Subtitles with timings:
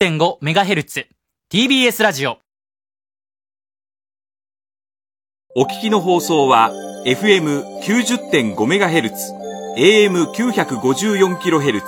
[0.00, 1.06] 90.5MHz
[1.52, 2.38] TBS ラジオ。
[5.56, 6.70] お聞きの放送は
[7.04, 9.10] FM90.5MHz
[9.76, 11.82] AM954kHz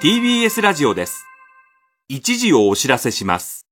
[0.00, 1.26] TBS ラジオです。
[2.08, 3.65] 一時をお知らせします。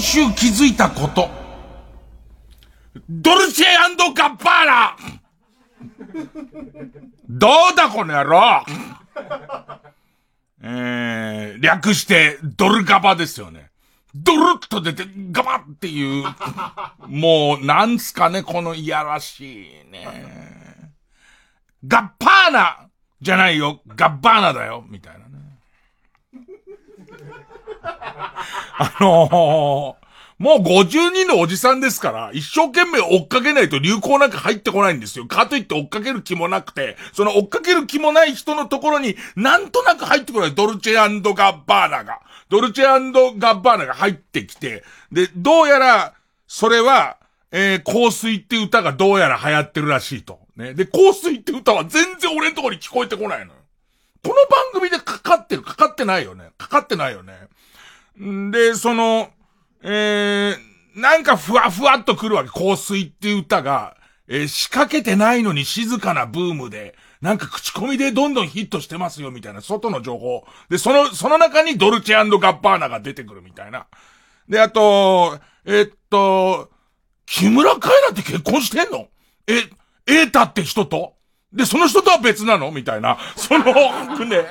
[0.00, 1.28] 今週気づいたこと。
[3.10, 3.66] ドルチェ
[4.14, 4.96] ガッバーナ
[7.28, 8.64] どうだこの野郎
[10.62, 13.70] えー、略してドルガバですよね。
[14.14, 16.24] ドルッと出てガバっていう、
[17.06, 20.94] もうなんすかね、このいやらしいね。
[21.86, 22.88] ガッパーナ
[23.20, 25.29] じゃないよ、ガッバーナだよ、みたいな。
[27.82, 30.00] あのー
[30.40, 35.26] もう52のおじさんですから、一生懸命追っかけないと流行なんか入ってこないんですよ。
[35.26, 46.14] かといって追っかける気もなくて、その追っかける気もない人のところに、なんとなく入ってこないドルチェガッバーナが、ドルチェガッバーナが入ってきて、で、どうやら、
[46.48, 47.18] それは、
[47.52, 50.38] えー、香水って歌がどうやら流行ってるらしいと。
[50.56, 50.72] ね。
[50.72, 53.60] で、香水って歌は全然俺のとこに聞こえてこないのよ。
[54.22, 56.50] この番組でかかってる、かかってないよね。
[56.56, 57.34] かかってないよね。
[58.50, 59.30] で、その、
[59.82, 62.50] えー、なんかふわふわっと来るわけ。
[62.50, 63.96] 香水っていう歌が、
[64.28, 70.46] えー仕掛けてないのに静かなブームで、なんか口コミでどんどんヒットしてますよ、みたいな、外の情報。
[70.68, 73.86] で、その、その中にドルチェガッバーナが出てくるみたいな。
[74.48, 76.70] で、あと、えっと、
[77.26, 79.08] 木村カエラって結婚してんの？
[79.46, 79.70] え、
[80.06, 81.14] エータって人と？
[81.52, 82.70] で、その人とは別なの？
[82.70, 83.18] みたいな。
[83.36, 83.64] その、
[84.24, 84.46] ね。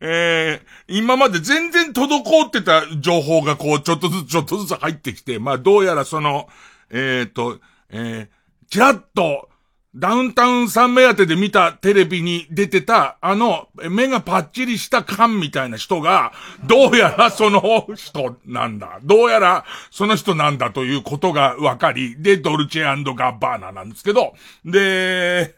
[0.00, 6.48] えー、今まで全然滞ってた情報がこう、ちょっとずつちょっとずつ入ってきて、まあどうやらその、
[6.90, 7.60] えっ、と、
[7.90, 9.48] えー、ちらっと、
[9.96, 16.32] ダウンタウンさん目当てで見たテレビに出てた、あの、目がパッチリした缶みたいな人が、
[16.66, 18.98] どうやらその人なんだ。
[19.04, 24.34] どうやらその人なんだということが分かり、で、ドルチェガッバーナなんですけど、
[24.64, 25.54] で、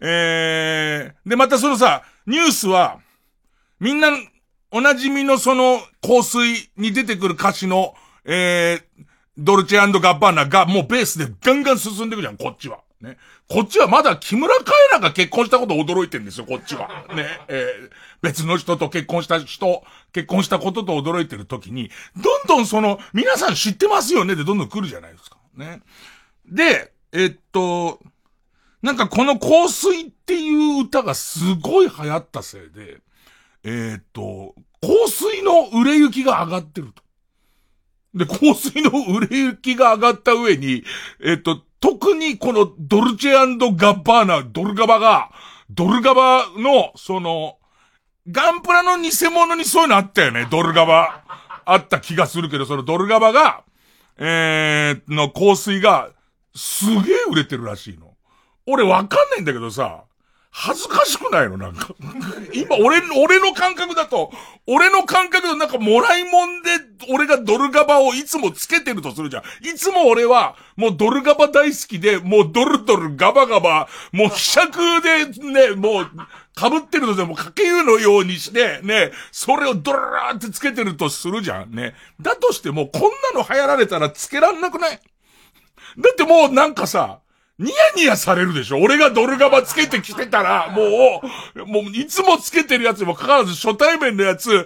[0.00, 2.98] えー、で、またそのさ、ニュースは、
[3.84, 4.08] みんな、
[4.70, 9.04] おなじみのその、香水に出てくる歌詞の、えー、
[9.36, 12.78] ドルチェガッバーナがもうベースでガンガン進んでいくじゃん、こっちは。
[13.02, 13.18] ね。
[13.46, 16.88] こっちはまだ木村カエラが結婚したこと驚いてんですよ、こっちは。
[17.14, 17.26] ね。
[17.48, 17.90] えー
[18.22, 19.84] 別の人と結婚した人、
[20.14, 25.36] 結婚したことと驚いてる時に、どんどんその、皆さん知ってますよねでどんどん来るじゃないですか。
[25.54, 25.82] ね。
[26.46, 28.00] で、えっと、
[28.80, 30.48] なんかこの香水ってい
[30.80, 33.02] う歌がすごい流行ったせいで、
[33.64, 37.02] えーっと、香水の売れ行きが上がってると。
[38.14, 40.84] で、香水の売れ行きが上がった上に、
[41.24, 45.30] えっと、特にこのドルチェガッバーナ、ドルガバが、
[45.70, 47.58] ドルガバの、その、
[48.30, 51.24] ガンプラの偽物にそういうのあったよね、ドルガバ。
[51.66, 53.64] あった気がするけど、そのドルガバが、
[54.18, 56.10] えー、の香水が、
[56.54, 58.14] すげえ売れてるらしいの。
[58.66, 60.04] 俺わかんないんだけどさ、
[60.56, 61.56] 恥ずかしくないの？
[61.58, 61.88] なんか。
[62.52, 64.30] 今、俺、俺の感覚だと、
[64.68, 66.70] 俺の感覚でなんかもらいもんで、
[67.10, 69.42] 俺がドルガバをいつもつけてるとするじゃん。
[69.66, 76.04] いつも俺は、もうドルガバ大好きで、もうドルドルガバガバ、もう希釈でね、もう、
[76.56, 81.72] 被ってるのでもかけ湯のようにして、ね、それをドララーってつけてるとするじゃん。
[81.72, 81.96] ね。
[82.20, 83.02] だとしても、こん
[83.34, 85.00] なの流行られたらつけらんなくない？
[85.98, 87.18] だってもうなんかさ、
[87.58, 88.78] ニヤニヤされるでしょ。
[88.78, 91.22] 俺がドルガバつけてきてたら、も
[91.54, 94.56] う、もういつもつけてるやつにもかかわらず初対面のやつ、う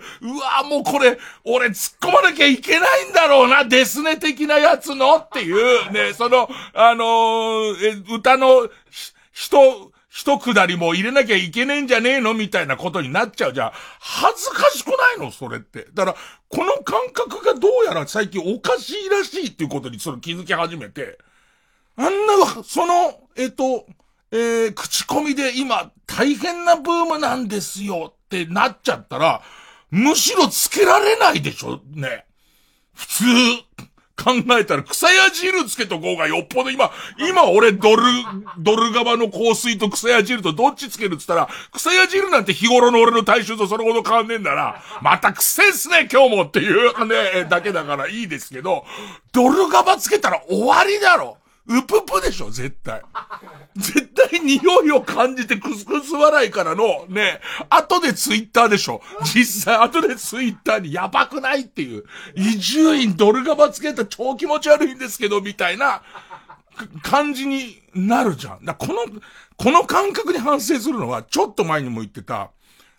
[0.40, 12.34] わもうこれ、俺突っ込まなきゃいけないんだろうな、デスネ的なやつのっていう、ね、その、あのーえ歌の、ひ人、一くだりも入れなきゃいけねえんじゃねえの？
[12.34, 13.52] みたいなことになっちゃう。
[13.52, 13.72] じゃん。
[14.00, 15.30] 恥ずかしくないの？
[15.30, 15.86] それって。
[15.94, 16.16] だから、
[16.48, 21.18] この感覚がどうやら最近おかしいらしいっていうことにそれ気づき始めて、
[21.98, 23.84] あんな、その、えっと、
[24.30, 29.42] えー口コミで今大変なブームなんですよってなっちゃったら、
[29.90, 32.24] むしろつけられないでしょね。
[32.94, 33.24] 普通、
[34.16, 38.02] 考えたら草屋汁つけとこうがよっぽど今、今俺ドル、
[38.58, 44.82] ドル側の香水と草屋汁とどっちつけるっつったら、草屋汁なんて日頃の俺の体臭とそれほど変わんねえんだな。
[45.02, 48.84] また癖っすね、今日もっていうね、だけだからいいですけど、
[49.32, 51.38] ドル側つけたら終わりだろ。
[51.68, 53.02] うぷぷでしょ、絶対。
[53.76, 59.02] 絶対匂いを感じてクスクス笑いからの、ね、後でツイッターでしょ。
[59.22, 62.04] 実際後でツイッターにやばくないっていう、
[62.34, 66.02] 移住院ドルガバつけた超気持ち悪いんですけど、みたいな、
[67.02, 68.64] 感じになるじゃん。
[68.64, 68.94] だこの、
[69.56, 72.50] この感覚に反省するのは、ちょっと前にも言ってた、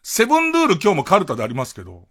[0.03, 2.07] セブンルール今日もカルタでありますけど、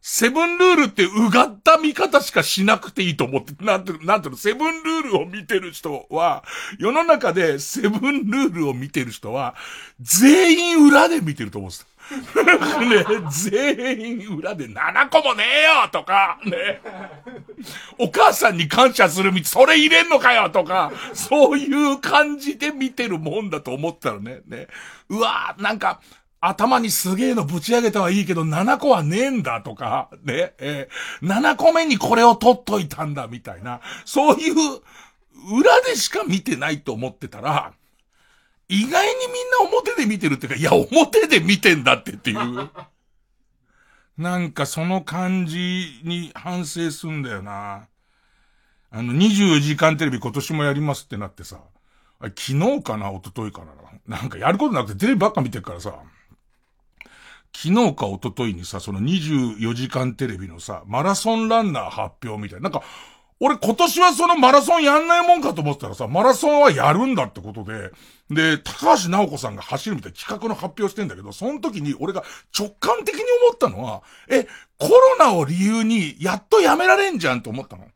[0.00, 6.44] セブンルールってうがった見方しかしなくていいと思って、なんて、なんていうの、セブンルールを見てる人は、
[6.78, 9.54] 世の中でセブンルールを見てる人は、
[10.00, 11.86] 全員裏で見てると思うんです
[12.88, 16.80] ね、全員裏で7個もねえよとか、ね。
[17.98, 24.68] お母さんに感謝する道、それ入れんのかよとか、そういう感じで見てるもんだと思ったらね、ね。
[25.10, 26.00] うわなんか、
[26.40, 34.54] 頭にすげえのぶち上げたはいいけど、7個はねえんだとか、ね、えー、7個目にこれを取っといたんだみたいな、そういう、
[35.52, 37.72] 裏でしか見てないと思ってたら、
[38.68, 42.70] 意外にみんな表で見てるっていうか、いや、表で見てんだってっていう。
[44.18, 47.86] なんかその感じに反省すんだよな。
[48.90, 51.60] あの、24時間テレビ今年もやりますってなってさ、
[52.20, 55.94] 昨日かな一昨日かななんかやることなくてテレビばっか見てるからさ、
[57.60, 62.64] 昨日か一昨日にさ、その24時間テレビのさ、マラソンランナー発表みたいな。
[62.64, 62.86] なんか、
[63.40, 67.90] 俺今年はそのマラソンやんないもんかと思ったらさ、マラソンはやるんだってことで、
[68.30, 72.22] で、高橋直子さんが走るみたいな企画の発表してんだけど、その時に俺が
[72.56, 74.44] 直感的に思ったのは、え、
[74.78, 77.88] コロナを理由にやっとやめられんじゃんと思ったの。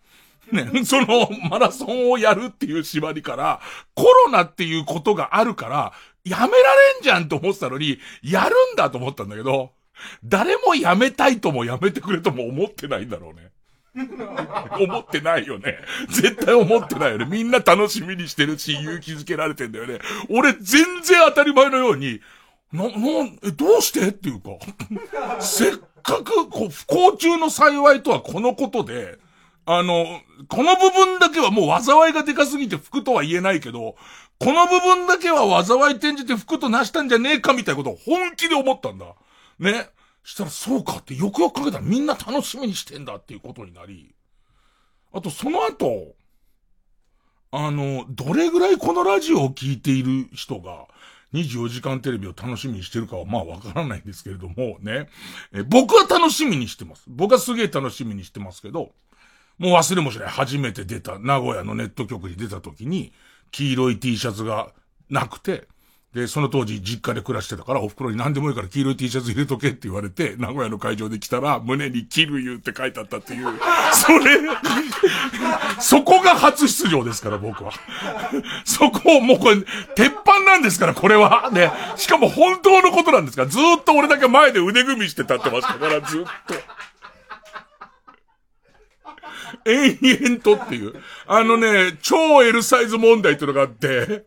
[0.51, 3.61] ね、そのマラソンをやるっていう縛りから、
[3.95, 5.93] コロナっていうことがあるから、
[6.25, 9.73] やめられんじゃんと思ってたのに、やるんだと思ったんだけど、
[10.25, 13.51] 誰もやめたいともやめてくれとも思ってないんだろうね。
[14.81, 15.77] 思ってないよね。
[16.09, 17.27] 絶対思ってないよね。
[17.27, 19.99] みんな楽しみにしてるし、勇気づけられてんだよね。
[20.31, 22.21] 俺全然当たり前のように、
[22.73, 22.91] な、な、
[23.43, 24.09] え、どうして？
[24.09, 24.53] っていうか、
[25.41, 29.19] せっかく、こう、不幸中の幸いとはこのことで、
[29.67, 30.07] あの、
[30.49, 33.97] この部分だけはもう災いがでかすぎて服とは言えないけど、
[34.43, 39.07] この部分だけは災い転じて服となしたんじゃねえかみたいなことを本気で思ったんだ。
[39.61, 39.89] ね。
[40.25, 44.15] したらそうかってよくよく考えたらみんな楽しみにしてんだっていうことになり。
[45.13, 46.15] あとその後、
[47.53, 50.87] あの、どれぐらいこのラジオを聞いている人が、
[51.35, 55.09] 24時間テレビを楽しみにしてるかはまあわからないんですけれどもね。
[55.53, 57.05] え僕は楽しみにしてます。
[57.07, 58.93] 僕はすげえ楽しみにしてますけど、
[59.59, 60.29] もう忘れもしない。
[60.29, 63.13] 初めて出た、名古屋のネット局に出た時に、
[63.53, 64.73] 黄色い T シャツが
[65.09, 65.69] なくて、
[66.15, 73.47] で、その当時実家で暮らしてたから、お袋に何でもいいから黄色い T シャツ入れとけって言われて、名古屋の会場で来たら、胸にキルユって書いてあったっていう、
[73.95, 74.39] それ、
[75.81, 77.73] そこが初出場ですから、僕は。
[78.67, 79.57] そこをもうこれ、
[79.95, 81.49] 鉄板なんですから、これは。
[81.51, 81.73] ね。
[81.97, 86.55] しかも本当のことなんですから、ずっと俺だけ前で腕組みして立ってましたから、ずっと。
[89.65, 90.95] 延々とっていう。
[91.27, 94.25] あのね、超 L サイズ問題っていうのがあって、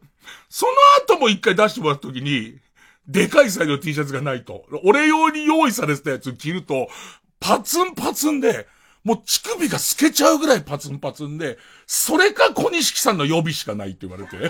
[0.50, 0.72] その
[1.04, 2.60] 後も一回出してもらった時に、
[3.07, 4.66] でかいサイズの T シャツがないと。
[4.83, 6.88] 俺用に用意されてたやつ着ると、
[7.39, 8.68] パツンパツンで、
[9.06, 14.50] もう乳首が透けちゃうぐらいパツンパツンで、それか小西さんの予備しかないって言われて、 ね、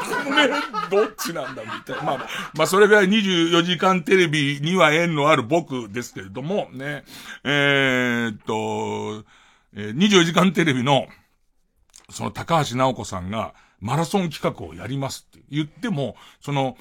[0.90, 2.04] どっちなんだみたいな。
[2.04, 7.04] まあ、まあそれぐらい24時間テレビには縁のある僕ですけれども、ね、
[7.44, 9.26] えー、っと、
[9.76, 11.08] えー、24時間テレビの、
[12.10, 16.78] その高橋直子さんが、マラソン企画をやりますって言っても、その、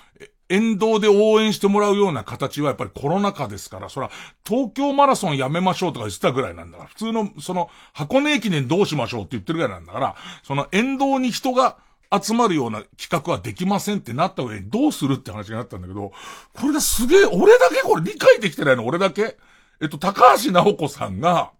[0.49, 4.11] 沿道で応援してもらうような形はやっぱりコロナ禍ですから、そら、
[4.47, 11.79] 東京マラソンやめましょうとか言ってたぐらいなんだから、普通の、その、箱根駅伝どうしましょうって言ってるぐらいなんだから、その沿道に人が
[12.23, 16.13] 集まるような企画はできませんってなった上にどうするって話になったんだけど、
[16.53, 19.37] これですげえ、俺だけこれ理解できてないの俺だけ。
[19.81, 21.51] えっと、高橋直子さんが、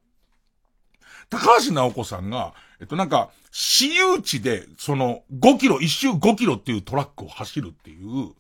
[1.31, 8.35] 高橋直子さんが、えっとなんか、私有地で、その、5キロ、一周5キロっていうトラックを走るっていう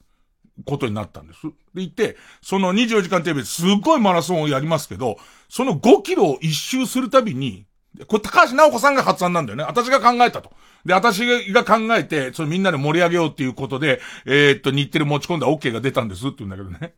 [0.64, 1.40] ことになったんです。
[1.74, 5.16] でいて、その24時間テレビですっごいマラソンをやりますけど、
[5.48, 7.66] その5キロを一周するたびに、
[8.08, 9.64] これ高橋直子さんが発案なんだよね。
[9.64, 10.50] 私が考えたと。
[10.84, 16.94] で、私が考えて、それみんなで盛り上げようっていうことで、えー、っと、日テレ持ち込んだ OK が出たんですって言うんだけどね。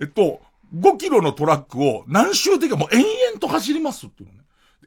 [0.00, 0.40] えっと、
[0.74, 4.44] 5キロのトラックを何周でかもう延々と走りますっていうのね。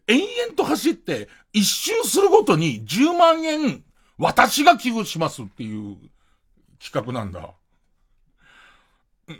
[0.07, 3.83] 延々と走って、一周するごとに10万円、
[4.17, 5.97] 私が寄付しますっていう
[6.83, 7.53] 企画なんだ。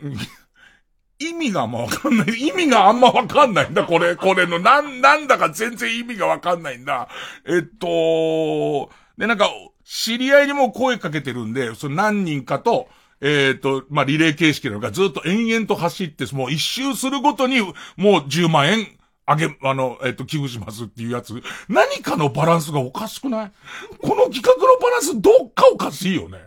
[1.18, 2.28] 意味があんまわかんない。
[2.38, 4.58] 意味があんまわかんないんだ、これ、これの。
[4.58, 7.08] なん、なんだか全然意味がわかんないんだ。
[7.46, 9.50] えっと、で、なんか、
[9.84, 12.88] 知り合いにも声かけてるんで、その何人かと、
[13.20, 18.86] えっ、と、まあ、リレー形式なのか、ずっと延々と走って、もう一周するごとに、もう10万円、
[19.26, 21.42] あげ、あの、えっ、と、寄付しますっていうやつ。
[21.68, 23.52] 何かのバランスがおかしくない？
[24.00, 26.38] この企画のバランスどっかおかしいよね。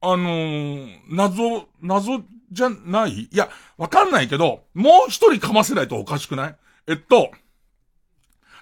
[0.00, 3.28] あのー、謎、謎じゃない？
[3.32, 6.56] いや、わかんないけど、もう一人かませないとおかしくない？
[6.88, 7.30] えっと、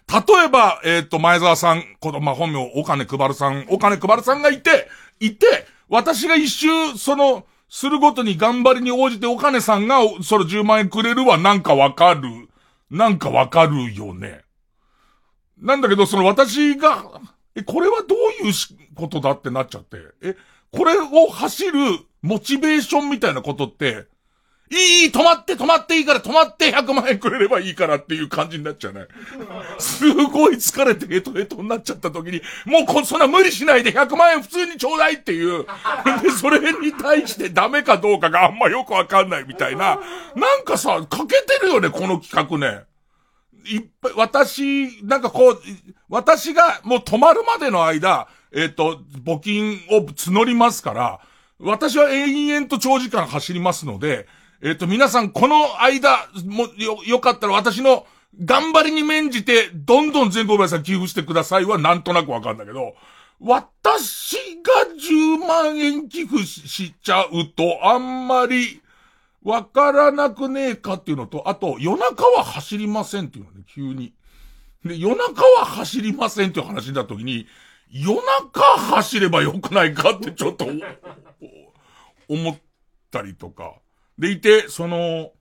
[0.09, 12.49] 例えば、えっ、と、前澤さん、この、まあ、本名、お金配るさん、お金配るさんがいて、いて、私が一周、その、するごとに頑張りに応じてお金さんが、その10万円くれるはなんかわかる？
[12.91, 14.43] なんかわかるよね。
[15.59, 17.21] なんだけど、その私が、
[17.55, 18.55] え、これはどういう
[18.95, 19.99] ことだってなっちゃって。
[20.23, 20.37] え、
[20.71, 21.79] これを走る
[22.23, 24.07] モチベーションみたいなことって、
[24.69, 29.07] いい、止まって、止まっていいから、止まって100万円くれればいいからっていう感じになっちゃうね。
[29.79, 35.65] すごい疲れてヘトヘトになっちゃった時に、もうこ、そんな無理しないで100万円普通にちょうだいっていう。
[36.23, 40.01] で、それに対してダメかどうかがあんまよくわかんないみたいな。
[40.35, 42.85] なんかさ、欠けてるよね、この企画ね。
[43.69, 45.61] いっぱい、私、なんかこう、
[46.09, 51.21] 私がもう止まるまでの間、えっ、ー、と、募金を募りますから、
[51.59, 54.27] 私は延々と長時間走りますので、
[54.67, 58.05] えっ、と、皆さん、この間、も、よ、よかったら私の
[58.45, 62.97] 頑張りに免じて、どんどん全国皆さん寄付してくださいはなんとなくわかるんだけど、
[63.39, 68.83] 私が10万円寄付しちゃうと、あんまり、
[69.45, 74.15] わからなくねえかっていうのと、あと、夜中は走りませんっていうのね、急に。
[74.85, 77.47] で、夜中は走りませんっていう話になった時に、
[77.89, 80.67] 夜中走ればよくないかってちょっと、
[82.29, 82.59] 思っ
[83.13, 83.77] たりとか。
[84.19, 85.33] でいて、その、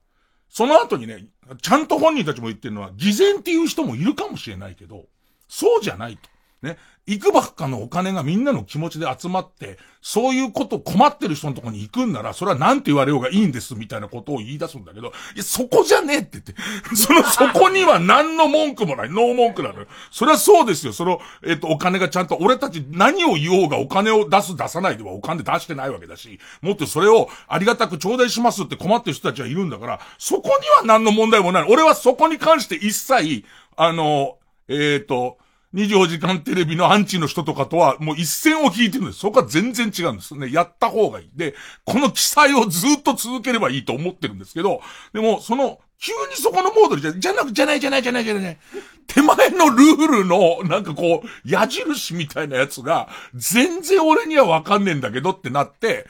[0.48, 1.26] その後にね、
[1.62, 5.06] ちゃんと本人たちも言ってるのは、偽善っていう人もいるかもしれないけど、
[5.48, 6.28] そうじゃないと。
[6.66, 6.78] ね。
[7.08, 16.54] いくばっかのお金がみんなの気持ちで集まって、そういうこと困ってる人のとこに行くんなら、それは何て言われようがいいんです、みたいなことを言い出すんだけど、いや、そこじゃねえって言って。
[16.96, 19.08] その、そこには何の文句もない。
[19.08, 19.86] ノー文句なのよ。
[20.10, 20.92] それはそうですよ。
[20.92, 31.66] その、えっ、と、お金がちゃんと、俺たち何を言おうがお金を出す出さないではお金出してないわけだし、もっとそれをありがたく頂戴しますって困ってる人たちはいるんだから、そこには何の問題もない。
[31.68, 33.44] 俺はそこに関して一切、
[33.76, 35.38] あの、えっ、ー、と、
[35.76, 39.18] 24時間テレビのアンチの人とかとはもう一線を引いてるんです。
[39.18, 40.50] そこは全然違うんですね。
[40.50, 41.30] やった方がいい。
[41.36, 41.54] で、
[41.84, 44.80] この記載をずっと続ければいいと思ってるんですけど、
[45.12, 48.58] でも、その、急にそこのモードじゃ、じゃなく、じゃないじゃないじゃないじゃない。
[49.06, 56.06] 手前のルールの、なんかこう、矢印みたいなやつが、全然俺にはわかんねえんだけどってなって、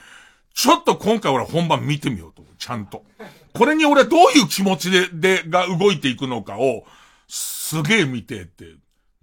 [0.55, 2.45] ちょっと今回俺本番見てみようと。
[2.59, 3.05] ちゃんと。
[3.53, 6.85] これに俺はどういう気持ちで、で、が動いていくのかを、
[7.29, 8.65] すげえ見てって。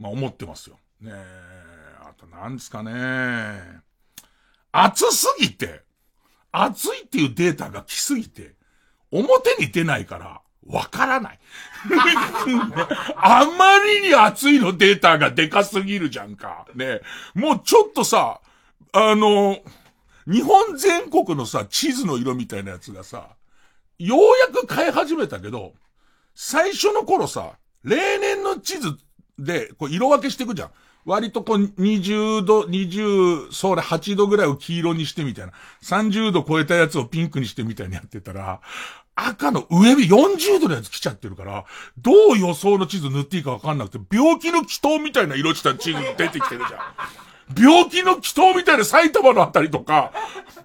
[0.04, 0.78] まあ思ってますよ。
[1.00, 2.92] ねえ、あと何ですかね。
[4.74, 5.84] 暑すぎて、
[6.52, 8.56] 暑いっていうデータが来すぎて、
[9.12, 11.40] 表に出ないから、わからない。
[13.16, 16.68] あまりに暑いのデータがでかすぎるじゃんか。
[16.76, 17.00] ね
[17.34, 18.42] もうちょっとさ、
[18.92, 19.58] あの、
[20.28, 23.38] 日本全国のさ、地図の色みたいなやつがさ、
[24.00, 24.20] よう
[24.54, 25.74] やく変え始めたけど、
[26.36, 27.54] 最初の頃さ、
[27.86, 28.98] 例年の地図
[29.40, 30.72] で、こう色分けしていくじゃん。
[31.06, 35.54] 割とこう20度、20、それ8度ぐらいを黄色にしてみたいな。
[35.82, 38.62] 30度超えたやつをピンクにしてみたいにやってたら、
[39.16, 41.66] 赤の上日40度のやつ来ちゃってるから、
[42.00, 47.62] どう予想の地図塗っていいかわかんなくて、病気の祈祷みたいな色した地図出てきてるじゃん。
[47.62, 50.12] 病気の祈祷みたいな埼玉のあたりとか、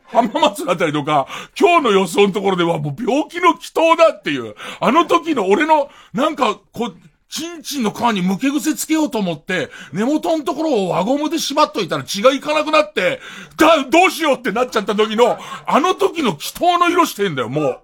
[0.06, 1.26] 浜松のあたりとか、
[1.58, 6.96] 今日の予想のところではもう病気の祈祷だっていう、あの時の俺の、なんか、こう、
[7.28, 13.20] チンチンの皮に向け癖つけようと思って、根元のところを輪ゴムで縛っといたら血がいかなくなって、
[13.56, 17.80] だ、どうしようってなっちゃった時の、あの時の祈祷の色してんだよ、もう。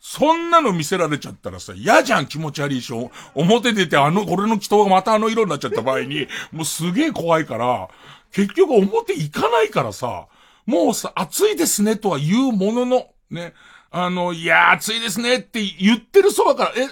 [0.00, 3.10] そんなの見せられちゃったらさ、嫌じゃん、気持ち悪いでしょ。
[3.34, 7.88] 表出てあの、俺の祈祷がまたあの色になっちゃった場合に、もうすげえ怖いから、
[8.32, 10.26] 結局表行かないからさ、
[10.64, 13.54] もうさ、暑いですねとは言うものの、ね。
[13.90, 16.88] あの、いや、暑いですねって言ってるそばから、え、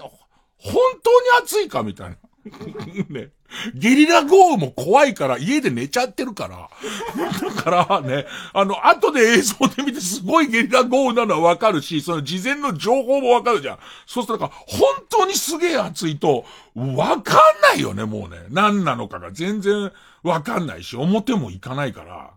[0.66, 2.16] 本当に暑いかみたいな。
[3.08, 3.30] ね。
[3.74, 6.68] ゲリラ豪雨も怖いから家で寝ちゃってるから。
[7.54, 13.78] だからね、あの、後で映像で見てすごいゲリラ豪雨なのはわかるし、その事前の情報もわかるじゃん。
[14.06, 16.44] そうするとなんか、本当にすげえ暑いと、
[16.74, 18.46] わかんないよね、もうね。
[18.50, 19.92] 何なのかが全然
[20.22, 22.30] わかんないし、表も行かないから。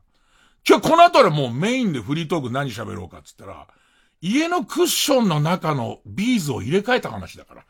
[0.68, 3.68] 今日この後はもうメインでフリートーク何喋ろうかっつったら、
[4.22, 7.66] 家のクッションの中のビーズを入れ替えた話だから。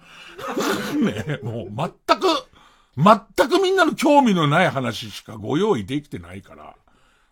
[1.01, 2.27] ねもう全く、
[2.97, 6.75] 全くみんなの興味のない話しかご用意できてないから。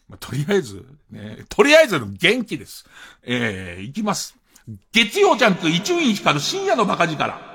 [0.10, 2.86] まあ、とりあえず、ね、とりあえずの元気です。
[3.24, 4.38] えー、いきます。
[4.92, 7.47] 月曜ジャンク一員光る深夜のバカ力。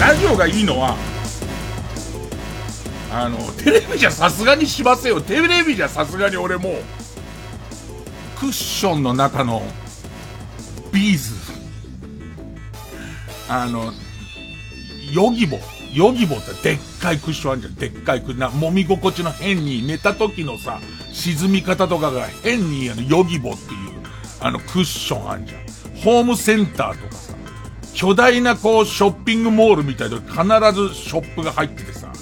[0.00, 0.96] ラジオがいいのは、
[3.12, 5.20] あの、テレビじゃさすがにしますよ。
[5.20, 6.80] テレビじゃさすがに俺も、
[8.38, 9.62] クッションの中の、
[10.90, 11.34] ビーズ。
[13.48, 13.92] あの、
[15.12, 15.58] ヨギボ。
[15.92, 17.74] ヨギボってでっかいクッションあるじゃん。
[17.74, 18.60] でっかいクッション。
[18.60, 20.80] 揉み心地の変に寝た時のさ、
[21.12, 23.90] 沈み方とかが変にあの、ヨギボっていう、
[24.40, 25.70] あのクッションあるじゃん。
[26.00, 27.29] ホームセンターとかさ、
[27.94, 30.32] 巨大なこうショッピングモールみたいな必
[30.80, 32.12] ずショップが入っててさ、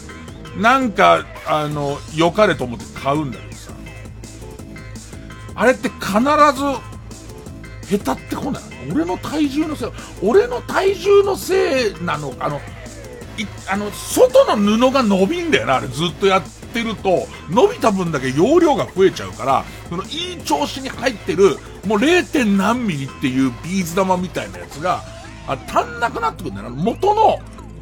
[0.56, 3.72] なんか、あの、良かれと思って買うんだけどさ、
[5.54, 6.18] あれって必
[7.90, 8.62] ず、下手ってこない？
[8.92, 9.88] 俺の体重のせい、
[10.22, 12.34] 俺の体重のせいなの？
[12.40, 12.60] あの、い、
[13.68, 15.86] あの、外の布が伸びんだよな、あれ。
[15.88, 21.56] ずっとやってると、伸びた分だけ容量が増えちゃうから、その、いい調子に入ってる、
[21.86, 22.56] もう 0.
[22.56, 25.02] 何ミリっていうビーズ玉みたいなやつが、
[25.48, 26.76] あ足んなくなってくるんだよな。
[26.76, 27.38] 元の、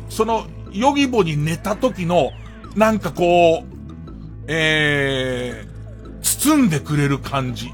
[0.08, 2.30] その、ヨギボに寝た時の、
[2.76, 7.73] なんかこう、えー、包んでくれる感じ。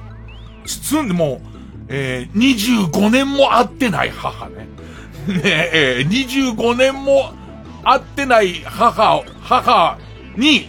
[0.64, 1.52] 包んで、もう、
[1.88, 4.68] えー、25年も会ってない母ね。
[5.28, 7.32] ねえ、25年も
[7.84, 9.99] 会ってない母、母
[10.37, 10.68] に、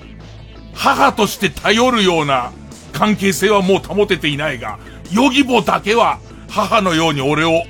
[0.73, 2.51] 母として頼るような
[2.91, 4.79] 関係性はもう保てていないが、
[5.11, 7.63] ヨギボだけは母のように俺を、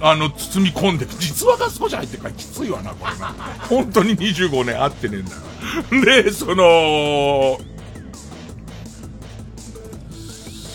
[0.00, 3.34] あの、包み込んで、実話が少し入ってるからきついわな、これな。
[3.68, 6.22] 本当に25年会ってねえんだよ。
[6.24, 7.58] で、その、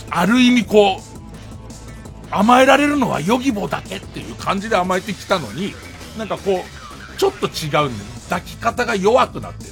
[0.09, 1.01] ある意味こう、
[2.31, 5.73] 甘えられるのはヨギボだけっていう感じで甘えてきたのに、
[6.17, 7.89] なんかこう、ちょっと違うんだよ。
[8.29, 9.71] 抱き方が弱くなってる、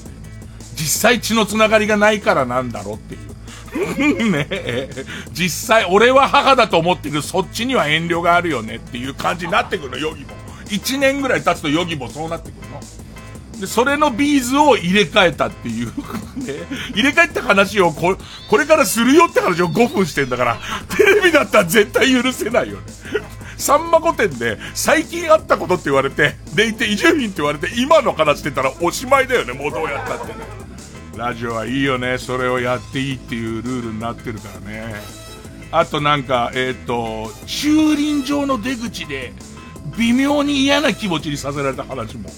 [0.76, 3.29] 実際血のつながりがないからなんだろうっていう。
[4.32, 4.90] ね、
[5.32, 10.34] 実際俺は母だと思ってるそっちには遠慮があるよねっていう感じになってくるの、ヨギボ。
[10.70, 12.80] 一年ぐらい経つとヨギボそうなってくるの。
[13.60, 15.88] で、それのビーズを入れ替えたっていう
[16.38, 16.54] ね。
[16.94, 18.18] 入れ替えた話をこ、
[18.50, 20.58] これからするよって話を5分してんだから、
[20.96, 22.84] テレビだったら絶対許せないよね。
[23.58, 30.59] さんま御殿で、最近あったことって言われて、でいて伊集院って言われて、今の話してたらおしまいだよね、もうどうやったってね。
[31.20, 32.18] ラジオはいいよね。
[32.18, 34.96] それをやっていいっていうルールになってるからね。
[35.70, 39.34] あとなんか、えっ、ー、と、駐輪場の出口で、
[39.98, 42.30] 微妙に嫌な気持ちにさせられた話も、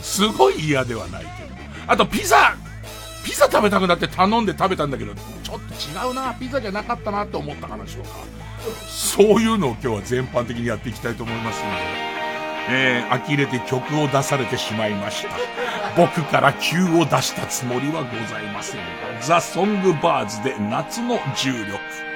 [0.00, 1.32] すごい嫌ではないけど。
[1.86, 2.56] あと、ピザ
[3.24, 8.08] ピザ食べたくなって頼んで食べたんだけど、ちょっと違うな、ピザじゃなかったなって思った話とか、
[8.88, 12.11] そういうのを今日は全般的にやっていきたいと思いますので、
[12.68, 15.30] えー、呆れて曲を出されてしまいました。
[15.96, 18.80] 僕から急を出したつもりはございません。
[19.20, 22.11] ザ・ソングバーズで夏の重力。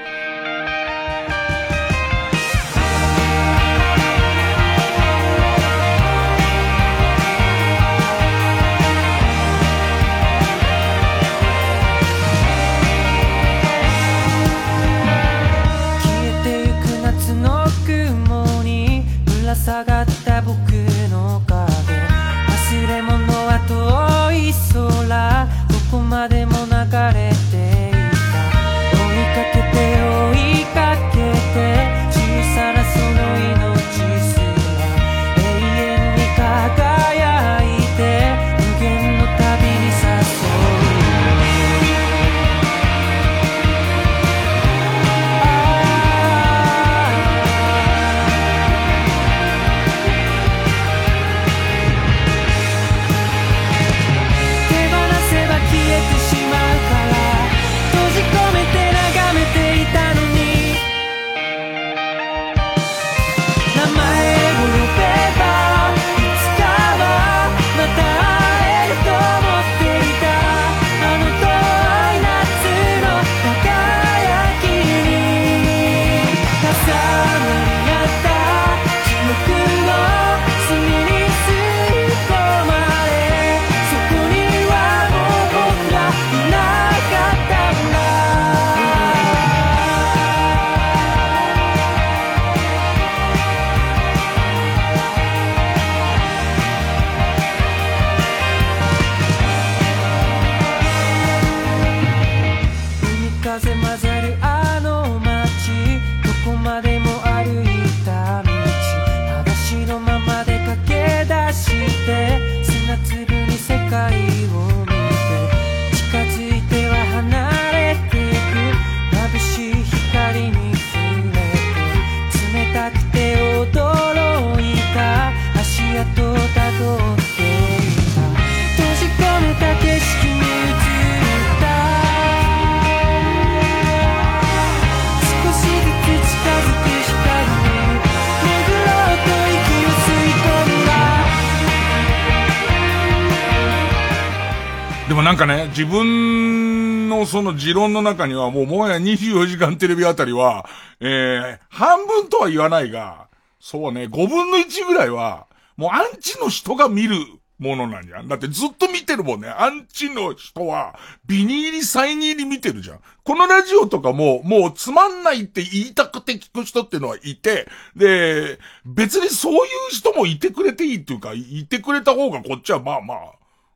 [145.76, 150.66] 自分のその持論の中にはもうもはや24時間テレビあたりは、
[151.00, 153.28] えー、半分とは言わないが、
[153.60, 157.16] そうね、5分の1ぐらいは、もうアンチの人が見る
[157.58, 158.28] ものなんじゃん。
[158.28, 159.48] だってずっと見てるもんね。
[159.48, 163.00] アンチの人は、ビニーリ、サイニーリ見てるじゃん。
[163.22, 169.60] このラジオとかも、もうつまんないって言いたくて聞く人っていうのはいて、で、別にそういう
[169.90, 173.18] 人もいてくれていいっていうか、いてくれた方がこっちはまあまあ、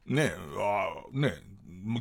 [0.07, 1.50] ね、あねえ、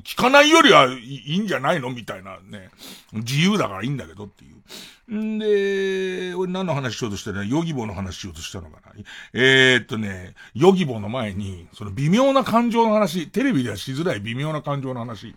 [0.04, 2.70] 聞かないよりはいいんじゃないのみたいなね。
[3.14, 5.16] 自由だからいいんだけどっていう。
[5.16, 9.04] んで、俺何の話しようとしてるヨギボーの話しようとしたのかな？
[9.34, 15.36] えー、っとね、ヨギボーの前に、その微妙な感情の話、テレビではしづらい微妙な感情の話。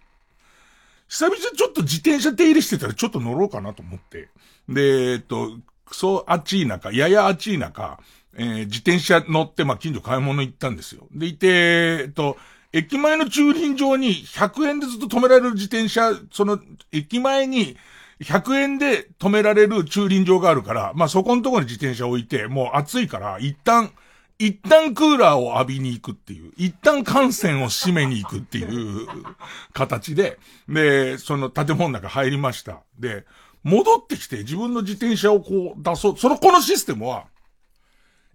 [1.08, 4.28] 久々ちょっと自転車手入れしてたらちょっと乗ろうかなと思って。
[4.68, 7.98] で、えっと、クソ暑い中、やや暑い中、
[8.34, 11.06] えー、自転車乗って、まあ、近所買い物行ったんですよ。
[11.12, 12.38] で、いて、えっと、
[12.72, 16.58] 駅前の駐輪場に100円でずっと止められる自転車、その、
[16.90, 17.76] 駅前に
[18.20, 23.92] 100円で止められる駐輪場があるから、まあ、そこのところに自転車置いて、もう暑いから、一旦、
[24.38, 29.06] 一旦クーラーを浴びに行くっていう、一旦感染を締めに行くっていう
[29.74, 32.80] 形で、で、その建物の中入りました。
[32.98, 33.26] で、
[33.62, 36.18] 戻ってきて自分の自転車をこう出そう。
[36.18, 37.26] その、このシステムは、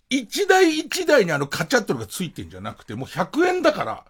[0.09, 4.05] 一台一台にあのカチャットがついてんじゃなくて、もう100円だから、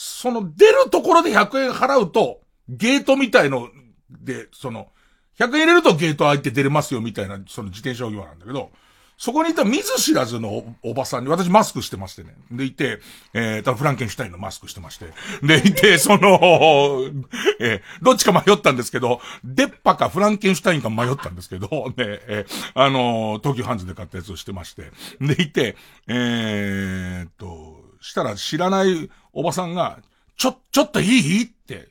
[0.00, 3.68] その出るところで100円払うと、ゲートみたいの
[4.08, 4.92] で、その、
[5.40, 8.70] 100円入れるとゲート開いて出れますよみたいな、その自転車置き場なんだけど、
[9.16, 12.36] そこにいた見ず知らずのおばさんに、私マスクしてましてね。
[12.52, 13.00] でいて、
[13.34, 15.06] えー、たフランケンシュタインのマスクしてまして。
[15.42, 17.00] でいて、その、
[17.58, 24.92] えー、どっちか迷ったんですけど、デッパかフランケンシュタインか迷ったんですけど、 ね、えー、あのー、東急ハンズで買ったやつをしてまして。
[25.20, 29.98] でいて、えー、っと、したら知らないおばさんが、
[30.36, 31.44] ちょ、ちょっといい？
[31.44, 31.88] って、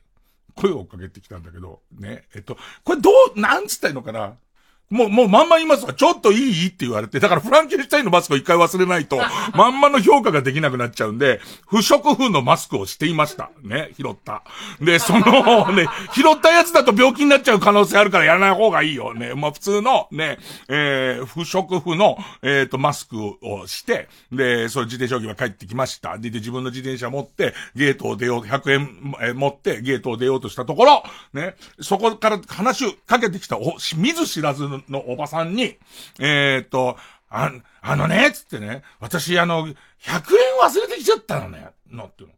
[0.54, 4.36] 声をかけてきたんだけど、ね、えっと、これどう、なんつったらいいのかな？
[4.90, 5.92] もう、もうまんま言いますわ。
[5.92, 6.68] ちょっといい？
[6.68, 7.20] って言われて。
[7.20, 9.20] だからフランケンシュタインのマスクを一回忘れないと、
[9.54, 13.50] まんまの評価ができなくなっちゃうんで、不織布のマスクをしていました。
[13.62, 14.42] ね、拾った。
[14.80, 19.12] で、その、ね、拾ったやつだと病気になっちゃう可能性あるからやらない方がいいよ。
[19.12, 26.16] ね、まあ普通の、ね、えー、不織布の、えっ、ー、と、マスクをして、で、その自転車置き場帰ってきました。
[26.16, 31.02] で、で、自分の自転車持って、ゲートを出よう、100円、えー、持って、ゲートを出ようとしたところ、
[31.34, 35.76] ね、そこから話をかけてきたお、見ず知らずののおばさんに、
[36.18, 36.96] えー、っと、
[37.30, 39.74] あ、あのね、つってね、私あの、100円
[40.62, 42.30] 忘れてきちゃったのね、のっての。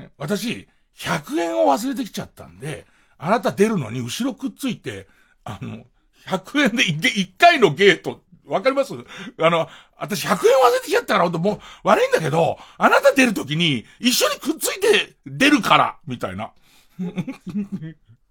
[0.00, 2.86] ね、私、100円を忘れてきちゃったんで、
[3.18, 5.06] あなた出るのに後ろくっついて、
[5.44, 5.84] あの、
[6.26, 8.92] 100円で、で、1回のゲート、わかります？
[9.40, 16.52] あの、私100円忘れてきちゃったから、もう悪いんだけど、あなた出るときに一緒にくっついて出るから、みたいな。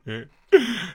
[0.05, 0.27] え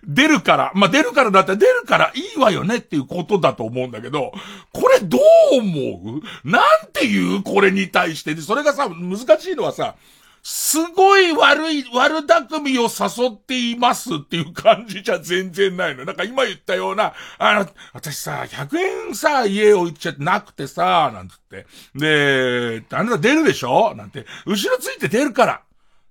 [0.06, 4.32] 出るから、まあ、出るからだったら出るからいいわよねっていうことだと思うんだけど、
[4.72, 5.20] これどう
[5.58, 6.48] 思う？
[6.48, 8.36] なんていうこれに対して？
[8.36, 9.96] で、それがさ、難しいのはさ、
[10.44, 16.04] すごい悪い、悪巧みを誘っていますっていう感じじゃ全然ないの。
[16.04, 21.66] なんか今言ったような、あの、私さ、100円さ、家置いちゃってなくてさ、なんつって。
[21.96, 23.96] で、あなた出るでしょ？
[23.96, 25.62] なんて、後ろついて出るから。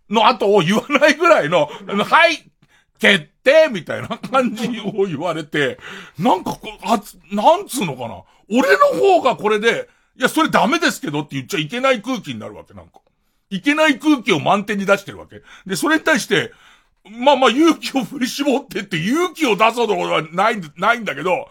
[0.10, 2.50] の後を言わないぐらいの、あの、はい、
[3.00, 5.80] 決定みたいな感じを言われて、
[6.20, 8.24] なんかこ、あ、なんつうのかな。
[8.50, 13.02] 俺の方がこれで、いや、それダメですけどって言っちゃいけない空気になるわけ、なんか。
[13.50, 15.42] いけない空気を満点に出してるわけ。
[15.66, 16.52] で、それに対して、
[17.10, 21.48] まあまあ勇気を振り絞ってって勇気を出そうとはない、ないんだけど、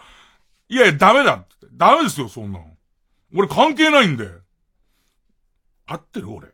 [0.69, 1.67] いやいや、ダメだって。
[1.73, 2.67] ダメですよ、そんなの。
[3.35, 4.29] 俺関係ないんで。
[5.87, 6.49] 合ってる俺。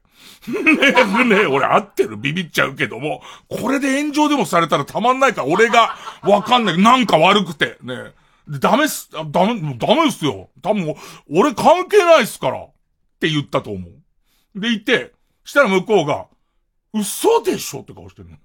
[0.49, 6.79] ねえね俺合ってるビビっちゃうけども、これで炎上でもされたらたまんないから、俺がわかんない。
[6.79, 8.13] なんか悪くて、ねえ。
[8.49, 10.51] ダメっす、ダメ、ダメっすよ。
[10.63, 10.95] 多分、
[11.31, 12.61] 俺関係ないっすから。
[12.61, 12.71] っ
[13.21, 14.61] て言ったと思う。
[14.61, 15.13] で、言って、
[15.45, 16.27] したら向こうが、
[16.93, 18.37] 嘘でしょって顔してるの。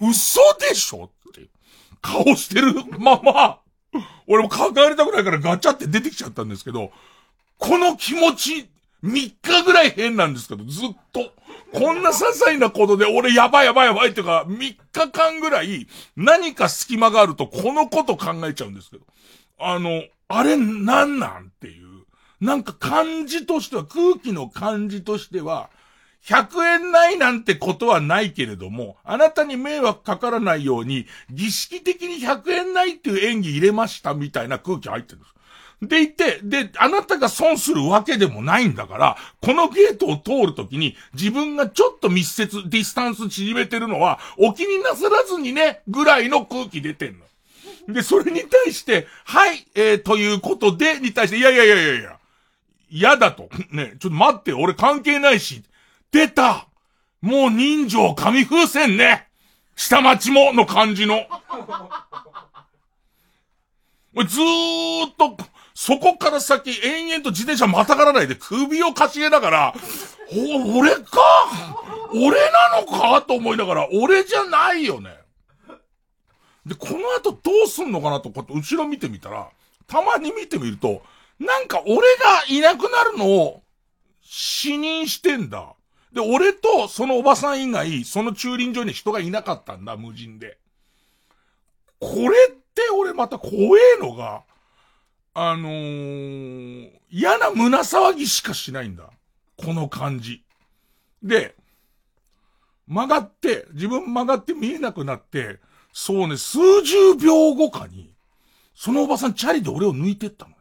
[0.10, 1.48] 嘘でしょって
[2.00, 3.60] 顔してるまま、
[4.26, 6.90] 俺も関わりたくないからガチャって出てきちゃったんですけど、
[7.58, 8.68] この気持ち
[9.04, 11.32] 3日ぐらい変なんですけど、ずっと。
[11.72, 14.76] こんな些細なことで俺やばいやばいやばいっていうか、3日
[15.10, 15.86] 間ぐらい
[16.16, 19.04] 何か隙間があるとこのこと考えちゃうんですけど。
[19.58, 22.04] あの、あれなんなんっていう。
[22.40, 25.70] なんか感じとしては、空気の感じとしては、
[26.24, 35.31] 100円ないなんてことはないけれども、あなたに迷惑かからないように、儀式的に100円ないっていう演技入れましたみたいな空気入ってるんです。
[35.82, 47.92] でいて、で、あなたが損するわけでもないんだから、このゲートを通るときに、自分がちょっと密接、ディスタンス縮めてるのは、お気になさらずにね、ぐらいの空気出てんの。
[47.92, 52.16] で、それに対して、はい、えー、ということで、に対して、いやいやいやいやいや、
[52.88, 53.48] 嫌だと。
[53.72, 55.62] ね、ちょっと待って、俺関係ないし。
[56.12, 56.68] 出た
[57.22, 59.28] もう人情紙風船ね
[59.74, 61.26] 下町もの感じの。
[64.26, 65.38] ずーっと、
[65.74, 69.74] そこから先、延々と自転車またがらないで首をかしげながら、
[70.30, 71.20] お、俺か？
[72.14, 73.22] 俺なのか？
[73.22, 75.16] と思いながら、俺じゃないよね。
[76.66, 79.48] で、この後どうすんのかなと、こうやって後ろ見てみたら、
[79.86, 81.02] たまに見てみると、
[81.40, 82.02] なんか俺が
[82.48, 83.62] いなくなるのを、
[84.22, 85.74] 死認してんだ。
[86.12, 90.58] で、俺とそのおばさん以外、その駐輪場に人がいなかったんだ、無人で。
[91.98, 94.42] これって俺また怖えのが、
[95.34, 99.10] あのー、嫌な胸騒ぎしかしないんだ。
[99.56, 100.44] この感じ。
[101.22, 101.54] で、
[102.86, 105.60] 曲がって、自分曲がって見えなくなって、
[105.92, 108.12] そうね、数十秒後かに、
[108.74, 110.52] そのおばさんチャリで俺を抜いてったの。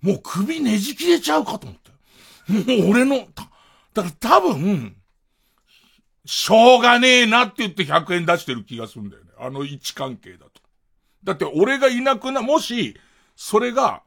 [0.00, 1.92] もう首ねじ切れちゃうかと思った。
[2.52, 3.48] もう俺の、た、
[3.94, 4.96] だから多分、
[6.26, 9.30] しょうがねえなって言って100円出してる気がするんだよね。
[9.38, 10.63] あの位置関係だと。
[11.24, 12.96] だって俺がいなくな、もし、
[13.34, 14.02] それが、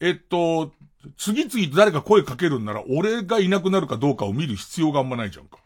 [0.00, 0.72] えっと、
[1.16, 5.58] 次々と誰か声かけるんなら、俺がいなくなるかどうかを見る必要があんまないじゃんか。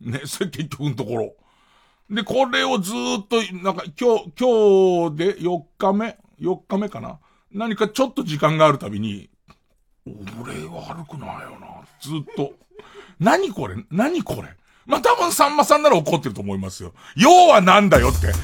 [0.00, 1.34] ね、それ結局のところ。
[2.10, 7.18] で、これをずっと、なんか今日、今日で4日目 ?4 日目かな
[7.52, 9.30] 何かちょっと時間があるたびに、
[10.06, 11.82] 俺悪くないよな。
[12.00, 12.54] ずっと。
[13.20, 13.76] 何これ？
[13.90, 14.48] 何これ？
[14.86, 16.92] まあ、多分さんまさんなら怒ってると思いますよ。
[17.14, 18.28] 要はなんだよって。
[18.28, 18.34] ね、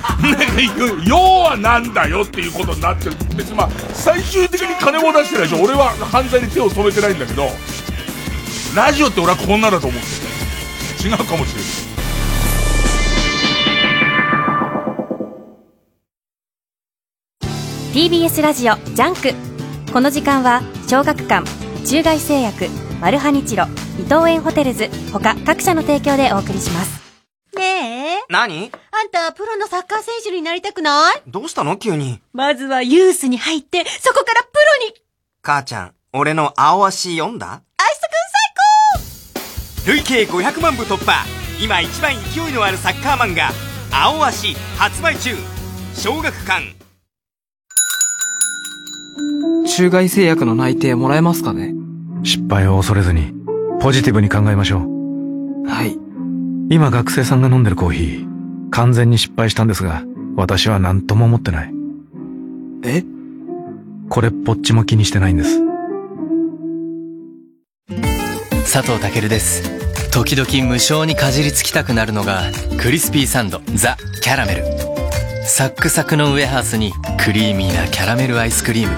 [1.06, 3.16] 要はなんだよっていうことになってる。
[3.34, 5.64] 別にまあ、最終的に金を出してないでしょ。
[5.64, 7.50] 俺は犯罪に手を染めてないんだけど、
[8.74, 11.10] ラジオって俺はこんなだと思ってる。
[11.10, 11.96] 違うかもしれない。
[17.96, 19.32] TBS ラジオジャンク
[19.90, 21.46] この時間は小学館
[21.86, 23.66] 中外製薬マルハニチロ
[23.98, 27.04] 伊藤園ホテルズ他各社の提供でお送りします。
[27.56, 28.70] ねえ、何？
[28.90, 31.22] あんたプロのサッカー選手になりたくない？
[31.26, 31.76] どうしたの？
[31.76, 32.20] 急に。
[32.32, 34.48] まずはユースに入って、そこからプ
[34.80, 34.94] ロに。
[35.42, 37.52] 母ちゃん、俺の青足読んだ？
[37.52, 37.60] アイ
[37.94, 38.00] ス
[39.84, 39.92] くん最高！
[39.92, 41.26] 累計500万部突破。
[41.60, 43.50] 今一番勢いのあるサッカー漫画
[43.92, 45.34] 「青足」発売中。
[45.94, 46.74] 小学館。
[49.66, 51.74] 中外製薬の内定もらえますかね？
[52.26, 53.32] 失敗を恐れずに、
[53.80, 55.68] ポジティブに考えましょう。
[55.68, 55.96] はい。
[56.74, 58.26] 今学生さんが飲んでるコーヒー、
[58.70, 60.02] 完全に失敗したんですが、
[60.34, 61.72] 私は何とも思ってない。
[62.82, 63.04] え？
[64.10, 65.60] これっぽっちも気にしてないんです。
[68.72, 69.62] 佐藤健です
[70.10, 74.64] 時々無性にかじりつきたくなるのがクリスピーサンドザ・キャラメル
[75.46, 76.92] サックサクのウエハースに
[77.24, 78.94] クリーミーなキャラメルアイスクリーム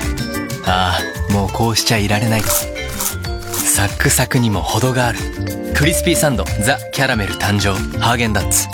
[0.66, 0.98] あ
[1.30, 2.42] あもうこうしちゃいられない
[3.78, 5.20] サックサクにも程がある。
[5.72, 7.74] クリスピーサンドザ・キャラメル誕生。
[8.00, 8.66] ハーゲンダッツ。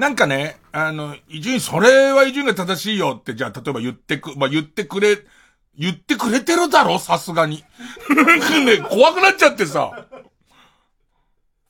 [0.00, 5.18] なんかね、あの、伊集院、それは伊集院が正しいよって、じゃあ、例えば言ってく、まあ、言ってくれ、
[5.78, 7.62] 言ってくれてるだろさすがに。
[8.64, 10.06] ね、怖くなっちゃってさ。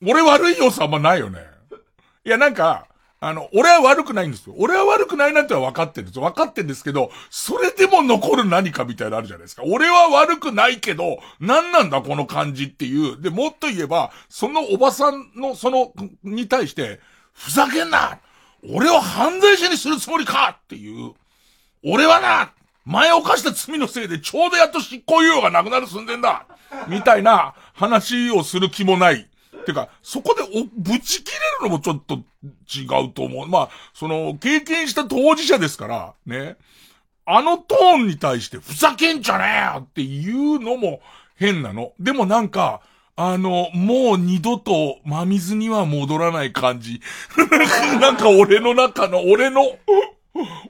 [0.06, 1.40] 俺悪い要素あんまないよね。
[2.24, 2.86] いや、なんか、
[3.18, 4.54] あの、俺は悪くないんですよ。
[4.56, 6.22] 俺は悪くないなんては分かってるんですよ。
[6.22, 9.64] 分かってるんですけど、それでも残る何かみたいなのあるじゃないですか。
[9.66, 13.20] 俺は悪くないけど、何なんだこの感じっていう。
[13.20, 17.00] で、もっと言えば、そのおばさんの、その、に対して、
[17.32, 18.18] ふざけんな
[18.68, 21.14] 俺を犯罪者にするつもりかっていう。
[21.82, 22.52] 俺はな
[22.84, 26.46] 前犯した罪のせいでちょうどやっと執行猶予がなくなる寸前だ
[26.88, 29.28] みたいな話をする気もない。
[29.66, 32.14] てか、そこでお、ぶち切れるのもちょっと
[32.74, 33.46] 違うと思う。
[33.46, 36.56] まあ、その、経験した当事者ですから、ね。
[37.26, 41.00] あのトーンに対して、ふざけんじゃねえよっていうのも
[41.36, 41.92] 変なの。
[42.00, 42.80] でもなんか、
[43.22, 47.02] あの、もう二度と真水には戻らない感じ。
[48.00, 49.76] なんか俺の中の、俺の、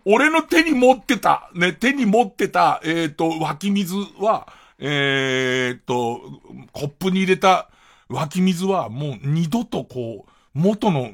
[0.04, 6.22] 俺の手に持ってた、ね、手に持ってた、えっ、と、湧き水は、えっ、と、
[6.72, 7.70] コップに入れた
[8.08, 11.12] 湧き水はもう二度とこう、元の、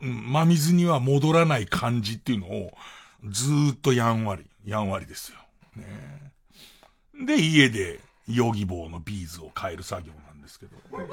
[0.00, 2.76] 真水には戻らない感じっていうのを、
[3.24, 5.38] ずーっとやんわり、やんわりですよ。
[5.74, 10.12] ね、で、家で、ヨギボーのビーズを変える作業
[10.46, 10.76] ですけど。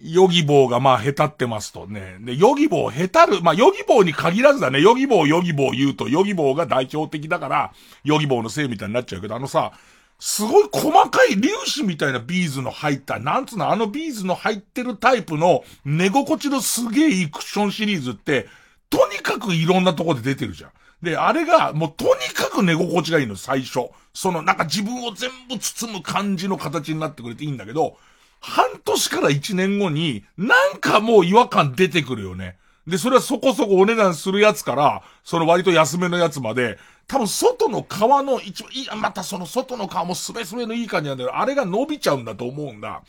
[0.00, 2.16] ヨギボーがまあへたってますとね。
[2.20, 4.80] で、ヨギボーへたる、まあヨギボーに限らずだね。
[4.80, 9.72] ヨギボーヨギボー言うと、ヨギボーが代表的だから、ヨギボーのせいみたいになっちゃうけど、あのさ、
[10.18, 18.48] すごい細かい粒子みたいなビーズの入った、なんつうの、あのビーズの入ってるタイプの寝心地のすげえいいクッションシリーズって、
[18.90, 20.70] とにかくいろんなとこで出てるじゃん。
[21.02, 23.90] で、あれが、もうとにかく寝心地がいいの、最初。
[24.14, 27.96] その、なんか自分を全部包む感じの形になってくれていいんだけど、
[28.40, 32.56] 半年から一年後に、なんかもう違和感出てくるよね。
[32.86, 43.02] で、それはそこそこお値段するやつから、その割と安めのやつまで、多分外の皮の一番、いや、またその外の皮もすべすべのいい感じなんだけど、あれが伸びちゃうんだと思うんだ。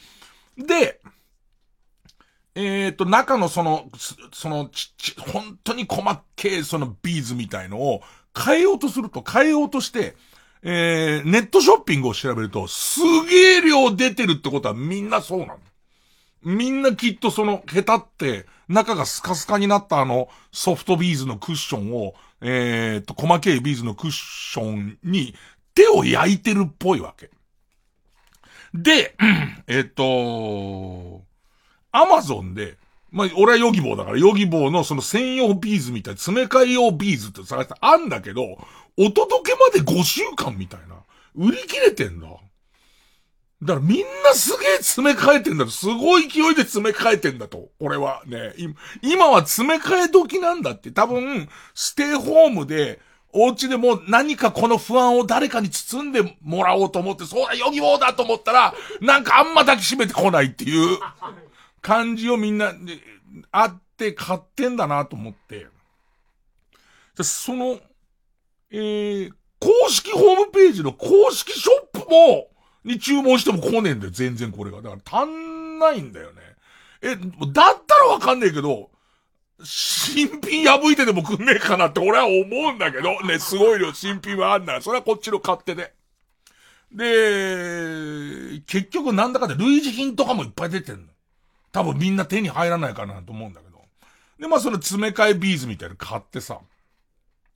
[0.58, 1.00] で、
[2.56, 3.90] えっ、と、中のその、
[4.32, 8.02] その、ち、ち、本当に細けいそのビーズみたいのを
[8.38, 10.16] 変えようとすると、変えようとして、
[10.62, 15.60] えー、ネットショッピングを調べると、すげえ量出てるってことはみんなそうなの。
[16.44, 25.34] みんなきっとその、へたって、中がスカスカになったあの、ソフトビーズのクッションを、えー、と、細けいビーズのクッションに、
[25.74, 27.32] 手を焼いてるっぽいわけ。
[28.74, 29.16] で、
[29.68, 31.24] えっ、と、
[31.94, 32.78] アマゾンで、
[33.12, 38.42] まあ、俺はヨギボーだから、ヨギボーのその専用ビーズみたいな、詰め替え用ビーズって探してあんだけど、
[38.98, 40.96] お届けまで5週間みたいな。
[41.36, 42.28] 売り切れてんだ。
[43.62, 45.72] だからみんなすげえ詰め替えてんだと。
[45.72, 47.70] すごい勢いで詰め替えてんだと。
[47.80, 48.54] 俺はね。
[49.02, 50.92] 今は詰め替え時なんだって。
[50.92, 53.00] 多分、ステイホームで、
[53.32, 61.00] お家でも何かこの不安を誰かに包んでもらおうと思って、そうだ、ヨギボーだと思ったら、なんかあんま抱きしめてこないっていう
[61.84, 62.74] 感じをみんな、
[63.52, 65.68] あって買ってんだなと思って。
[67.22, 67.80] その、
[68.72, 72.48] えー、公式ホームページの公式ショップも、
[72.84, 74.82] に注文しても来ねえんだよ、全然これが。
[74.82, 76.42] だから足んないんだよね。
[77.02, 78.90] え、だったらわかんねえけど、
[79.64, 85.94] 新品破いてでもくんねえかなって俺は思うんだけど、ね、すごい量新品はあんなら、それはこっちの勝手で。
[86.92, 91.13] で、結局なんだかで類似品とかもいっぱい出てんの。
[91.74, 93.82] 多分みんな手に入らないかなと思うんだけど。
[94.40, 96.60] で、まあその詰め替えビーズみたいなの買ってさ。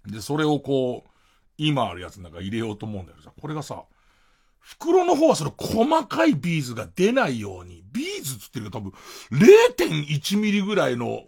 [0.06, 1.10] で、それをこう、
[1.58, 3.84] 今あるやつなんか入れようと思うんだけどさ、これがさ、
[4.60, 8.94] 袋の方はその細かいビーズが出ないように、ビーズつってると多分
[9.32, 11.24] 0.1ミリぐらいの、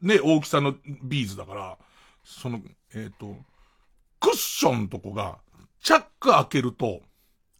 [0.00, 1.78] ね、大きさのビーズだから、
[2.24, 2.60] その、
[2.94, 3.36] えっ、ー、と、
[4.20, 5.38] クッションとこが、
[5.82, 7.02] チャック開けると、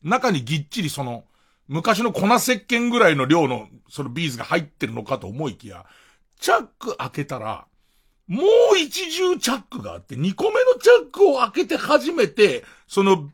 [0.03, 1.25] 中にぎっちりその、
[1.68, 5.87] 昔の粉石鹸ぐらいの量の、そのビーズが入ってるのかと思いきや、
[6.38, 7.66] チャック開けたら、
[8.27, 8.42] も
[8.75, 13.31] う一重チャックがあって、二個目のチャックを開けて初めて、その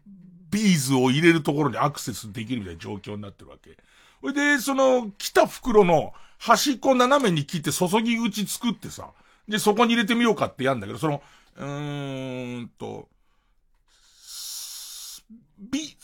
[0.50, 3.76] ビーズを入れるところにアクセスできるみたいな状況になってるわけ。
[4.20, 9.10] それで、その、来た袋の端っこ斜めに切って注ぎ口作ってさ、
[9.46, 11.22] で、そこに入れてみようかってやんだけど、その、
[11.56, 13.08] うーんと、
[15.58, 15.96] ビ、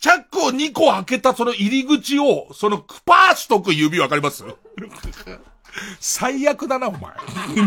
[0.00, 4.44] チャックを2個開けたその入り口を、そのクパーしとく指わかります？
[6.00, 7.00] 最悪だな、お前。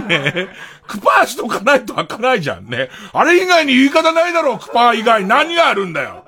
[0.07, 0.47] ね
[0.87, 2.89] クパーしとかないと開かないじゃんね。
[3.13, 5.25] あれ以外に言い方ないだろう、クパー以外。
[5.25, 6.25] 何があるんだよ。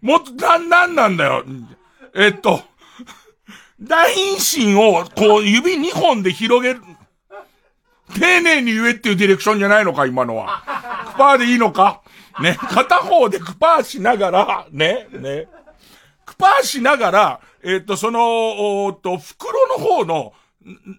[0.00, 1.44] もっと、な、なんなんだよ。
[2.14, 2.60] えっと、
[3.80, 6.82] 大陰唇を、こう、指2本で広げる。
[8.18, 10.62] 丁寧に言えっていうディレクションじゃないのか、今のは。
[11.12, 12.02] クパーでいいのか？
[12.40, 15.48] ね、片方でクパーしながら、ね、ね。
[16.24, 20.32] クパーしながら、えっと、その、おっと、袋の方の、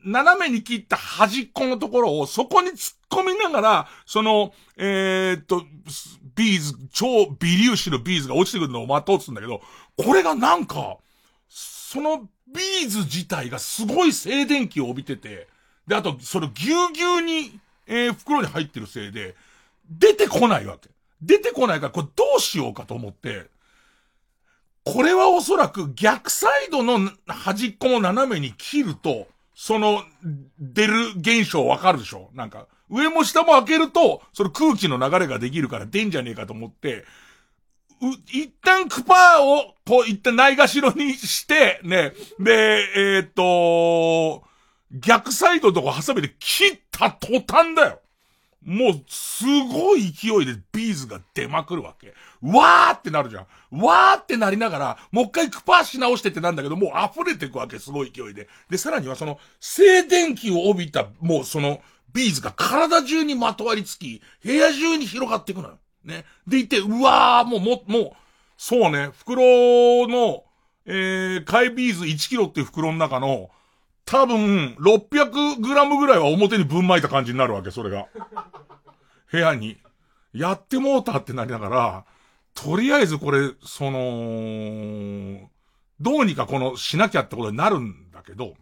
[0.04, 5.64] 斜めに切った端っこのところをそこに突っ込みながら、その、えー、っと、
[6.36, 9.62] ビーズ、超微粒子のビーズが落ちてくるのを待とうとするんだけど、
[9.98, 10.98] これがなんか、
[11.48, 15.48] そのビーズ自体がすごい静電気を帯びてて、
[15.88, 19.36] で、あと、そのぎゅうぎゅうに、えー、袋に入ってるせいで、
[19.90, 20.90] 出てこないわけ。
[21.22, 23.48] 出てこないから、これどうしようかと思って、
[24.84, 30.04] これはおそらく逆サイドの端っこも斜めに切ると、その、
[30.60, 32.32] 出る現象わかるでしょ？
[32.34, 37.06] なんか、上も下も開けると、その空気の流れができるから出んじゃねえかと思って、
[38.02, 44.44] う一旦クパーを、こう、一旦ないがしろにして、ね、で、えー、っと、
[44.92, 48.01] 逆サイドとかハサミで切った途端だよ。
[48.64, 52.14] もう、すごい勢いでビーズが出まくるわけ。
[52.42, 53.82] わーってなるじゃん。
[53.82, 56.92] わーってなりながら、もう一回クパーし直してってなんだけど、もう
[57.22, 58.48] 溢れていくわけ、すごい勢いで。
[58.70, 61.82] で、さらにはその、静電気を帯びた、もうその、
[62.14, 65.80] ビーズが体中にまとわりつき、部屋中に広がっていくのよ。
[66.04, 66.26] ね。
[66.48, 68.12] でいて、うわー、もう、も、もう、
[68.58, 70.44] そうね、袋の、
[70.86, 73.50] えー、カイビーズ1キロっていう袋の中の、
[74.12, 78.08] 多分、600g ぐらいは表にぶんまいた感じになるわけ、それが。
[79.32, 79.78] 部屋に。
[80.34, 82.06] やってもうたってなりながら、
[82.54, 85.50] とりあえずこれ、その、
[86.02, 88.56] どうにかこの、しなきゃってことになるんだけど、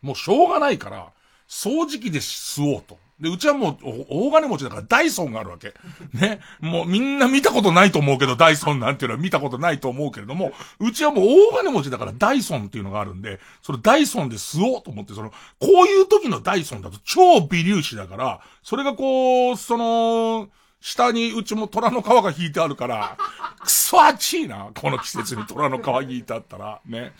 [0.00, 1.12] もうしょうがないから、
[1.46, 2.98] 掃除機で吸おうと。
[3.20, 3.76] で、うちはもう、
[4.08, 5.72] 大金持ちだからダイソンがあるわけ。
[6.12, 6.40] ね。
[6.60, 20.48] もうみんな見たことないと思うけど、ダイソンなんていうのは見たことないと思うけれども、うちはもう大金持ちだからダイソンっていうのがあるんで、そのダイソンで吸おうと思って、その、こういう時のダイソンだと超微粒子だから、それがこう、その、
[20.80, 23.16] 下にうちも虎の皮が引いてあるから、
[23.60, 27.12] くそ暑いな、この季節に虎の皮引いてあったら、ね。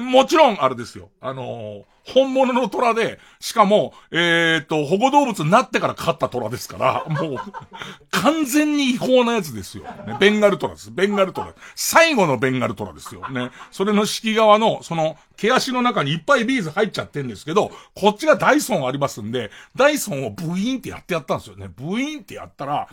[0.00, 1.10] もちろん、あれですよ。
[1.20, 7.36] あのー、本物の虎で、しかも、えっ、と、保護動物になってから飼った虎ですから、もう、
[8.10, 9.84] 完全に違法なやつですよ。
[9.84, 10.90] ね、ベンガルトラです。
[10.90, 11.54] ベンガルトラ。
[11.76, 13.28] 最後のベンガルトラですよ。
[13.28, 13.50] ね。
[13.70, 21.68] それの式側の、その、毛足の中にいっぱいビーズ入っちゃってんですけど、こっちがダイソンありますんで、ダイソンをブイーンってやってやったんですよね。
[21.68, 22.88] ブイーンってやったら、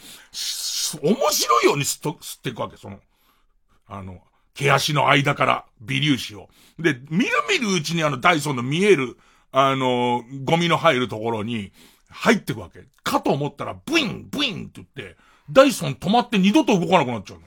[1.01, 2.99] 面白いように吸っと、吸っていくわけ、その、
[3.87, 4.21] あの、
[4.55, 6.49] 毛足の間から微粒子を。
[6.77, 9.17] で、みるみるうちにあのダイソンの見える、
[9.51, 11.71] あの、ゴミの入るところに
[12.09, 12.85] 入ってくわけ。
[13.03, 15.17] かと思ったら、ブイン、ブインって言って、
[15.51, 17.45] ダイソン止まって二度と動かなくなっちゃうの。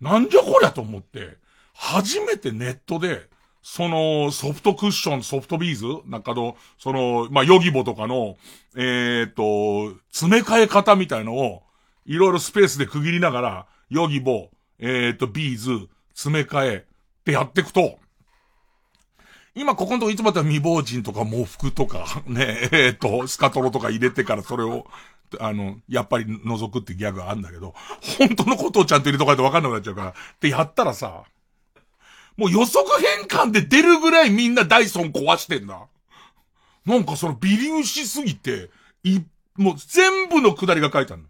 [0.00, 1.36] なんじゃこりゃと思って、
[1.74, 3.28] 初めてネットで、
[3.62, 8.36] その、ソフトクッション、ソフトビーズなんかの、その、まあ、ヨギボとかの、
[8.76, 11.62] えっ、と、詰め替え方みたいのを、
[12.06, 16.82] いろいろスペースで区切りながら、ヨギボ、えっ、ー、と、ビーズ、詰め替え、っ
[17.24, 17.98] てやっていくと、
[19.54, 24.86] 今ここのとこいつもだった未亡人とか喪服とか、 ね、えっ、ー、と、スカトロとか入れてからそれを、
[25.40, 27.74] あの、やっぱり覗くってギャグあるんだけど、
[28.18, 31.24] 本当のことをちゃんと入れとかないとわかんなくなっちゃうから、ってやったらさ、
[32.36, 35.86] もう予測変換で出るぐらいみんなダイソン壊してんだ。
[36.86, 38.70] なんかその微粒子すぎて、
[39.02, 39.20] い、
[39.56, 41.28] もう全部のくだりが書いてあるの。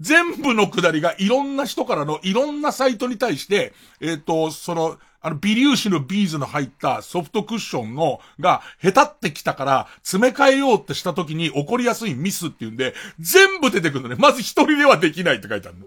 [0.00, 14.16] 全部のくだりがいろんな人からのいろんなサイトに対して、えっ、ー、と、その、あの、微粒子のビーズの入ったソフトクッションの、が、へたってきたから、詰め替えようってした時に起こりやすいミスっていうんで、全部出てくるのね。
[14.18, 15.86] まず一人ではできないって書いてあるの。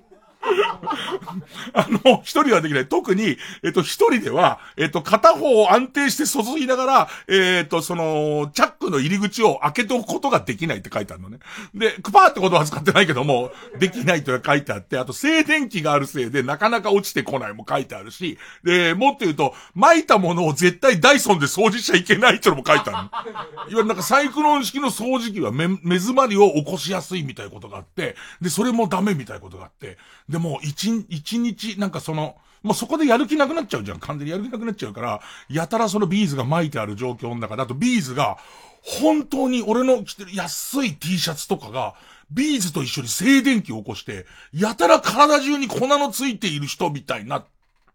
[1.74, 2.88] あの、一人はできない。
[2.88, 11.40] 特に、えっと、一人では、えっと、片方を安定して注ぎながら、えっと、その、チャックの入り口を開けておくことができないって書いてあるのね。
[11.74, 23.10] で、クパーってことは使ってないけども、できないと書いてあって、あと静電気があるせいでなかなか落ちてこないも書いてあるし、で、もっと言うと、撒いたものを絶対ダイソンで掃除しちゃいけないってのも書いてある。
[23.10, 29.98] いわゆるなんかサイクロン式の掃除機は目、目詰まりを起こしやすいみたいなことがあって、で、それもダメみたいなことがあって、
[30.32, 34.00] でも、一、一日、なんかその、もうそこでやる気なくなっちゃうじゃん。
[34.00, 38.38] 完全にやる気なくなっちゃうから、やたらそのビーズが撒いてある状況の中だと、ビーズが、
[38.82, 41.96] 本当に俺の着てる安い T シャツとかが、
[42.32, 47.46] ビーズと一緒に静電気を起こして、やたら体中に粉のついている人みたいになっ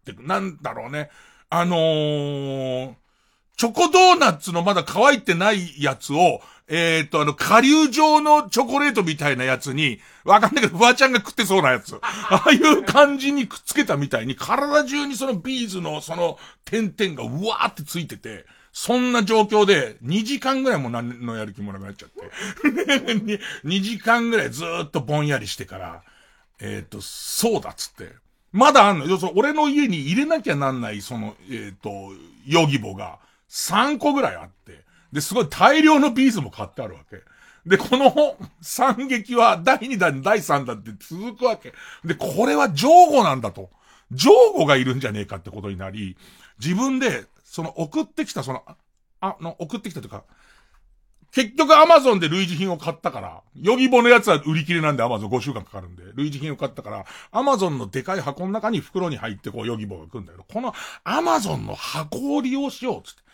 [0.05, 1.09] てなんだろうね。
[1.49, 2.93] あのー、
[3.57, 11.97] チョコドーナツのまだ乾いてないやつを、えっ、ー、と、あの、顆粒状のチョコレートみたいなやつに、わかんないけど、フワちゃんが食ってそうなやつ。
[12.03, 22.21] ああいう感じにくっつけたみたいに、体中にそのビーズのその点々がうわーってついてて、そんな状況で、2時間ぐらいも何のやる気もなくなっちゃって。
[23.65, 26.03] 2時間ぐらいずっとぼんやりしてから、
[26.59, 28.13] えっ、ー、と、そうだっつって。
[28.51, 29.17] まだあんのよ。
[29.33, 32.13] 俺の家に入れなきゃなんない、その、えっ、ー、と、
[32.45, 33.17] ヨギボが
[33.49, 34.83] 3個ぐらいあって。
[35.11, 37.21] で、すごい大量のビーズも買ってあるわけ。
[37.65, 41.73] で、この惨劇は第2弾、第3弾って続くわけ。
[42.05, 43.69] で、これはじょうごなんだと。
[44.11, 46.17] じょうごがいるんじゃねえかってことになり、
[46.63, 48.63] 自分で、その送ってきた、その、
[49.19, 50.23] あ、の、送ってきたというか、
[51.31, 60.73] 結局アマゾンで類似品を買ったから、ヨギボのやつは売り切れなんでアマゾン5週間かかるんで、類似品を買ったから、アマゾンのでかい箱の中に袋に入ってこうヨギボが来るんだけど、この
[61.03, 63.26] アマゾンの箱を利用しようつって。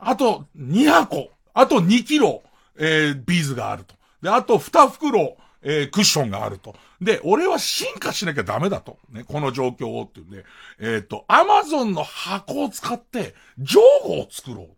[0.00, 2.42] あと2箱、あと2キロ、
[2.78, 3.94] えー、ビーズがあると。
[4.22, 6.74] で、あと2袋、えークッションがあると。
[7.00, 8.98] で、俺は進化しなきゃダメだと。
[9.10, 10.44] ね、この状況をっていうんで、
[10.80, 14.68] えっ、と、アマゾンの箱を使って、情報を作ろう。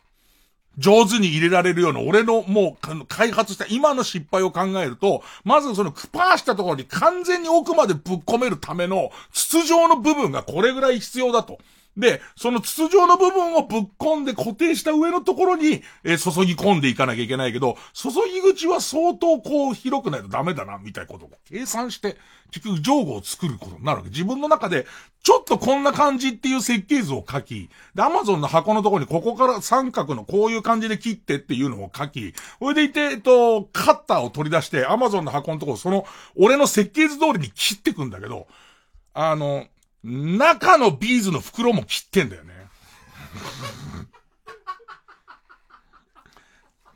[0.78, 11.58] 上手に入れられるような、俺のもう開発した今の失敗を考えると、まずそのクパーしたところに完全に奥までぶっ込めるための筒状の部分がこれぐらい必要だと。
[11.96, 22.16] で、その筒状の部分をぶっ込んで固定した上のところに、えー注ぎ込んでいかなきゃいけないけど、注ぎ口は相当こう広くないとダメだな、みたいなことを計算して、
[22.50, 24.10] 結局上後を作ることになるわけ。
[24.10, 24.86] 自分の中で、
[25.22, 38.46] ちょっとこんな感じっていう設計図を書き、で、アマゾンの箱のところにここから三角のこういう感じで切ってっていうのを書き、それでいて、えっと、カッターを取り出して、アマゾンの箱のところ、その、俺の設計図通りに切ってくんだけど、
[39.14, 39.66] あの、
[40.04, 42.52] 中のビーズの袋も切ってんだよね。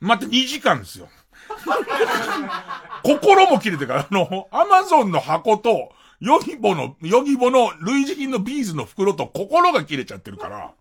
[0.01, 1.09] 待って、2時間ですよ。
[3.03, 10.73] 心も切れてから、あの、アマゾンの箱と、ヨギボの、ヨギボの類似品のビーズの袋と心が切れちゃってるから、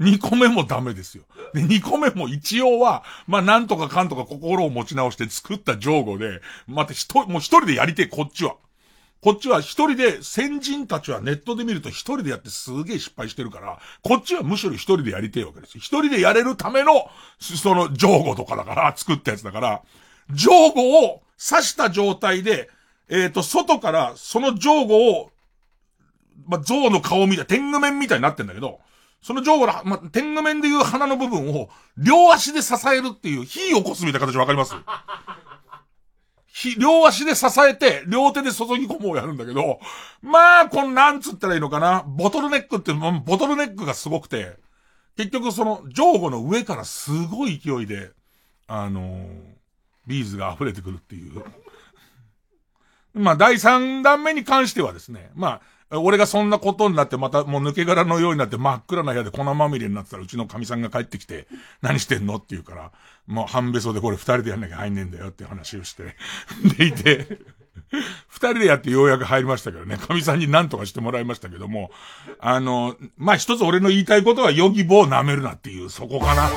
[0.00, 1.24] 2個目もダメですよ。
[1.54, 8.56] で、2個目も一応は、まあ、なんとかかんとか心を持ち直して作った上後で、また一人、もう一人でやりて、こっちは。
[9.26, 15.80] こっちは一人で、先人たちはネットで見ると一人でやってすげえ失敗してるから、こっちはむしろ一人でやりてえわけですよ。
[15.80, 17.10] 一人でやれるための、
[17.40, 19.82] その、上後とかだから、作ったやつだから、
[20.30, 22.70] 上後を刺した状態で、
[23.08, 25.32] えっ、と、外からその上後を、
[26.46, 28.78] まあ、象の顔みたい、天狗面みたいになってんだけど、
[29.22, 31.68] その上後の、まあ、天狗面でいう鼻の部分を、
[31.98, 34.76] 両足で支えるっていう、火を起こすみたいな形わかります？
[36.78, 39.78] 両足で支えて、両手で注ぎ込もうやるんだけど、
[40.22, 44.56] まあ、こん、なんつったらいいのかな、ボトルネックって、ボトルネックがすごくて、
[45.16, 48.12] 結局その、上後の上からすごい勢いで、
[48.66, 49.56] あのー
[50.06, 51.42] ビーズが溢れてくるっていう。
[53.14, 55.60] まあ、第3弾目に関してはですね、まあ、
[55.90, 61.46] 俺がそんなことになってまたもう抜け殻のようになって真っ暗な部屋で粉まみれになってたらうちの神さんが帰ってきて、
[61.80, 62.92] 何してんのって言うから、
[63.26, 66.16] もう半べそでこれ二人でやんなきゃ入んねえんだよって話をして、
[66.76, 67.38] でいて、
[68.28, 71.90] 二人でやってようやく入りましたけどね、神さんに何とかしてもらいましたけども、
[72.40, 76.50] あの、まあ、一つ俺の言いたいことはヨギボを舐めるなっていう、そこかな。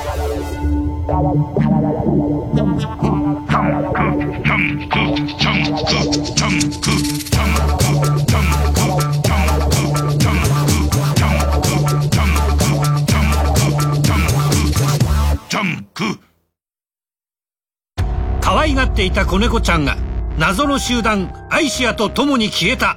[18.40, 19.96] 可愛がっていた子猫ちゃんが
[20.38, 22.96] 謎の集団アイシアと共に消えた。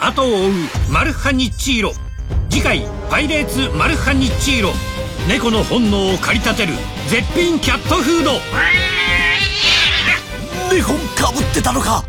[0.00, 0.52] 後を追う
[0.90, 1.92] マルハニッチーロ。
[2.48, 4.72] 次回「パイレーツマルハニッチーロ」
[5.28, 6.72] 猫の本能を駆り立てる
[7.08, 8.32] 絶品キャットフード。
[10.72, 12.04] 猫かぶってたのか。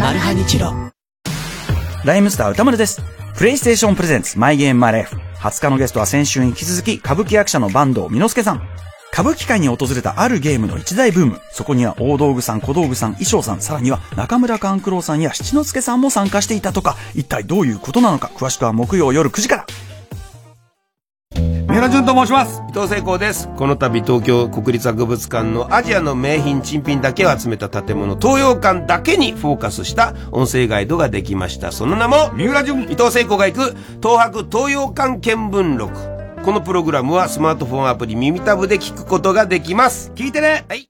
[0.00, 0.74] マルハニチロ。
[2.04, 3.00] ライムスター歌丸です。
[3.36, 5.16] プレイステーションプレゼンツマイゲームマイライフ。
[5.38, 8.68] 20日のゲストは先週に引き続き歌舞伎役者の坂東美之助さん。
[9.12, 11.40] 歌舞伎界に訪れたあるゲームの一大ブーム。
[11.50, 19.66] そこには大道具さん、小道具さん、衣装さん、さらには中村勘九郎さんや七之助さんも参加していたとか、一体どういうことなのか、詳しくは木曜夜9時から。
[21.76, 22.62] 三浦淳と申します。
[22.70, 23.48] 伊藤聖光です。
[23.56, 31.72] この度東京国立博物館のアジアの名品珍品だけを集めた建物東洋館だけにフォーカスした音声ガイドができました。
[31.72, 32.84] その名も三浦淳。
[32.84, 36.15] 伊藤聖光が行く東博東洋館見聞録
[36.46, 40.12] このプログラムはスマートフォンアプリ耳タブで聞くことができます。
[40.14, 40.64] 聞いてね。
[40.68, 40.82] はい。
[40.82, 40.88] 伊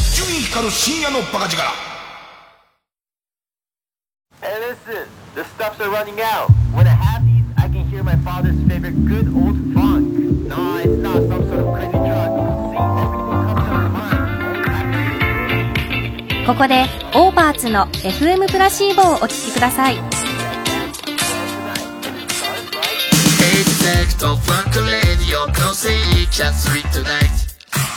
[0.00, 1.62] 集院光る深夜のバカ力
[4.40, 6.63] Hey, listen, the stuffs are running out.
[8.04, 10.12] Hear my father's favorite good old funk.
[10.12, 12.32] No, it's not some sort of crazy drug.
[16.46, 16.84] ここで
[17.14, 19.96] オーバーツの FM プラシーボをお聴きください
[24.22, 25.96] of Funk Radio No say
[26.30, 27.54] just read tonight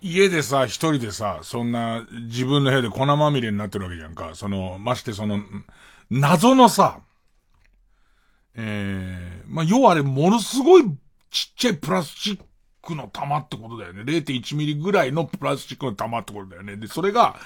[0.02, 4.32] 家でさ、一人でさ、そんな自分の部屋で粉まみれになってるわけじゃんか。
[4.34, 5.40] その、ましてその、
[6.10, 7.00] 謎のさ、
[8.54, 10.84] ええまあ、要はあれ、ものすごい
[11.30, 12.40] ちっちゃいプラスチッ
[12.82, 14.02] クの玉ってことだよね。
[14.02, 16.76] 0.1ミリぐらいのプラスチックの玉ってことだよね。
[16.76, 17.36] で、それが、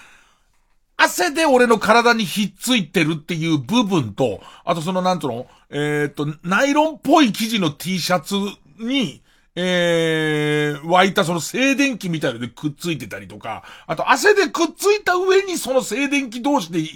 [1.02, 8.34] 汗で俺の体にひっついてるっていう部分と、あとそのなんとの、えっ、と、ナイロンっぽい生地の T シャツ
[8.78, 9.22] に、
[9.56, 16.86] えー、湧いたその静電気みたいのでくっついてたりとか、あと汗でくっついた上にその静電気同士で引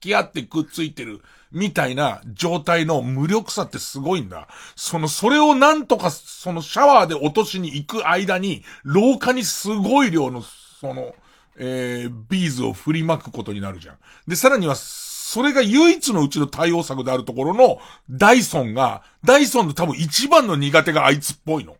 [0.00, 1.20] き合ってくっついてる
[1.52, 4.48] みたいな状態の無力さってすごいんだ。
[4.74, 11.14] その、それをなんとか、そのシャワーで落としに行く間に、廊下にすごい量の、その、
[11.56, 13.96] えー、ビーズを振りまくことになるじゃん。
[14.26, 17.78] で、さらには、それが唯一のうちの対応策であるところの、
[18.10, 21.76] ダイソンが、ダイソンの多分一番の苦手があいつっぽいの。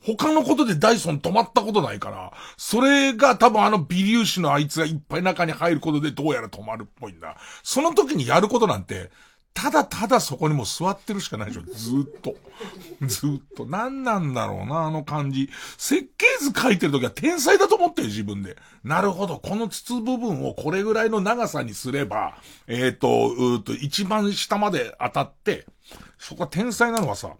[0.00, 7.36] 他のことでダイソン止まったことないから、それが多分あの微粒子のあいつがいっぱい中に入ることでどうやら止まるっぽいんだ。
[7.62, 9.10] その時にやることなんて、
[9.54, 11.62] ただただそこにも座ってるしかないでしょ。
[11.62, 12.36] ずっと。
[13.06, 13.66] ずっと。
[13.66, 15.50] 何なんだろうな、あの感じ。
[15.76, 18.56] 設計図書いてる時は天才だと思ってる自分で。
[18.84, 19.40] なるほど。
[19.40, 22.38] この筒部分をこれぐらいの長さにすれば、
[22.68, 25.66] えっ、と、うーと、一番下まで当たって、
[26.18, 27.32] そこは天才なのはさ、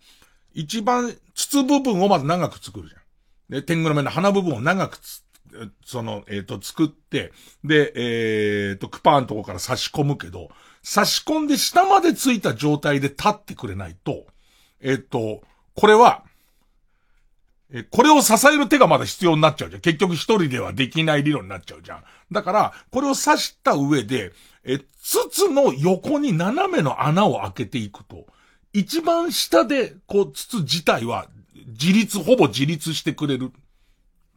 [0.55, 3.01] 一番筒部分をまず長く作るじゃん。
[3.49, 5.23] で、天狗の目の鼻部分を長くつ、
[5.85, 7.33] その、えっ、と、作って、
[7.65, 10.51] で、えっ、と、クパーのとこから差し込むけど、
[10.83, 14.27] 差し込んで下までついた状態で立ってくれないと、
[14.81, 15.43] えっ、と、
[15.75, 16.25] これは、
[17.71, 19.83] え、これを支える手がまだ必要になっちゃうじゃん。
[19.83, 22.05] 結局一人ではできない理論になっちゃうじゃん。
[22.33, 24.33] だから、これを刺した上で、
[24.65, 28.27] え、筒の横に斜めの穴を開けていくと、
[28.73, 31.29] 一番下で、こう、筒自体は、
[31.67, 33.53] 自立、ほぼ自立してくれる。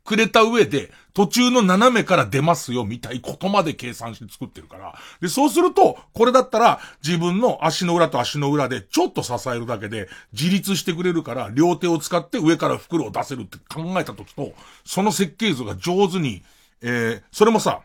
[0.04, 4.95] くれた上で、途中の斜めから出ますよ、みたいことまで計算して作ってるから。
[5.20, 14.54] で、そうすると、これだったら、自分の足の裏と足の裏で、ちょっと支えるだけで、自立してくれるから、両手を使って上から袋を出せるって考えた時と、
[14.86, 16.43] その設計図が上手に、
[16.82, 17.82] えー、それもさ、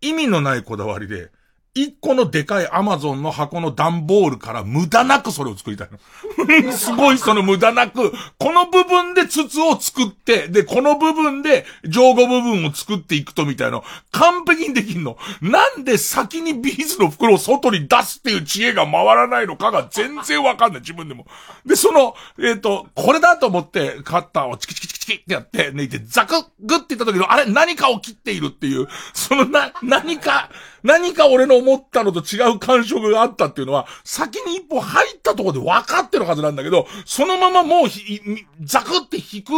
[0.00, 1.30] 意味のないこだわりで、
[1.74, 5.98] 一個のでかいアマゾンの箱の段ボールから無駄なくそれを作りたいの。
[6.72, 15.16] すごいその無駄なく、この部分で筒を作って、で、この部分で上後部分を作っていくとみたいな、完璧にできんの。
[15.40, 21.26] なんで先にビーズの袋を外に出すっていう知恵が回らないのかが全然わかんない、自分でも。
[21.64, 30.50] で、その、えっ、と、これだと思ってカッターをチキチキチキチキってやって、抜いてザクッグって言った時の、あれ何かを切っているっていう、そのな、何か、
[30.82, 38.20] 何か俺の思ったのと違う感触があったっていうのは、先に一歩入ったところで分かってるはずなんだけど、そのままもうひ、
[38.62, 39.52] ザクって引く、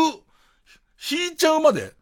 [1.11, 1.93] 引いちゃうまで、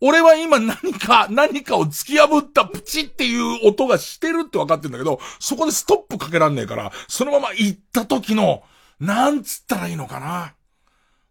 [0.00, 8.62] 俺は今何か、何かを突き破ったプチっていう音がしてるって分かってるんだけど、そこでストップかけらんねえから、そのまま行った時の、
[9.00, 10.54] なんつったらいいのかな。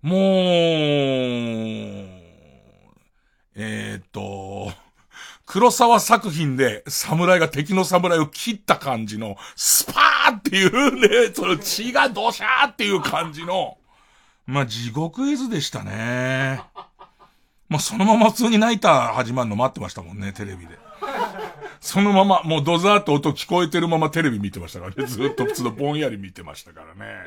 [0.01, 0.19] もう、
[3.55, 4.71] えー、っと、
[5.47, 13.77] 黒沢作品で侍が敵の侍を切った感じの、スパーっていうね、その血がドシャーっていう感じの、
[14.45, 16.61] まあ、地獄絵図でしたね。
[17.69, 20.77] まあ、そのまま普通にナイター始まるの待ってましたもんね、テレビで。
[21.79, 25.05] そのまま、もうドザーって音聞こえてるままテレビ見てましたからね。
[25.05, 27.23] ずっと普通のぼんやり見てましたからね。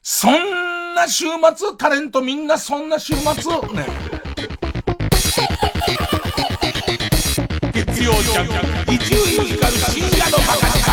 [0.00, 1.24] そんな週
[1.56, 3.32] 末、タレントみんなそんな週末、
[3.72, 4.33] ね。
[8.04, 8.48] 曜ジャン
[8.86, 9.20] ク、伊集院
[9.56, 10.84] 光る深夜のバカ力。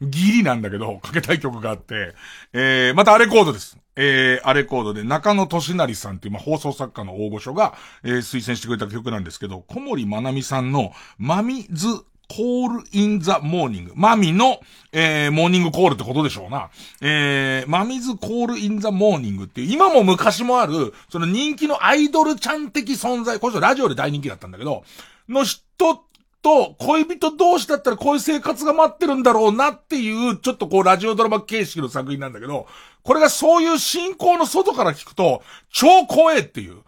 [0.05, 2.15] ギリなんだけど、かけたい曲があって、
[2.53, 3.79] えー、またアレコードです。
[3.97, 11.87] えー、アレコードで中野俊成さんっていう、まあ、放送作家の大御所が、えー、推薦してくれた曲なんですけど、小森まなみさんの、 Mami's
[12.29, 13.93] Call in the Morning。
[13.95, 14.61] マミの、
[14.93, 16.71] えー、モーニングコールってことでしょうな。
[17.01, 24.85] えー、 Mami's Call in the Morning っていう、今も昔もある、その人気のアイドルちゃん的存在、これラジオで大人気だったんだけど、
[25.29, 26.05] の人
[26.45, 32.67] と恋人同士だったらこういう生活が待ってるんだろうなっていう、ちょっとこうラジオドラマ形式の作品なんだけど、
[33.03, 36.83] これがそういう信仰の外から聞くと、超怖えっていう。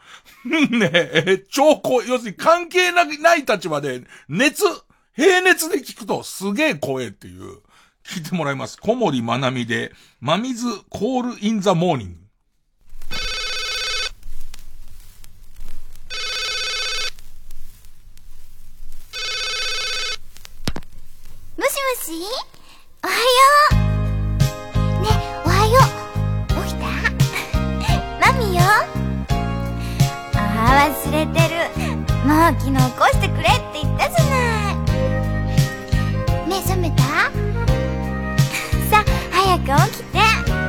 [0.70, 2.09] ねえ、超怖え。
[2.09, 4.62] 要するに関係なない立場で、熱、
[5.14, 7.62] 平熱で聞くとすげえ怖えっていう。
[8.07, 8.78] 聞いてもらいます。
[8.78, 12.26] 小森まなみで、 Mami's Call in the Morning。
[21.57, 22.26] もしもし
[23.07, 23.20] おはよ
[23.70, 25.07] うね
[25.44, 25.78] おはよ
[26.50, 26.82] う起きた
[28.20, 28.61] マミよ
[30.34, 31.54] ああ忘れてる
[32.26, 34.34] もう昨日起こしてくれって言ったじゃな
[34.72, 34.74] い
[36.48, 37.02] 目覚めた
[38.90, 40.18] さあ早く起きて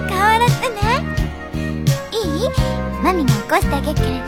[0.08, 0.80] 顔洗ってね
[2.12, 2.16] い
[2.46, 2.50] い
[3.02, 4.22] マミが起こしてあげるからね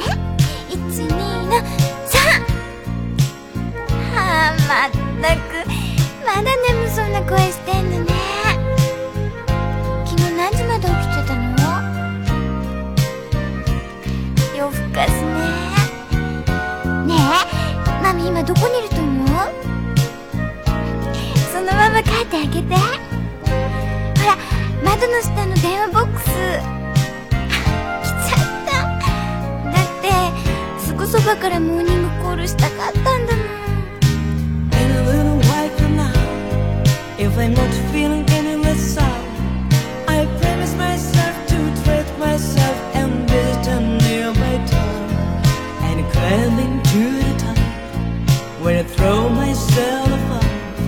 [0.68, 1.10] 12
[1.46, 2.18] の3
[4.16, 4.90] はあまっ
[5.22, 5.89] たく
[6.30, 8.14] まだ眠そうな声してんのね。
[10.06, 11.42] 昨日何時まで起きてたの？
[14.56, 15.28] 夜更かすね。
[17.08, 19.28] ねえマミ今どこにいると思う？
[21.52, 22.76] そのまま帰ってあげて。
[22.76, 22.78] ほ
[24.28, 24.38] ら
[24.84, 26.26] 窓の下の電話ボックス。
[26.30, 26.32] 来
[28.28, 28.72] ちゃった。
[29.72, 30.06] だって
[30.80, 33.59] すぐそばからモーニングコールしたかったんだもん。
[37.42, 39.24] I'm not feeling any less sour,
[40.08, 45.10] I promise myself to treat myself and visit a nearby town
[45.88, 47.58] and climb into the top
[48.62, 50.80] where I throw myself off.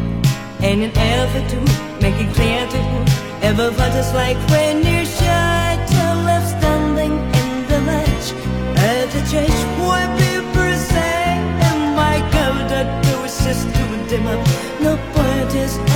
[0.61, 1.59] And in an effort to
[2.03, 3.01] make it clear to you,
[3.49, 5.71] ever felt just like when you're shy
[6.25, 8.27] left standing in the ledge
[8.89, 11.23] at the church where people say,
[11.67, 14.45] and my God, I do is just to dim up.
[14.81, 15.90] No point is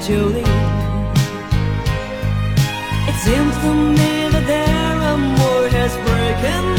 [0.00, 0.44] naturally.
[3.08, 6.69] It seems to me that there are more has broken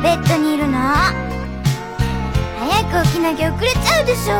[0.00, 0.78] ベッドにいるの。
[2.60, 4.34] 早く起きなきゃ遅れちゃうでしょ。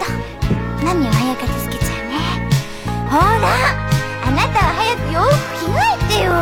[0.00, 2.14] と何を早く助けちゃうね。
[3.08, 3.22] ほら
[4.26, 5.30] あなたは早く洋服
[5.60, 6.32] 着替えてよ。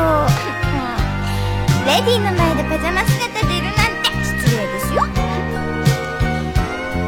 [1.85, 5.07] レディーの前でパジャマ姿でいるなんて失礼ですよ。
[5.07, 5.13] ね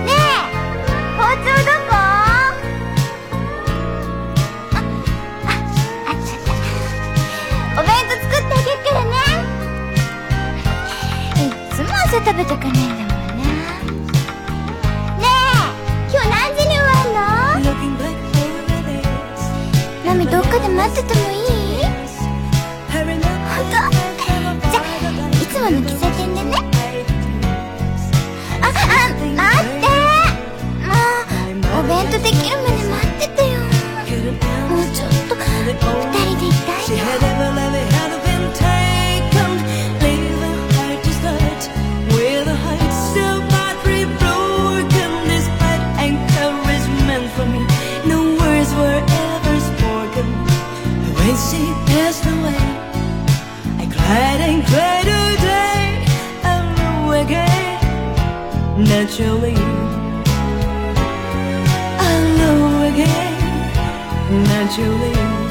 [0.08, 0.12] え
[1.16, 1.85] 包丁どこ
[12.24, 13.42] 食べとかないんだもんね。
[15.18, 15.28] ねえ
[16.10, 17.14] 今日何時に終わん
[17.54, 17.70] の？
[20.04, 21.84] マミどっかで待っててもいい？
[22.90, 23.20] 本
[23.70, 23.74] 当？
[24.70, 24.78] じゃ
[25.30, 26.52] いつもの喫茶店でね。
[28.60, 29.84] ああ待って。
[31.54, 33.54] もうお弁当できるまで待っててよ。
[34.68, 35.40] もうちょっと二
[36.24, 36.25] 人
[58.78, 59.54] Naturally,
[61.98, 62.36] I
[62.92, 64.44] again.
[64.44, 65.45] Naturally.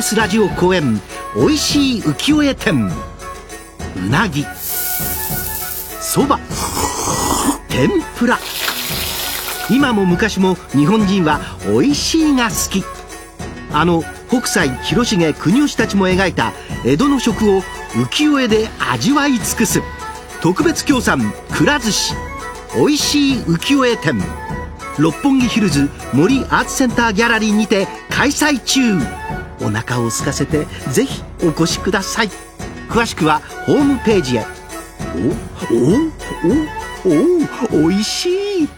[0.00, 0.98] TBS ラジオ公演
[1.36, 2.86] おいしい浮世絵展。
[2.86, 4.46] うなぎ。
[6.00, 6.40] そば。
[7.68, 8.38] 天ぷら。
[9.70, 11.40] 今も昔も日本人は
[11.70, 12.82] おいしいが好き。
[13.72, 16.54] あの北斎広重国吉たちも描いた
[16.86, 17.60] 江戸の食を
[17.92, 19.82] 浮世絵で味わい尽くす。
[20.40, 22.14] 特別協賛くら寿司。
[22.78, 24.18] おいしい浮世絵展。
[24.98, 28.98] 六本木ヒルズ森アーツセンターギャラリーにて開催中。
[29.60, 32.30] お腹を空かせてぜひお越しください
[32.88, 34.44] 詳しくはホームページへ
[35.14, 35.28] お
[35.76, 37.10] お
[37.78, 38.68] おおおいしい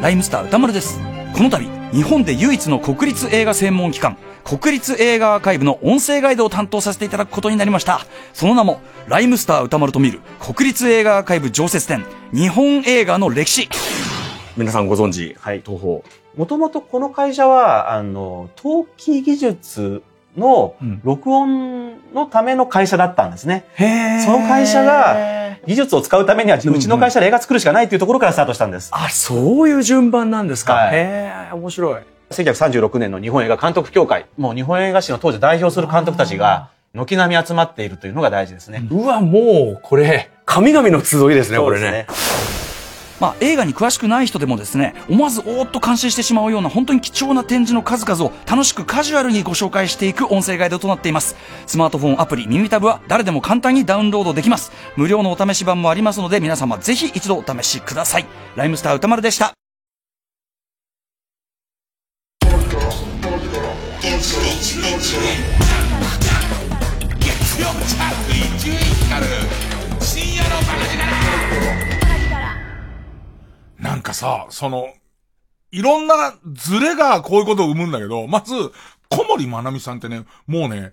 [0.00, 1.00] ライムスター歌丸です。
[1.34, 8.06] この度、日本で唯一の国立映画専門機関、国立映画アーカイブの音声ガイドを担当させていただくことになりました。
[8.32, 13.68] その名も、ライムスター歌丸と見る国立映画アーカイブ常設展、日本映画の歴史。
[14.58, 16.00] 皆さんご存知、はい、東宝。
[16.36, 20.02] もともとこの会社は、あの、陶器技術
[20.36, 23.64] の録音のための会社だったんですね。
[24.24, 28.90] その会社が技術を使うためには、うちの会社で映画作るしかないというところからスタートしたんです。
[28.92, 30.74] あ、そういう順番なんですか。
[30.74, 32.02] はいへえ、面白い。
[32.30, 38.82] 1936年の日本映画監督協会、もう日本映画史の当時代表する監督たちが、軒並み集まっているというのが大事ですね。
[38.90, 42.06] うわ、もう、これ、神々の集いですね、これね。
[43.20, 51.36] まあ、映画に詳しくない人でもですね、思わずおーっと感心してしまうような本当に貴重な展示の数々を楽しくカジュアルにご紹介していく音声ガイドとなっています。
[51.66, 54.70] スマートフォンアプリ耳タブは誰でも簡単にダウンロードできます。
[54.96, 58.26] 無料のお試し版もありますので皆様ぜひ一度お試しください。
[58.56, 59.52] ライムスター歌丸でした。
[67.20, 68.76] 月曜チャーク伊集院
[69.08, 69.30] 光る
[70.00, 71.97] 深夜のバカ力
[73.78, 74.88] なんかさ、その、
[75.70, 78.54] いろんなズレがこういうことを生むんだけど、まず、
[79.08, 80.92] 小森まなみさんってね、もうね、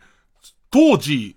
[0.70, 1.36] 当時、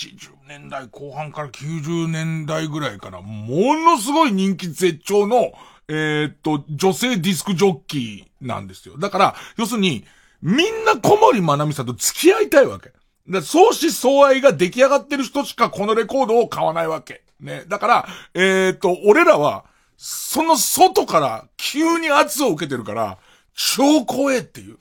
[0.00, 5.52] 80年代後半から90年代ぐらいから、ものすごい人気絶頂の、
[5.88, 8.98] えーっと、女性ディスクジョッキーなんですよ。
[8.98, 10.04] だから、要するに、
[10.42, 12.92] みんな小森まなみさんと付き合いたいわけ。
[13.28, 17.22] だ相思相愛が出来上がってる人しかこのレコードを買わないわけ。
[17.40, 17.64] ね。
[17.68, 19.64] だから、えーっと、俺らは、
[19.98, 23.18] その外から急に圧を受けてるから、
[23.54, 24.78] 超怖えっていう。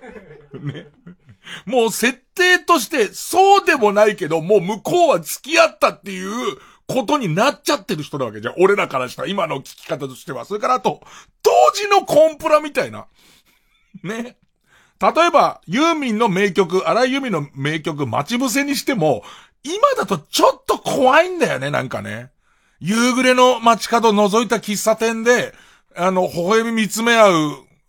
[0.58, 0.86] ね。
[1.66, 6.56] もう設定として、そうでもないけど、もう向こうは付き合ったっていう
[6.88, 8.54] ことになっちゃってる人なわけじゃん。
[8.58, 10.46] 俺らからしたら、今の聞き方としては。
[10.46, 11.02] それからあと、
[11.42, 13.06] 当時のコンプラみたいな。
[14.02, 14.38] ね。
[14.98, 19.22] 例えば、ユーミンの名曲、荒井由実の名曲、待ち伏せにしても、
[19.62, 22.30] 今だとちょっと怖いんだよね、なんかね。
[22.80, 25.54] 夕暮れの街角覗いた喫茶店で、
[25.94, 27.32] あの、微笑み見つめ合う、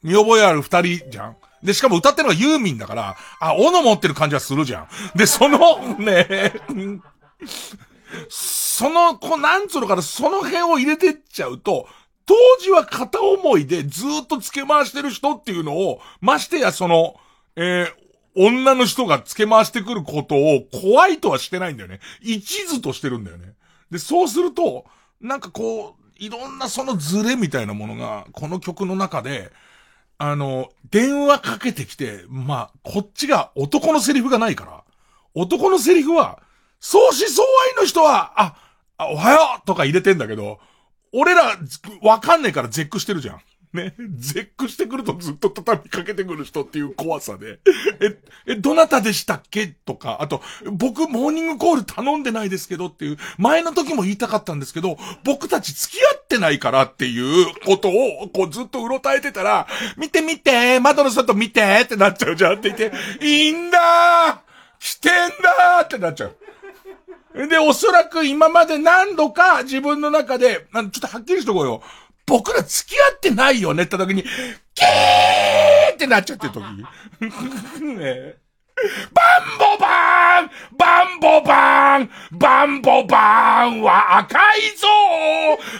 [0.04, 1.38] 見覚えある二人じゃん。
[1.64, 4.88] で、しかも歌ってるのがユーミンだから、あ、斧持ってる感じはするじゃん。
[5.16, 6.54] で、その、 ね、
[8.30, 11.88] その、こう、なんつうのかな、その辺を入れてっちゃうと、
[12.26, 17.16] 当時は片思いでずっと付け回してる人っていうのを、ましてやその、
[17.56, 18.08] えー
[18.40, 22.00] 女の人が付け回してくることを怖いとはしてないんだよね。
[22.22, 23.54] 一途としてるんだよね。
[23.92, 24.86] で、そうすると、
[25.22, 29.52] なんかこう、いろんなそのズレみたいなものが、この曲の中で、
[30.18, 34.84] あの、電話かけてきて、まあ、こっちが男のセリフがないから、
[35.36, 36.42] 男のセリフは、
[36.80, 38.56] 相思相愛の人は、あ、
[38.98, 40.60] あおはようとか入れてんだけど、
[41.14, 41.58] 俺ら、
[42.02, 43.42] わかんねえから絶句してるじゃん。
[43.74, 43.93] ね。
[44.15, 47.59] 絶句してくるとずっと畳みかけてくる人っていう怖さで。
[47.99, 49.68] え、え、どなたでしたっけ？
[49.68, 50.41] とか、あと、
[50.72, 62.91] 僕、モーニングコール頼んでないですけどっていう、前の時も言いたかったんですけど、僕たち付き合ってないからっていうことを、こうずっとうろたえてたら、見て見て、窓の外見てってなっちゃうじゃんって言って、
[63.26, 64.38] いいんだー
[64.80, 65.11] 来てん
[65.41, 66.38] だーってなっちゃう。
[67.47, 71.84] で、おそらく今まで何度か自分の中で、ちょっとはっきりしとこうよ。
[72.28, 76.63] 僕ら付き合ってないよねって時に、キーってなっちゃってる時。
[77.95, 78.36] ね
[79.11, 84.88] バンボバーンバンボバーンバンボバーンは赤いぞ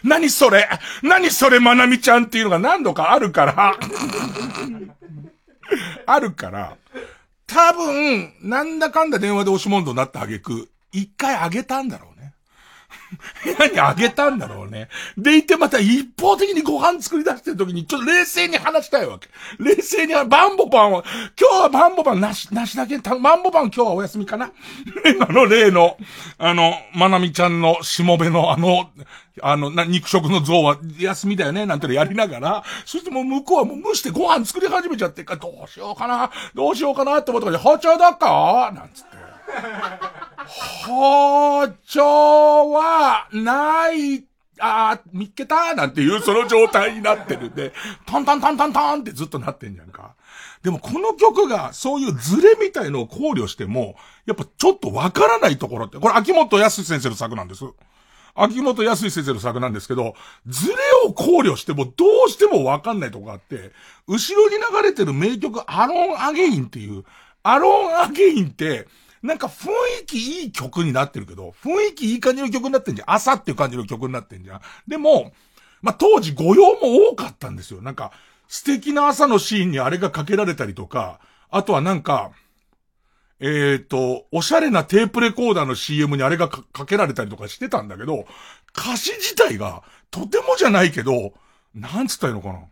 [0.03, 0.67] 何それ
[1.03, 3.75] 何それまなみちゃんっていうのが何度かあるから。
[6.07, 6.75] あるから。
[7.45, 12.16] 多分、なんだかんだ電話で押し問答になった挙句、一回あげたんだろう。
[13.43, 14.89] 部屋にあげたんだろうね。
[15.18, 19.30] でいてまた一方的にご飯作り出してる時に、ちょっと冷静に話したいわけ。
[19.60, 21.03] 冷静に、バンボパンは、
[21.39, 24.51] 今日はバンボパンなし、なしだけ、たバンボパン今日はお休みかな
[25.28, 25.97] あの例の、
[26.38, 28.89] あの、まなみちゃんのしもべのあの、
[29.41, 39.16] あの、な、肉食の像は休みだよね、なんてのやりながら、そしてもう向こうはもう蒸してご飯作り始めちゃって、どうしようかな、どうしようかなって思ったから、包丁だっかなんつって。
[40.85, 44.23] 包丁は、ない、
[44.59, 45.75] あー、見っけた？
[45.75, 47.73] なんていうその状態になってるんで、
[48.05, 50.15] トントントントントンってずっとなってんじゃんか。
[50.63, 53.95] でもこの曲がそういうズレみたいのを考慮しても、
[54.25, 57.65] やっぱちょっとわからないところって、これ秋元康先生の作なんです。
[58.33, 60.15] 秋元康先生の作なんですけど、
[60.47, 60.75] ズレ
[61.05, 63.71] を考慮してもどうしてもわかんないとこがあって、
[64.07, 67.03] 後ろに流れてる名曲アロンアゲインっていう、
[67.43, 68.87] アロンアゲインって、
[69.28, 69.67] なんか雰
[70.03, 73.11] 囲気いい曲になってるけど、雰囲気いい感じの曲になってんじゃん。
[73.13, 74.61] 朝っていう感じの曲になってんじゃん。
[74.88, 75.34] でも、
[75.82, 77.82] まあ、当時御用も多かったんですよ。
[77.82, 78.13] なんか、
[78.47, 81.19] 素敵な朝のシーンにあれがかけられたりとか、
[81.49, 82.32] あとはなんか、
[83.41, 88.25] えっ、と、おしゃれなテープレコーダーの CM にあれがかかけられたりとかしてたんだけど、
[88.75, 91.34] 歌詞自体が、とてもじゃないけど、
[91.75, 92.63] なんつったらいいのかな。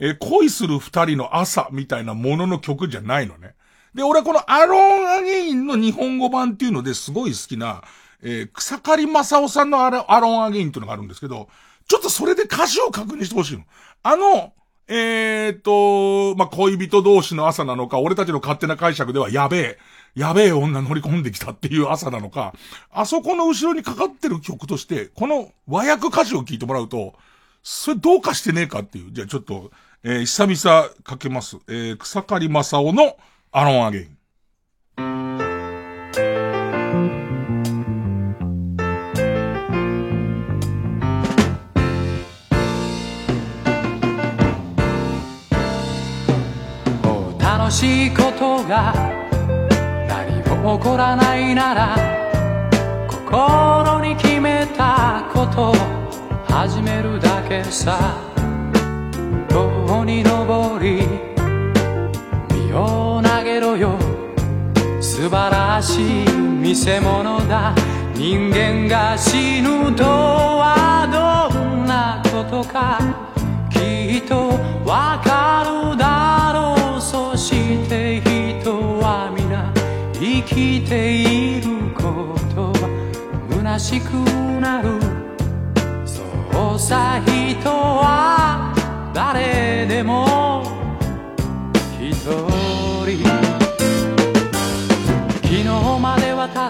[0.00, 3.54] えー恋する二人の朝みたいなものの曲じゃないのね。
[3.94, 7.82] で、俺はこのアロンアゲインの日本語版っていうのですごい好きな、
[8.22, 11.48] えー草刈正雄さんのアロアロンアゲインっていうのがあるんですけど、
[11.86, 13.64] ちょっとそれで歌詞を確認してほしいの。
[14.02, 14.52] あの、
[14.86, 19.78] えー、と、まあ、恋人同士の朝なのか、俺たちの勝手な解釈ではやべえ、
[20.14, 22.54] やべえ女乗り込んできたっていう朝なのか、
[22.90, 27.14] あそこの後ろにかかってる曲として、この和訳歌詞を聞いてもらうと、
[27.62, 29.12] それどうかしてねえかっていう。
[29.12, 29.70] じゃあちょっと、
[30.02, 31.56] えー久々かけます。
[31.66, 33.16] えー草刈正雄の
[33.56, 34.08] アロンアゲイン。
[47.38, 48.92] 楽しいことが
[50.08, 51.96] 何も起こらないなら
[53.08, 55.74] 心に決めたことを
[56.48, 58.20] 始めるだけさ
[59.48, 61.06] 塔に登り
[62.52, 63.03] 身を投
[63.76, 63.98] よ。
[65.00, 67.74] 素晴らしい見せ物だ。
[68.14, 71.08] 人間が死ぬとは
[71.50, 72.98] どんなことか。
[73.70, 74.50] きっと
[74.84, 77.00] わかるだろう。
[77.00, 78.70] そして人
[79.00, 79.72] は皆
[80.14, 82.88] 生きていることは。
[83.50, 84.12] 虚しく
[84.60, 85.00] なる。
[86.06, 86.22] そ
[86.74, 88.72] うさ人は
[89.12, 90.62] 誰でも。
[92.00, 92.63] 一人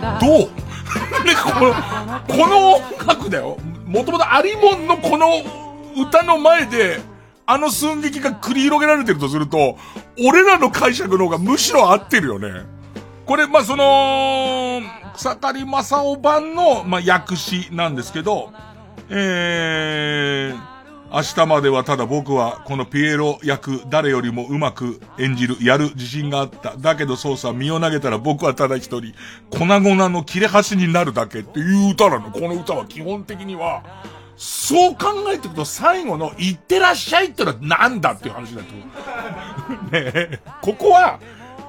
[0.01, 0.51] どう、
[1.43, 1.75] この、
[2.29, 3.59] この音楽だよ。
[3.87, 5.29] もともとアリモンのこの
[5.97, 7.01] 歌の前で、
[7.47, 9.77] あの寸劇が繰り広げられてるとすると、
[10.27, 12.65] 俺らの解釈の方がむしろ合ってるよね。
[13.27, 14.83] これ、まあ、その、
[15.15, 18.53] 草刈正雄版の、まあ、訳詞なんですけど、
[19.09, 20.74] えー、
[21.15, 26.77] 明日まではただ僕はこのピエロ役誰よりもうまく演じる、やる自信があった。
[26.77, 29.15] だけどそうさ、身を投げたら僕はただ一人、
[29.49, 32.33] 粉々の切れ端になるだけっていう歌なの。
[32.33, 33.85] この歌は基本的には。
[34.37, 38.75] そう考えていくと最後の「いってらっしゃい」ってのはなんだっていう話だと。
[39.95, 40.41] ねえ。
[40.61, 41.21] ここは、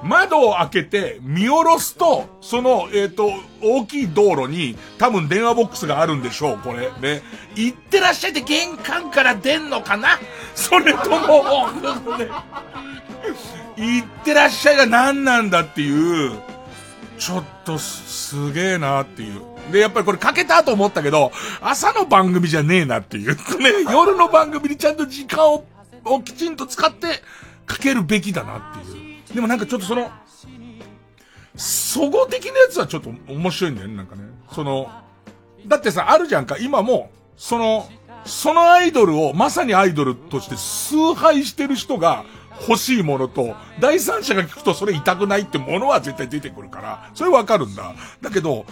[0.06, 3.30] 窓を開けて見下ろすと、その、えっ、と、
[3.62, 6.90] 大きい道路に多分電話ボックスがあるんでしょう、これ。
[7.00, 7.22] ね。
[7.54, 10.18] 行ってらっしゃいって玄関から出んのかな？
[10.54, 11.70] それとも、
[12.18, 12.28] ね、
[13.76, 16.32] 行ってらっしゃいが何なんだっていう、
[17.18, 19.42] ちょっとすすげえなっていう。
[19.72, 23.34] で、やっぱりこれかけたと思ったけど、朝の番組じゃねえなっていう。
[23.58, 25.64] ね、夜の番組にちゃんと時間を、
[26.04, 27.22] をきちんと使って
[27.66, 29.05] かけるべきだなっていう。
[29.36, 30.10] でもなんかちょっとその、
[31.56, 34.22] 総合的なやつはちょっと面白いんだよね、なんかね。
[34.50, 34.90] その、
[35.66, 37.86] だってさ、あるじゃんか、今も、その、
[38.24, 42.24] そのアイドルをまさにアイドルとして崇拝してる人が
[42.66, 47.94] 欲しいものと、第三者が聞くとそれ痛くないってものは絶対出てくるから、それわかるんだ。
[48.22, 48.64] だけど、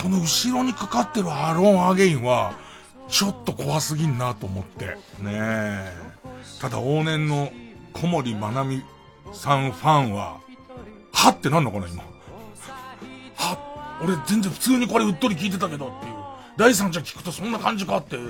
[0.00, 2.54] この後ろにかかってるアロンアゲインは、
[3.08, 4.86] ちょっと怖すぎんなと思って。
[4.86, 4.96] ね
[5.26, 5.92] え。
[6.58, 7.50] ただ往年の
[7.92, 8.82] 小森まなみ
[9.32, 10.38] さんファンは、
[11.12, 12.02] はってなんのかな今。
[13.36, 16.14] は、俺全然普通にこれうっとり聞いてたけどっていう。
[16.56, 18.24] 第三者聞くとそんな感じかって思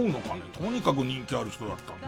[0.00, 0.42] うのかね。
[0.56, 2.06] とにかく人気ある人だったんで。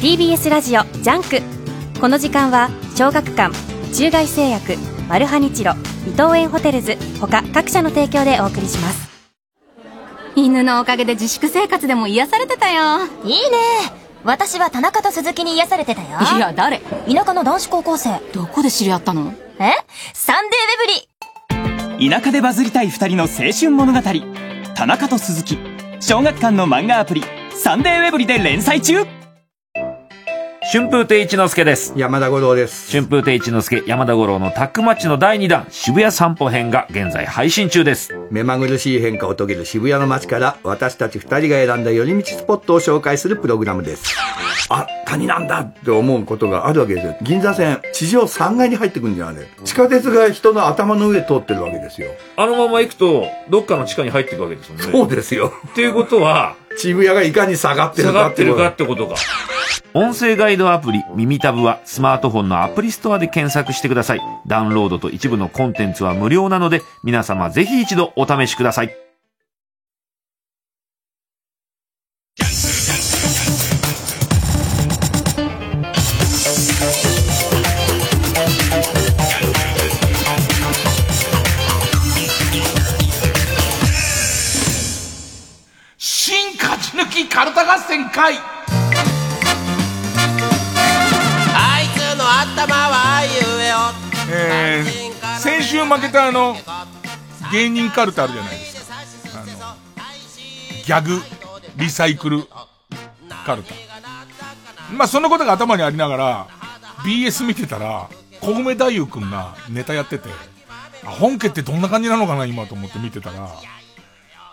[0.00, 1.40] TBS ラジオジャンク。
[1.98, 3.50] この時間は小学館
[3.94, 4.76] 中外製薬
[5.08, 5.72] マルハニチロ
[6.06, 9.08] 伊藤園ホテルズ他各社の提供でお送りします。
[10.36, 13.06] 犬のおかげで自粛生活でも癒されてたよ。
[13.24, 13.56] いいね。
[14.22, 16.08] 私は田中と鈴木に癒されてたよ。
[16.36, 16.80] いや誰？
[16.80, 18.20] 田舎の男子高校生。
[18.34, 19.32] どこで知り合ったの？
[19.58, 19.72] え？
[20.12, 24.00] サンデーウェブリ田舎でバズりたい二人の青春物語。
[24.74, 25.58] 田中と鈴木。
[26.00, 27.24] 小学館の漫画アプリ
[27.54, 29.06] サンデーウェブリで連載中
[30.72, 31.92] 春風亭一之輔です。
[31.96, 32.90] 山田五郎です。
[32.90, 38.12] 春風亭一之輔、山田五郎のタッグマッチの第2弾、渋谷散歩編が現在配信中です。
[38.32, 44.16] 目まぐるしい変化を遂げる渋谷の街から私たち二人が選んだ寄り道スポットを紹介するプログラムです。
[44.68, 47.16] あ、谷なんだって思うことがあるわけですよ。
[47.22, 49.46] 銀座線、地上3階に入ってくんじゃん、あれ。
[49.62, 52.08] 地下鉄が人の頭の上通ってるわけですよ。
[52.36, 54.82] あのまま行くと、どっかの地下に入っていくわけですよね。
[54.82, 55.52] そうですよ。
[55.68, 59.16] っていうことは、渋谷がいかに下がってる下かっていうがってるかってことか。
[59.94, 64.20] 音声ガイドアプリ、耳タブはスマートフォンのアプリストアで検索してください。
[64.46, 69.05] ダウンロードと一部のコンテンツは無料なので、皆様ぜひ一度お試しください。
[87.36, 88.38] ち抜きカルタ合戦会
[91.54, 93.30] あいつの頭はゆ
[94.28, 96.56] えー、先週負けたあの、
[97.52, 98.96] 芸人カルタあるじゃないですか。
[99.40, 99.76] あの、
[100.84, 101.22] ギャグ、
[101.76, 102.48] リサイクル、
[103.44, 103.74] カルタ。
[104.92, 106.48] まあ、そのことが頭にありながら、
[107.04, 108.08] BS 見てたら、
[108.40, 110.28] 小梅太夫くんがネタやってて、
[111.04, 113.48] あ本家ってどんな感じなのかな今と思って見てたら、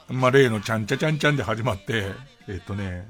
[0.10, 2.12] まあ、例のちゃんちゃちゃんちゃんで始まって、
[2.48, 3.08] えっとね、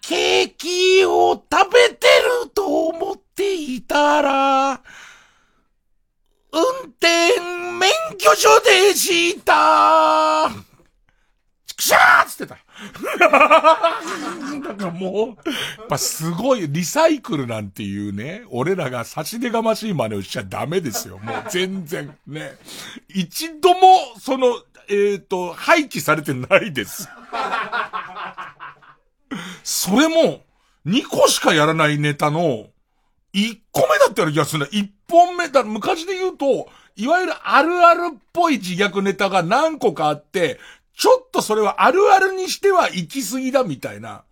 [0.00, 2.06] ケーキを食べて
[2.44, 4.80] ると思っていたら、
[6.50, 6.62] 運
[6.98, 7.40] 転
[7.78, 10.50] 免許証でした
[11.66, 12.58] ちくしゃーっつってた。
[13.18, 13.28] だ
[14.74, 21.18] かもう、やっぱすごい、リサイクルなんていうね、俺らが差し出がましい真似をしちゃダメですよ。
[21.18, 22.56] もう全然、ね。
[23.08, 27.08] 一度も、その、えっ、と、廃棄されてないです。
[29.62, 30.42] それも、
[30.86, 32.68] 2個しかやらないネタの、
[33.34, 34.72] 1個目だったような気がするんだ。
[34.72, 40.58] 1本目だ、昔で言うと、いわゆるあるあるっぽい自虐ネタが何個かあって、
[40.96, 44.24] ちょっとそれはあるあるにしては行き過ぎだみたいな。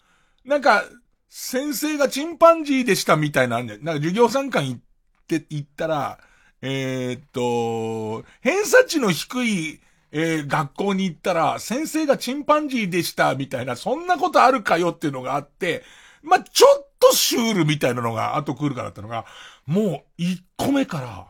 [0.44, 0.84] なんか、
[1.28, 4.80] 先生がチンパンジーでしたみたいなんで、なんか授業参観行っ
[5.28, 6.18] て、行ったら、
[6.62, 9.80] えーっと、偏差値の低い、
[10.12, 15.82] えー学校に行ったら、先生がチンパンジーでしたみたいな、そんなことあるかよっていうのがあって、
[16.22, 19.26] まあ、ちょっとシュールみたいなのが後来るからだったのが、
[19.66, 21.26] もう1個目から、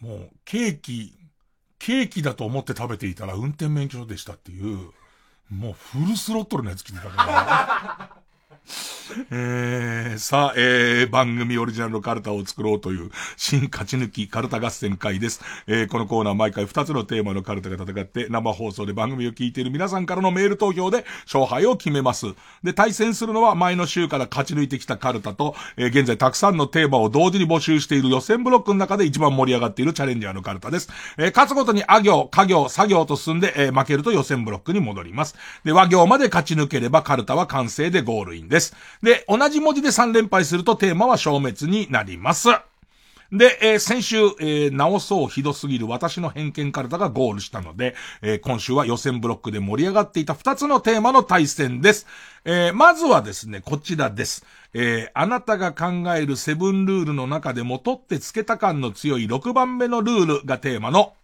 [0.00, 1.14] もうケーキ、
[1.78, 4.92] ケーキだと思って食べていたら運転免許証でしたっていう、
[5.50, 8.22] もうフルスロットルのやつ来てたから、
[9.30, 15.40] えー、さあ、えー、番組オリジナルのカルタを作ろうという新勝ち抜きカルタ合戦会です。
[15.66, 22.26] えー、このコーナー毎回2つのテーマのカルタが戦って生放送で番組を聞いている皆さんからのメール投票で勝敗を決めます。
[22.62, 30.88] で、対戦するのは前の週から勝ち抜いてきたカルタと、えー、現在たくさんのテーマを同時に募集している予選ブロックの中で一番盛り上がっているチャレンジャーのカルタです。
[31.18, 35.34] えー、勝つごとにあ行、家行、作業と進んで、えー、負けると予選ブロックに戻ります。
[35.64, 38.74] で、和行まで勝ち抜ければカルタは完成でゴールインです。
[39.02, 42.48] で、同じ文字で3連敗するとテーマは消滅になります。
[43.32, 52.08] で、えー先週、えー直そうひどすぎる私の偏見カルタがゴールしたので、えー今週は予選ブロックで盛り上がっていた2つのテーマの対戦です。
[52.44, 54.44] えーまずはですね、こちらです。
[54.74, 55.86] えーあなたが考
[56.16, 61.14] えるセブンルールの中でも取ってつけた感の強い6番目のルールがテーマの、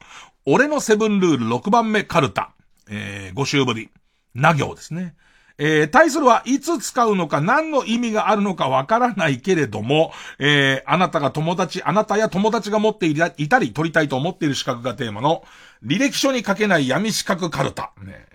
[0.45, 2.53] 俺のセブンルール6番目カルタ。
[2.89, 3.91] えー5週ぶり。
[4.33, 5.17] な行ですね。
[5.59, 13.15] えー対するはいつ使うのか何の意味があるのかわからないけれども、えーあなたが友達、あなたや友達が持ってい
[13.49, 15.45] たり取りたいと思っている資格がテーマの、
[15.85, 17.93] 履歴書に書けない闇資格カルタ。
[18.03, 18.27] ね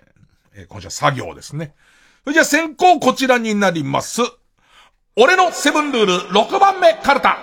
[0.54, 1.74] えー今週は作業ですね。
[2.24, 4.20] それじゃあ先行こちらになります。
[5.16, 7.36] 俺のセブンルール6番目カルタ。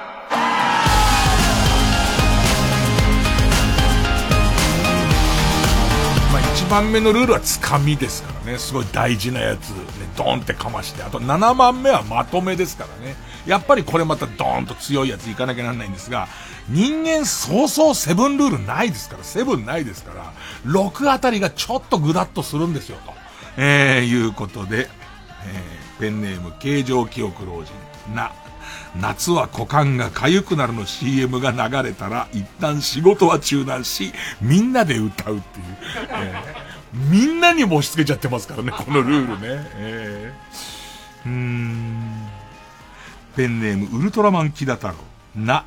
[6.31, 8.57] まあ1番目のルールはつかみですからね。
[8.57, 9.75] すごい大事なやつ、ね、
[10.17, 11.03] ドーンってかまして。
[11.03, 13.15] あと7番目はまとめですからね。
[13.45, 16.27] やっぱりこれまたドーンと強いやついかなきゃなんないんですが、
[16.69, 20.33] 人間そうそうセブンルールないですから、セブンないですから、
[20.65, 23.13] 6あたりがちょっとグダッとするんですよ、と。
[23.57, 24.89] えー、いうことで、
[25.45, 28.31] えーペンネーム、形状記憶老人、な、
[28.95, 35.65] 夏は股間が痒くなるの CM が流れたら、一旦仕事は中断し、みんなで歌うっていう。
[36.09, 39.69] えーみんなにも押し付けちゃってますからね、このルールね。
[39.75, 42.29] えー、うーん。
[43.35, 44.95] ペンネーム、ウルトラマンキダ太郎、
[45.35, 45.65] な。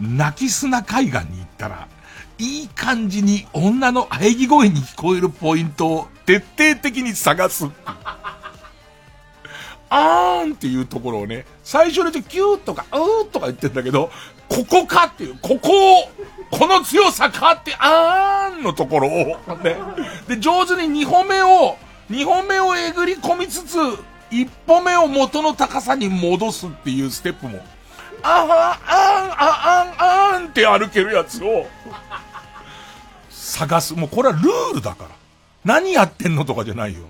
[0.00, 1.88] 泣き砂海岸に行ったら、
[2.38, 7.68] いい感じに女の喘ぎ声に聞こえるポイントを徹底的に探す。
[9.90, 14.10] あーんっていうところをね、最初のうちキューとか、うーとか言ってんだけど、
[14.48, 16.10] ここかっていう、ここを、
[16.52, 19.12] この強さかって、あーんのところを、
[19.64, 19.76] ね。
[20.28, 21.78] で、上手に2歩目を、
[22.10, 23.78] 2歩目をえぐり込みつつ、
[24.30, 27.58] 1歩目を元の高さに戻すっていうステップも、
[28.22, 31.66] あは、あん、ああん、あんって歩けるやつを、
[33.30, 33.94] 探す。
[33.94, 35.10] もうこれはルールだから。
[35.64, 37.00] 何やってんのとかじゃないよ。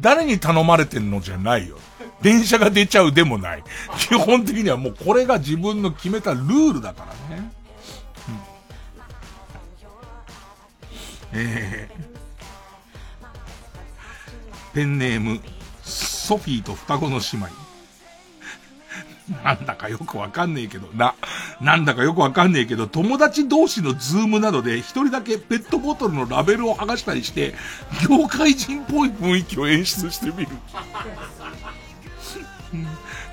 [0.00, 1.78] 誰に頼まれてんのじゃないよ。
[2.22, 3.64] 電車が出ちゃうでもない。
[3.98, 7.52] 基本的にはもうこれが自分の決めたルールだからね。
[11.32, 15.40] えー、ペンネーム、
[15.82, 17.48] ソフィーと双子の姉妹。
[19.44, 21.14] なんだかよくわかんねえけど、な、
[21.60, 27.54] なんだかよくわかんねえけど、友達同士のズームなどで一人だけペットボトルのラベルを剥がしたりして、
[28.08, 30.48] 業界人っぽい雰囲気を演出してみる。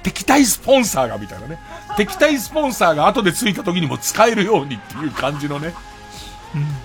[0.03, 1.59] 敵対スポンサーがみたいなね。
[1.97, 5.73] 敵対スポンサーが後でついた時にも使えるようにっていう感じのね。
[6.53, 6.84] うん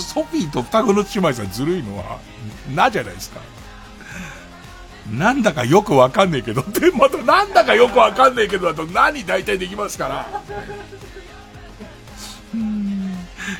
[0.00, 2.18] ソフィーと双子の姉妹さんずるいのは、
[2.74, 3.40] なじゃないですか。
[5.12, 10.26] なんだかよくわかんねえけど、 で、またなんだかよくわかんねえけどだと何大体できますから。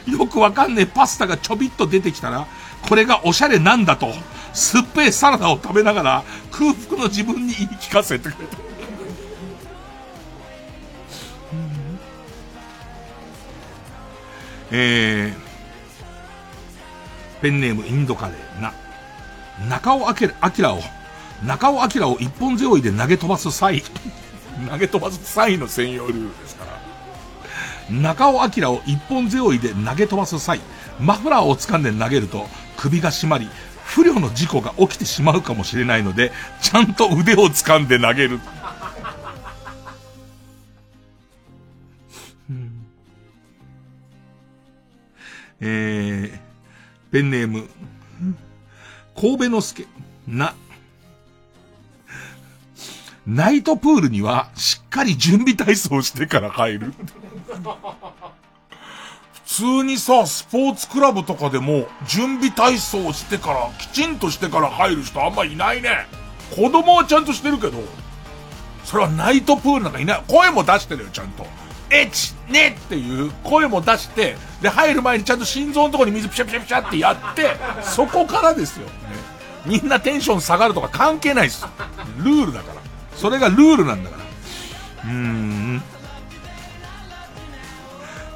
[0.06, 2.46] よくわかんねえパスタがちょびっと出てきたら、
[2.88, 4.12] これがおしゃれなんだと、
[4.52, 8.66] 酸っぱいサラダを食べながら空腹の自分に言い聞かせてくれた。
[14.72, 15.45] えー、
[17.40, 18.72] ペンネームインドカレーな、
[19.68, 20.04] 中尾明
[20.74, 20.80] を、
[21.44, 23.82] 中尾明を一本背負いで投げ飛ばす際、
[24.68, 26.76] 投げ飛ばす際の専用ルールですから。
[27.90, 30.60] 中尾明を一本背負いで投げ飛ばす際、
[30.98, 33.48] マフラーを掴んで投げると首が締まり、
[33.84, 38.40] 不慮の事故が起きてしまうかもしれないので、ちゃんと腕を掴んで投げる。
[45.58, 46.45] えー、
[47.16, 47.66] ペンネーム、
[49.18, 49.86] 神戸之助、
[50.28, 50.54] な、
[53.26, 56.92] ナイトプールにはしっかり準備体操してから入る。
[59.32, 66.06] 普通にさ、スポーツクラブとかでも準備体操してから、きちんとしてから入る人あんまいないね。
[66.54, 67.82] 子供はちゃんとしてるけど、
[68.84, 70.22] それはナイトプールなんかいない。
[70.28, 71.46] 声も出してるよ、ちゃんと。
[71.90, 78.86] えち、ねっていう声も出して、で、入る前にちゃんと心臓のところに水ピシャピシャピシャってやって、そこからですよ。
[78.86, 78.92] ね
[79.66, 81.66] みんなテンション下がるとか関係ないです。
[82.18, 82.80] ルールだから。
[83.16, 85.10] それがルールなんだから。
[85.10, 85.82] うーん。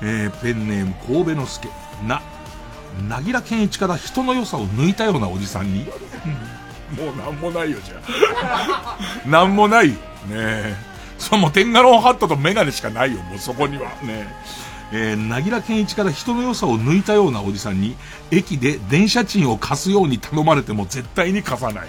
[0.02, 1.68] えー、ペンネーム神戸之助。
[2.06, 2.22] な、
[3.08, 5.84] なぎら健一から人の良さを抜いたようなおじさんに。
[6.96, 7.94] もうなんもないよ、じゃ
[8.42, 8.98] あ。
[9.28, 9.94] なんもないよ。
[9.94, 10.00] ね
[10.30, 10.89] え。
[11.20, 13.90] そのテンガロンハットとメガネしかないよ、もうそこには。
[14.02, 14.26] ねえ。
[14.92, 17.94] えー、なぎら健一から人の良さを抜いたようなおじさんに、
[18.32, 21.88] 駅で電車賃を貸すように頼まれても絶対に貸さない。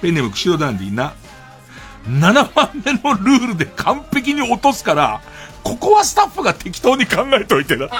[0.00, 1.14] ペンネーム釧路ダンディな。
[2.06, 5.20] 7番目のルールで完璧に落とすから、
[5.64, 7.88] ここはスタッフが適当に考えといてな。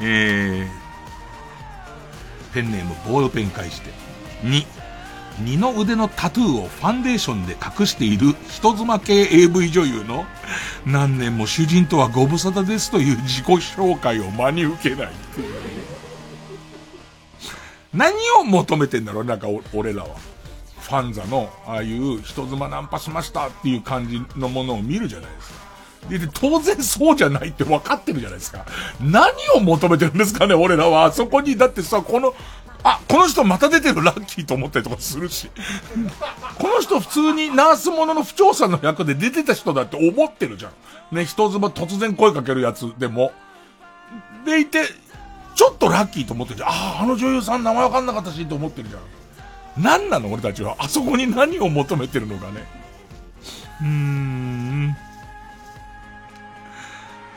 [0.00, 0.87] えー、
[2.58, 3.90] ペンネームボールペン返して。
[4.42, 4.66] 2、
[5.44, 10.26] 二の腕のタトゥーをファンデーションで隠している人妻系 AV 女優の
[10.84, 15.12] 何年も主人とはご無沙汰ですという自己紹介を真に受けない。
[17.94, 20.16] 何を求めてんだろうなんか俺らは。
[20.80, 25.57] ファンザの、ああいう人妻ナンパしましたっていう感じのものを見るじゃないですか。
[26.08, 28.64] で、当然そうじゃないって分かってるじゃないですか。
[29.00, 31.12] 何を求めてるんですかね、俺らは。
[31.12, 32.34] そこに、だってさ、この、
[32.82, 35.50] あ、この人また出てるラッキーと思ったりとかするし。
[36.58, 40.70] この人普通にナースものの不調査の役で出てた人だって思ってるじゃ
[41.12, 41.16] ん。
[41.16, 43.32] ね、人妻突然声かけるやつでも。
[44.44, 44.84] でいて、
[45.54, 46.68] ちょっとラッキーと思ってるじゃん。
[46.70, 49.82] ああ、あの女優さん名前わかんなかったしと思ってるじゃん。
[49.82, 50.76] 何なの俺たちは。
[50.78, 52.64] あそこに何を求めてるのかね。
[53.80, 54.96] うーん。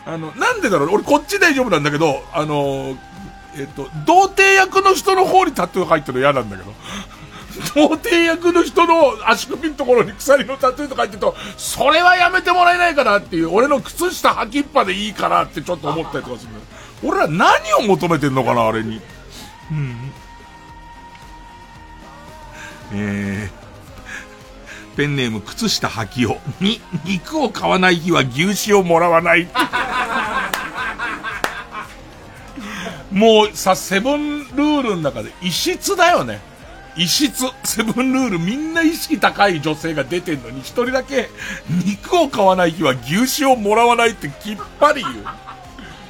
[0.06, 2.98] あの、なんでだろう俺こっち大丈夫なんだけど、あの、
[3.58, 6.74] えっと、童貞役の人の方にタトゥー入ってるの嫌なんだけど。
[7.76, 16.52] 童貞役の人の足首のところに鎖のタトゥーとか入ってると、それはやめてもらえないかなっていう、俺の靴下履きっぱでいいかなってちょっと思ったりとかする。
[17.04, 19.02] 俺ら何を求めてんのかな、あれに。
[19.70, 20.12] うん。
[22.94, 23.61] えー、
[24.96, 26.38] ペンネーム靴下履きを。
[26.60, 29.48] に、肉を買わない日は牛脂をもらわない。
[33.12, 36.40] もうさ、セブンルールの中で異質だよね。
[36.96, 37.46] 異質。
[37.64, 41.30] セブンルールみんな意識高い女性が出てんのに、一人だけ
[41.70, 45.26] 肉を買わない日は牛脂をもらわないってきっぱり言う。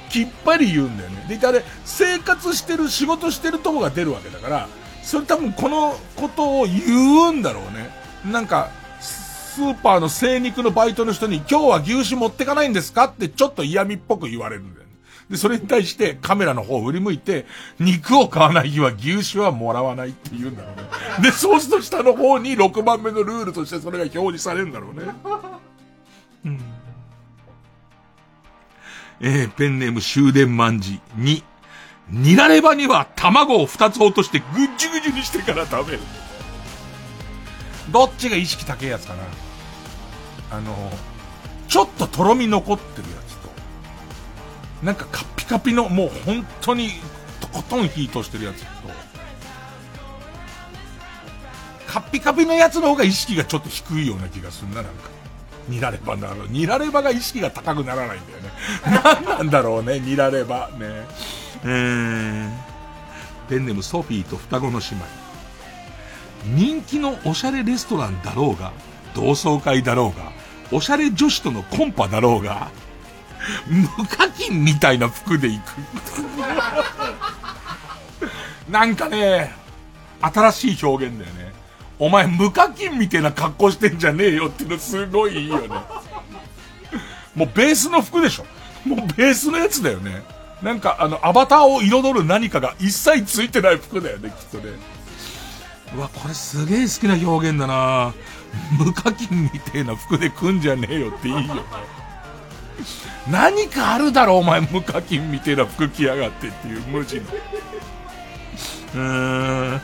[0.09, 1.25] きっぱり言うんだよね。
[1.39, 4.67] で、あれ、生活してる、仕事してるとこが出るわけだから、
[5.03, 8.00] それ多分このことを言うんだろうね。
[8.25, 8.69] なんか、
[8.99, 14.91] スーパーの精肉のバイトの人に今日は牛脂持ってかないんですかってちょっと嫌味っぽく言われるんだよね。
[15.29, 17.45] で、それに対してカメラの方を振り向いて、
[17.79, 20.75] 肉を買わない日は牛脂はもらわないって言うんだろう
[21.21, 21.29] ね。
[21.29, 25.03] で、そうすると下の方に6番目のルールとしてそれが表示されるんだろうね。
[26.45, 26.61] うん。
[29.19, 31.43] えー、ペンネーム終電万事に、
[32.09, 35.99] ニラレバには卵を2つ落としてぐっじゅぐじゅにしてから食べる。
[37.91, 39.23] どっちが意識高いやつかな
[40.51, 40.75] あの、
[41.67, 43.49] ちょっととろみ残ってるやつと、
[44.83, 46.89] なんかカピカピのもう本当に
[47.39, 48.67] とことん火通してるやつと、
[51.87, 55.09] カピカピのやつの方が意識がちょっと低いような気がするな、なんか。
[55.67, 56.45] ニラレバなの。
[56.47, 58.51] ニラレバが意識が高くならないんだよね。
[59.25, 60.69] 何なんだろうね、ニラレバ。
[60.77, 61.05] ね。
[61.63, 62.51] えー、
[63.49, 65.30] ペンネムソフィーと双子の姉妹。
[66.45, 68.71] 人気のおしゃれレストランだろうが、
[69.13, 70.31] 同窓会だろうが、
[70.71, 72.69] おしゃれ女子とのコンパだろうが、
[73.67, 75.63] 無課金みたいな服で行く。
[78.69, 79.53] なんかね、
[80.21, 81.51] 新しい表現だよね。
[81.99, 85.67] お前無課金みたいな格好してんじゃねえよっていうのすごいいいよね。
[87.35, 88.45] もうベースの服でしょ。
[88.87, 90.23] もうベースのやつだよね。
[90.61, 94.73] なんかあの、アバターを彩る何かが一切ついてない服だよね、きっとね。
[95.95, 98.13] うわ、これすげえ好きな表現だな
[98.77, 101.41] 無課金みたいな服で来んじゃねえよっていいよ。
[103.29, 107.23] 何かあるだろ、お前無課金みたいな服着やがってっていう無地の。
[108.95, 109.81] うーん。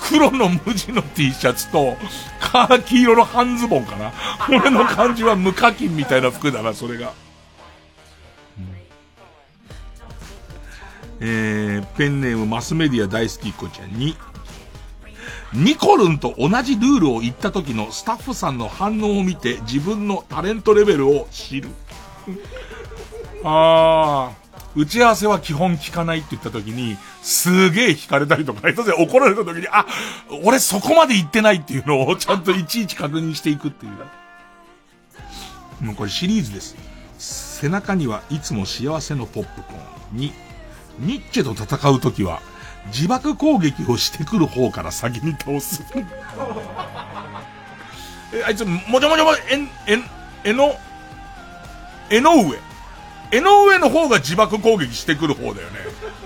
[0.00, 1.96] 黒の無地の T シャツと、
[2.40, 4.12] カーキ色の半ズボンかな。
[4.48, 7.12] 俺の感じは無課金みたいな服だな、それが。
[11.20, 14.16] えー、ペンネームマスメディア大好きっ子ちゃんに、
[15.54, 21.68] ニコルンと同じルールを言った時のスタッフさんの反応を見て自分のタレントレベルを知る。
[23.44, 24.48] あー。
[24.76, 29.86] 打ち合わせは基本聞かないって言った時に、すげえ聞かれたりとか、下手で怒られた時に、あ、
[30.44, 33.92] 俺そこまで言ってないっていうのをちゃんといちいち確認していくっていう。
[35.84, 36.76] もうこれシリーズです。
[37.18, 40.18] 背中にはいつも幸せのポップコーン。
[40.18, 40.32] 2、
[41.00, 42.40] ニッチェと戦うときは、
[42.92, 45.84] 自爆攻撃をしてくる方から先に倒す。
[48.32, 50.04] え、あいつ、もじゃもじゃも、えん、えん、
[50.44, 50.76] えの、
[52.10, 52.58] えの上。
[53.30, 55.80] えの上の方が自爆攻撃してくる方だよね。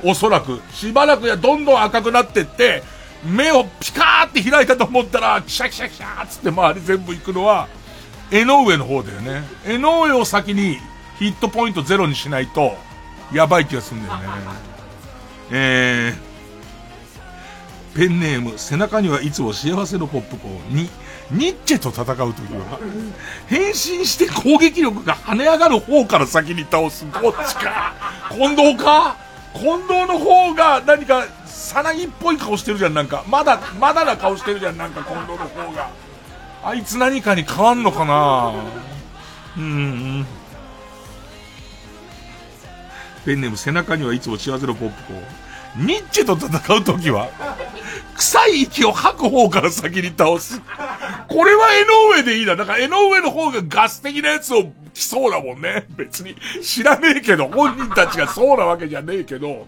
[0.04, 0.60] おそらく。
[0.72, 2.82] しばらくやどんどん赤くなってって、
[3.24, 7.68] 目をピカーって開いたと思ったら、キシャキシャキシャーっつって周り全部行くのは、
[8.30, 9.42] 江上の方だよね。
[9.64, 10.78] 江上を先に
[11.18, 12.76] ヒットポイントゼロにしないと、
[13.32, 14.26] やばい気がするんだよね。
[15.50, 16.31] えー、
[17.94, 20.88] ペンネーム、背中にはいつも幸せのポップコーンに、
[21.30, 22.78] ニッチェと戦うときは、
[23.46, 27.04] 変身して攻撃力が跳ね上がる方から先に倒す。
[27.10, 27.94] どっちか。
[28.30, 29.16] 近藤か？
[29.54, 33.24] 近藤の方が何か、さなぎっぽい顔してるじゃん、なんか。
[33.28, 35.90] まだ、まだな顔してるじゃん、なんか近藤の方が。
[36.64, 38.54] あいつ何かに変わんのかな？
[39.58, 39.66] うん、う
[40.20, 40.26] ん。
[43.26, 45.22] ペンネーム背中にはいつも幸せのポップコーン。
[45.76, 47.28] ニッチェと戦うときは、
[48.16, 50.60] 臭い息を吐く方から先に倒す。
[51.28, 52.56] これは江上でいいな。
[52.56, 55.86] だから江上の方がガス的なやつを来そうだもんね。
[55.96, 59.66] 別に知らねえけど、本人たちがそうなわけじゃねえけど。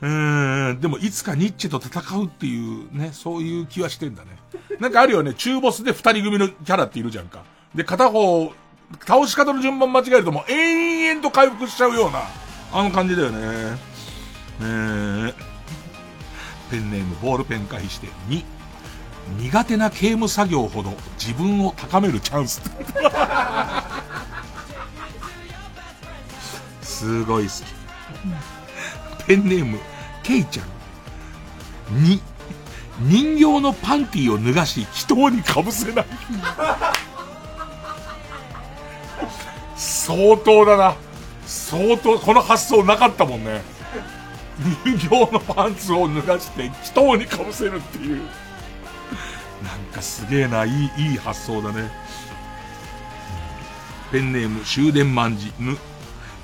[0.00, 4.30] うーん、でもいつかニッチェと戦うっていうね、そういう気はしてんだね。
[4.78, 7.42] なんかあるよね、中ボスで二人組のキャラっているじゃんか。
[7.74, 8.52] で、片方、
[9.06, 12.22] 倒し方の順番間違えるともう延々と回復しちゃうような、
[12.72, 13.93] あの感じだよね。
[14.60, 15.34] えー、
[16.70, 18.44] ペンネームボールペン回避して2、
[19.38, 22.62] 苦手な刑務作業ほど自分を高めるチャンス。
[26.82, 29.26] すごい好き。
[29.26, 29.78] ペンネーム、
[30.22, 30.66] ケイちゃん。
[31.96, 32.20] 2、
[33.00, 36.06] 人形のパンティを脱がし、人にかぶせない。
[39.76, 40.94] 相当だな。
[41.46, 43.62] 相当、この発想なかったもんね。
[44.84, 48.18] 人形のパンツを脱がして、人にかぶせるっていう。
[49.62, 51.90] なんかすげえな、いい、いい発想だね。
[54.12, 55.76] ペンネーム終電万事、ぬ、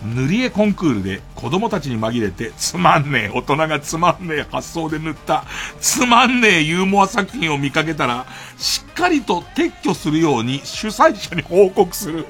[0.03, 5.45] 塗り絵コンクールで子供たちに紛れてつまんねえ大人がつまんねえ発想で塗った
[5.79, 8.27] つまんねえユーモア作品を見かけたら
[8.57, 12.27] しっかりと撤去するように主催者に報告する。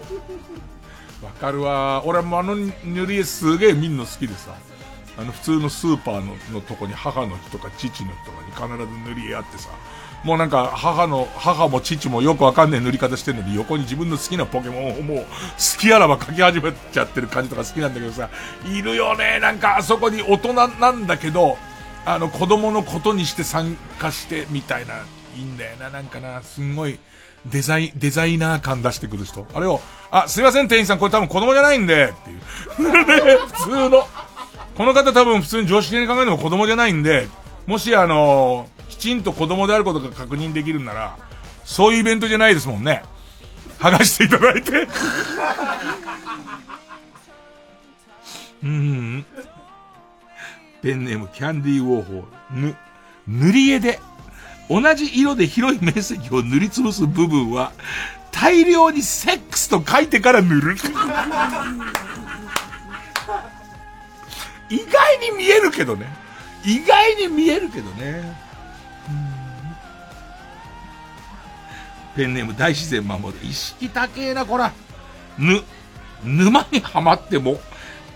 [1.22, 2.02] わかるわ。
[2.04, 4.54] 俺もあの塗り絵すげえ見んの好きでさ。
[5.20, 9.68] あの普通のスーパーののとこに母の日とか父の日とかに必ず塗り絵あってさ。
[10.24, 15.24] もうなんか母の、母も父もよくわかんない塗り方してるのに横に自分の好きなポケモンをもう好
[15.80, 18.28] きあらば描き始めちゃってる感じとか好きなんだけどさ、
[18.66, 19.38] いるよね。
[19.40, 21.56] なんかあそこに大人なんだけど、
[22.04, 24.94] あの子供のことにして参加してみたいな、
[25.36, 25.88] いいんだよな。
[25.88, 26.98] なんかな、すんごい
[27.46, 29.46] デザイン、デザイナー感出してくる人。
[29.54, 29.80] あれを、
[30.10, 32.40] あ、すいません店員さんこれ多分子供じゃないんで、っていう。
[33.48, 34.06] 普通の、
[34.76, 37.28] この方多分普通に常識的に考えても子供じゃないんで、
[37.66, 41.16] もしあのきちんと子供であることが確認できるんなら、
[41.64, 43.02] そういうイベントじゃないですもんね。
[43.78, 44.88] 剥がしていただいて。
[48.62, 49.24] うん。
[50.82, 52.58] ペンネームキャンディーウォーホー。
[52.58, 52.76] ぬ、
[53.26, 54.00] 塗り絵で、
[54.68, 57.72] 同じ色で広い面積を塗りつぶす部分は、
[58.32, 60.76] 大量にセックスと書いてから塗る。
[64.70, 66.06] 意外に見えるけどね。
[66.64, 68.50] 意外に見えるけどね。
[72.14, 73.46] ペンネーム大自然守る。
[73.46, 74.72] 意識高えな、こら。
[75.38, 75.62] ぬ、
[76.24, 77.60] 沼にはまっても、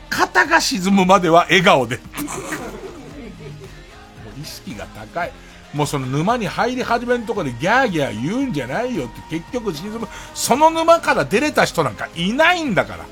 [0.09, 1.97] 肩が沈むまでは笑顔で。
[1.97, 2.03] も
[4.37, 5.33] う意識が高い。
[5.73, 10.07] もうその沼に入り始めるところでギャーギャー言うんじゃないよって結局沈む。
[10.35, 13.05] その沼から出れた人なんかいないんだから。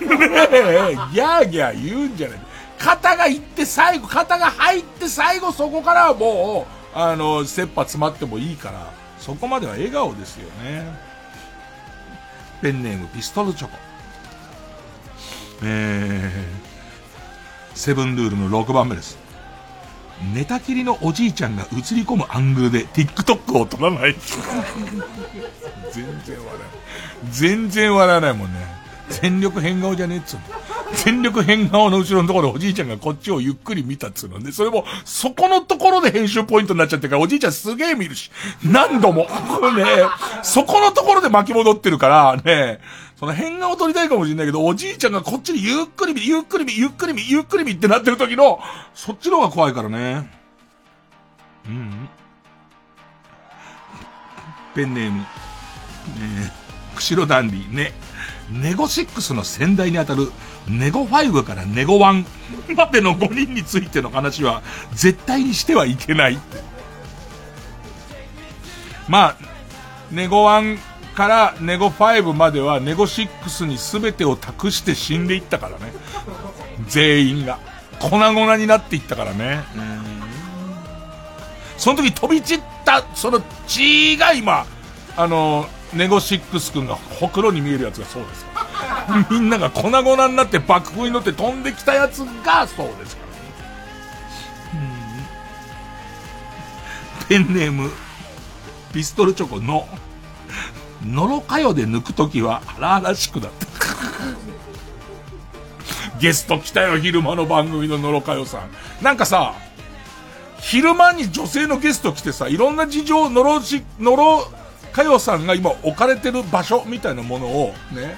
[0.00, 2.49] ギャーギャー言うんじゃない。
[2.80, 11.10] 肩が行って最後、肩が入って最後そこからはもう、あの、切羽詰まってもいいから、そこまでは笑顔ですよね。
[12.62, 13.76] ペンネームピストルチョコ。
[15.62, 19.18] えー、セブンルールの6番目です。
[20.34, 24.16] 寝たきりのおじいちゃんが映り込むアングルで TikTok を撮らない。
[25.92, 27.30] 全然笑えない。
[27.30, 28.58] 全然笑えないもんね。
[29.10, 30.42] 全力変顔じゃねえっつうの。
[30.94, 38.30] 全力変顔の後ろのところでおじいちゃんがこっちをゆっくり見たっつうので、それも、そこのところで編集ポイントになっちゃってるから、おじいちゃんすげえ見るし、
[38.64, 39.22] 何度も。
[39.22, 39.28] ね
[40.42, 42.80] そこのところで巻き戻ってるから、ね
[43.18, 48.60] その変顔撮りたいかもしれないけど、おじいちゃんがこっちにゆっくり見、ゆっくり見、ゆっくり見、ゆっくり見ってなってる時の、
[48.94, 50.30] そっちの方が怖いからね。
[51.66, 52.08] うん。
[54.74, 55.26] ペンネーム、ね
[56.46, 56.60] え
[56.96, 57.92] 釧路ダンディね。
[58.50, 60.32] ネゴ6の先代にあたる
[60.78, 62.24] ネゴ5からネゴ1
[62.76, 66.38] までの5人についての話は絶対にしてはいけない。
[69.08, 69.36] まあ、
[70.10, 70.78] ネゴ1
[71.14, 75.92] からネゴ5まではネゴ6に全てを託して死んでいったからね。
[76.86, 77.58] 全員が。
[77.98, 79.60] 粉々になっていったからね。
[81.76, 84.64] その時飛び散った、その血が今、
[85.16, 88.46] あの、ネゴシックス君がほくろに見えるやつがそうです。
[89.30, 93.22] みんなが粉々になって爆風に乗って飛んできたやつがそうですか
[94.74, 94.86] らね。
[97.28, 97.90] ペンネーム、
[98.92, 99.88] ピストルチョコの、
[101.04, 103.66] のろかよで抜くときは荒々しくなった。
[106.18, 108.70] ゲスト来たよ、昼間の番組ののろかよさん。
[109.02, 109.54] なんかさ、
[110.60, 114.50] 昼間に女性のゲスト来てさ、いろんな事情、のろし、のろ
[114.92, 118.16] かよさんが今置かれてる場所みたいなものを、ね、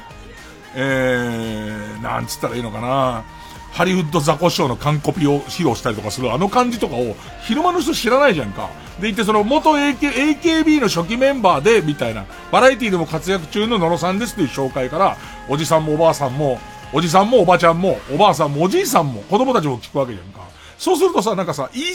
[0.75, 3.25] えー、なんつったらいいのかな。
[3.73, 7.17] ハリウッドザコショウの完コピを披露したりとかするあの感じとかを
[7.47, 8.69] 昼間の人知らないじゃんか。
[9.01, 15.17] でいてその元 AK AKB の初期メンバーでみたいなバラエティでも活躍中の野呂さんですという紹介から
[15.49, 16.59] おじさんもおばあさんも
[16.93, 20.43] おじさんもおばちゃんもおばあさんもおじいさんも子供たちも聞くわけじゃんか。
[20.83, 21.87] そうするとさ、なんかさ、言い、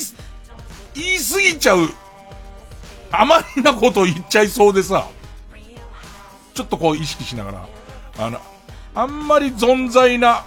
[0.96, 1.90] 言い過ぎちゃう、
[3.12, 5.10] あまりなことを言っちゃいそうでさ、
[6.54, 7.68] ちょっとこう意識しながら、
[8.18, 8.40] あの、
[8.98, 10.44] あんまり存在な、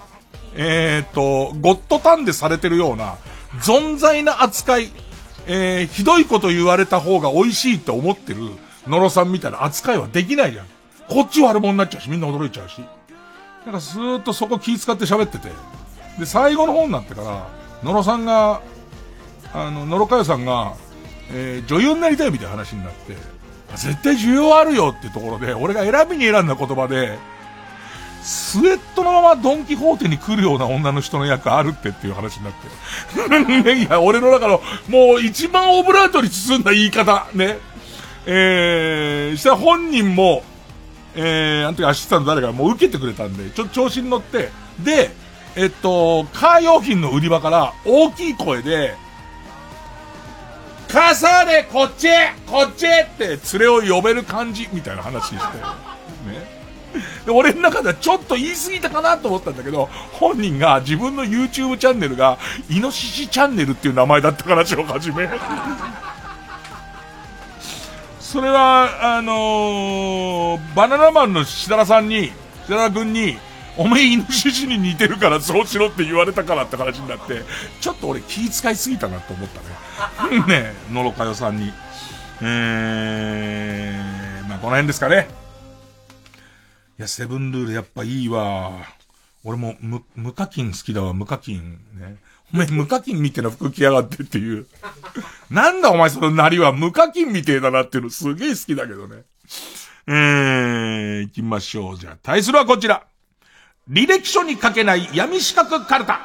[0.56, 3.14] えっ、と、ゴッドタンでされてるような、
[3.60, 4.90] 存在な扱い、
[5.46, 8.40] えー、ひどいこと言われた方が美味しいって思ってる、
[8.88, 10.66] 野呂さんみたいな扱いはできないじゃん。
[11.08, 12.82] こっち悪者になっちゃうし、みんな驚いちゃうし。
[13.66, 15.48] なんかスーッとそこ気使って喋ってて。
[16.18, 17.46] で、最後の方になってから、
[17.84, 18.62] 野呂さんが、
[19.52, 20.74] あの、野呂佳代さんが、
[21.32, 23.16] えー、女優になりたいみたいな話になって、
[23.76, 27.16] 絶対需要あるよっていうところで、俺が選びに選んだ言葉で、
[28.22, 32.52] スウェットのままドンキホーテに来るような女の人の役あるってっていう話になっ
[33.62, 33.72] て。
[33.74, 37.58] いや、俺の中の、もう一番オブラートに包んだ言い方、ね。
[38.26, 40.44] えー、したら本人も、
[41.14, 45.10] えー、あの時アシスタント誰かもう受けてくれたんで、ちょっと調子に乗って、で、
[45.56, 48.94] えっと、カー用品の売り場から大きい声で、
[50.88, 52.08] 傘でこっち
[52.46, 55.36] こっちって連れを呼べる感じみたいな話して。
[55.36, 56.59] ね。
[57.24, 62.38] で、俺の中ではちょっと言い過ぎたかなと思ったんだけど、本人が自分の YouTube チャンネルが、
[62.68, 65.28] イノシシチャンネルっていう名前だった話を始め。
[68.20, 72.32] それは、あのー、バナナマンの設楽さんに、
[72.62, 73.38] 設楽君に、
[73.76, 77.42] おめえイノシシに似てるからそうしろって言われたからって話になって、
[77.80, 80.40] ちょっと俺気遣いすぎたなと思ったね。
[80.46, 81.72] ねえ、野呂佳代さんに。
[82.42, 85.39] えー、まあこの辺ですかね。
[87.00, 88.72] いや、セブンルールやっぱいいわ。
[89.42, 91.78] 俺も無、無課金好きだわ、無課金。
[91.94, 92.18] ね。
[92.52, 94.66] お前無課金みたいな服着やがってっていう。
[95.48, 99.22] なんだお前そのなりは無課金みてえだなっていうのすげえ好きだけどね。
[100.08, 101.98] えー、行きましょう。
[101.98, 103.06] じゃあ、対するはこちら。
[103.88, 106.20] 履歴書に書けない闇四角カルタ。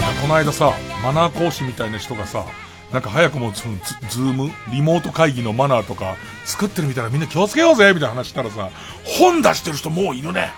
[0.00, 0.72] なんかこの間さ、
[1.02, 2.46] マナー講師みたいな人がさ、
[2.92, 3.74] なんか早くもその
[4.08, 8.70] ズズームリモート会議のマナーとか作ってるみたいなみんな気をつけようぜみたいな話したらさ、
[9.04, 10.52] 本出してる人もういるね。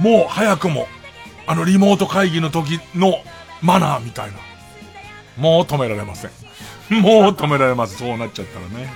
[0.00, 0.88] もう早くも、
[1.46, 3.22] あのリモート会議の時の
[3.62, 4.38] マナーみたいな。
[5.36, 6.30] もう止められません。
[6.90, 7.98] もう止められます。
[7.98, 8.92] そうなっちゃったらね。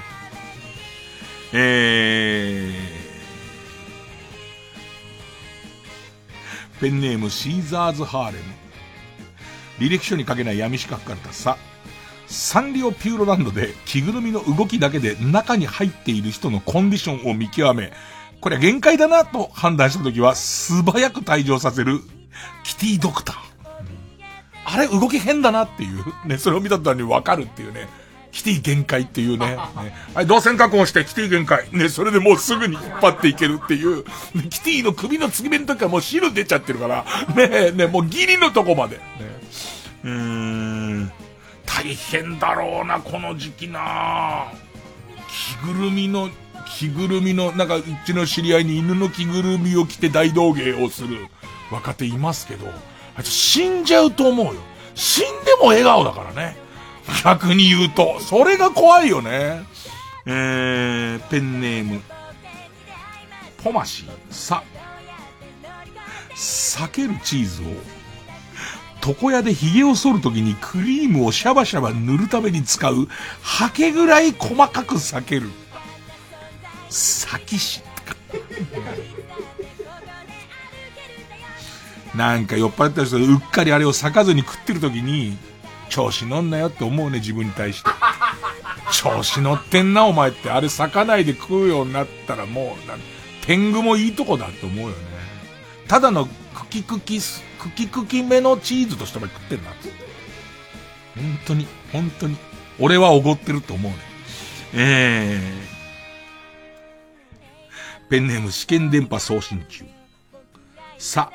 [1.52, 8.67] えー、ペンネームシーザーズハーレム。
[9.78, 11.56] 履歴書に書けない闇資格からさ、
[12.26, 17.92] サンリオピューロランドで着ぐるみの動きだけで中に入っている人のコンディションを見極め、
[18.40, 22.00] これは限界だなと判断したときは素早く退場させる
[22.64, 23.36] キティドクター。
[24.70, 27.88] あれ動き変だなっていう、ね、それを見た途端にわかるっていうね。
[28.30, 29.46] キティ限界っていうね。
[29.46, 29.56] ね
[30.14, 31.68] はい、動線確保してキティ限界。
[31.72, 34.05] ね、それでもうすぐに引っ張っていけるっていう。
[34.34, 37.05] ね、キティの首の継ぎ目の時はもう汁出ちゃってるから。
[37.34, 38.96] ねね、もうギリのとこまで。
[38.96, 39.02] ね、
[40.04, 41.12] うん。
[41.66, 44.52] 大変だろうな、この時期な
[45.28, 46.30] 着ぐるみの、
[46.66, 51.26] 着ぐるみの、なんかうちの知り合いに犬の着ぐるみを着て大道芸をする
[51.70, 52.66] 若手いますけど、
[53.16, 54.60] あいつ死んじゃうと思うよ。
[54.94, 56.56] 死んでも笑顔だからね。
[57.24, 58.20] 逆に言うと。
[58.20, 59.62] それが怖いよね。
[60.26, 62.02] えー、ペンネーム。
[63.62, 64.62] ポマシー、さ。
[66.34, 67.64] 避けるチーズを、
[69.04, 73.08] 床屋で髭を剃るときにクリームをシャバシャバ塗るために使う、
[73.42, 75.50] ハケぐらい細かく裂ける。
[76.90, 77.82] 先し。
[82.14, 85.36] なんか酔っ払った人うっかりあれを裂かずに食ってるときに、
[85.88, 87.90] 調子乗んなよって思うね、自分に対して。
[88.92, 90.50] 調子乗ってんな、お前って。
[90.50, 94.96] あれ裂かないで食うようになったらもう、天狗もいいとこだって思うよね。
[95.86, 99.70] ただのクキクキす、クキクキめのチーズとしてまで食ってんな。
[99.70, 102.36] 本当に、本当に。
[102.78, 103.98] 俺はおごってると思うね。
[104.74, 108.09] えー。
[108.10, 109.85] ペンネーム試験電波送信中。
[110.97, 111.30] さ、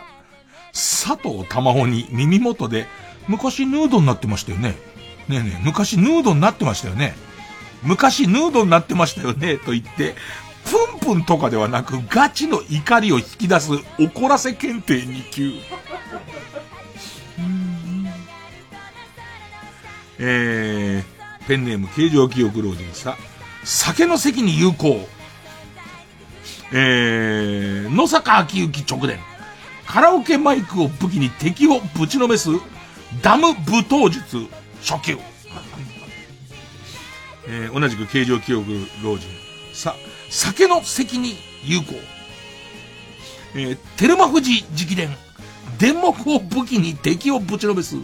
[0.71, 2.87] 佐藤玉緒に耳元で、
[3.27, 4.75] 昔ヌードになってましたよね。
[5.27, 7.15] ねえねえ、昔ヌードになってましたよね。
[7.83, 9.57] 昔ヌードになってましたよね。
[9.57, 10.15] と言って、
[10.65, 15.53] プンプンとかではなく、ガチの怒りを引き出す怒らせ検定2級。
[20.19, 23.17] えー、ペンネーム形状記憶老人さ、
[23.63, 25.07] 酒の席に有効。
[26.71, 29.19] えー、野坂昭之直伝。
[29.85, 32.49] カラオケマイクを武器に敵をぶちのめす、
[33.21, 34.47] ダム武闘術、
[34.81, 35.17] 初級。
[37.47, 38.71] えー、同じく形状記憶
[39.03, 39.27] 老人。
[39.73, 39.95] さ、
[40.33, 41.93] 酒の席に有効。
[43.53, 45.15] えー、テルマ富士直伝。
[45.77, 47.95] 電目を武器に敵をぶちのめす、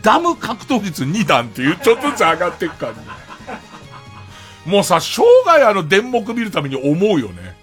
[0.00, 4.70] ダム格闘術2段っていう、ちょっとずつ上がっていく感じ。
[4.70, 7.56] もうさ、生涯あの電目見るために思うよね。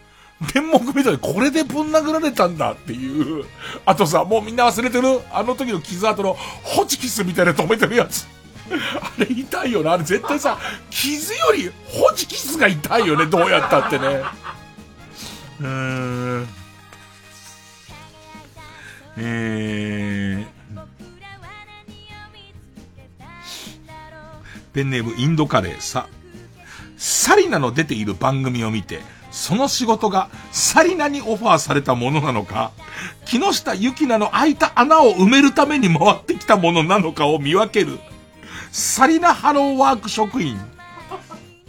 [0.54, 3.46] 電目見たらこれでぶん殴られたんだっていう。
[3.86, 8.28] あとさ、もうみんな忘れてるあの時の傷跡のホチキスみたいな止めてるやつ。
[8.72, 9.94] あれ痛いよな。
[9.94, 10.58] あれ絶対さ、
[10.90, 13.26] 傷よりホチキスが痛いよね。
[13.26, 14.24] どうやったってね。
[15.62, 16.48] うん。
[19.18, 20.46] えー、
[24.74, 26.08] ペンネームインドカレーさ。
[26.98, 32.72] サリナの出ている番組を見て、その仕事がサリナにオファーされたものなのか、
[33.26, 38.00] 木下ゆきなの開いた穴を埋めるために回ってきたものなのかを見分ける。
[38.74, 40.60] サリナハローワーク職員。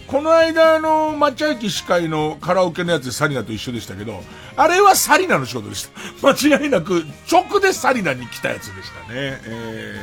[0.06, 4.22] この間あの、町駅司会のカラオケのやつでサリナと一緒でしたけど、
[4.56, 5.86] あれはサリナの仕事でし
[6.22, 6.26] た。
[6.26, 9.38] 間違いなく、直でサリナに来たやつでしたね。
[9.44, 10.00] え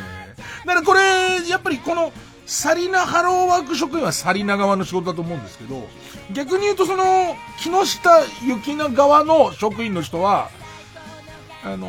[0.64, 2.14] ー、だからこれ、やっぱりこの、
[2.46, 5.88] サリナハローワーク職員はサリナ側の仕事だと思うんですけど、
[6.32, 10.52] 逆に言うとその、木下ゆきな側の職員の人は、
[11.64, 11.88] あの、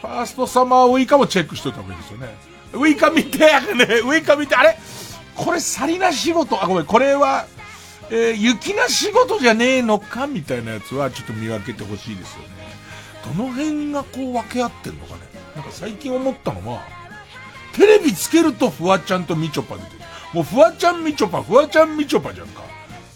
[0.00, 2.51] ファーストサマーウイカもチェックしといた方がいいですよね。
[2.74, 3.48] ウイカ見て、ね、
[4.04, 4.78] ウイカ見て、あれ？
[5.34, 7.46] これサリナ仕事、あ、ごめん、これは、
[8.10, 10.26] えー、雪な仕事じゃねえのか？
[10.26, 12.48] みたいなやつはちょっと見分けてほしいですよね。
[13.36, 15.20] どの辺がこう分け合ってんのかね？
[15.54, 16.82] なんか最近思ったのは、
[17.74, 19.98] テレビつけるとフワちゃんとみちょぱ出てる。
[20.32, 22.62] もうフワちゃんみちょぱ、フワちゃんみちょぱじゃんか。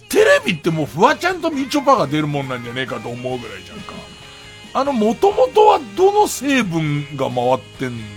[0.08, 3.94] テレビってもうフワちゃんとみちょぱが出るもんなんじゃねえかと思うぐらいじゃんか。
[4.74, 8.15] あの、もともとはどの成分が回ってんの？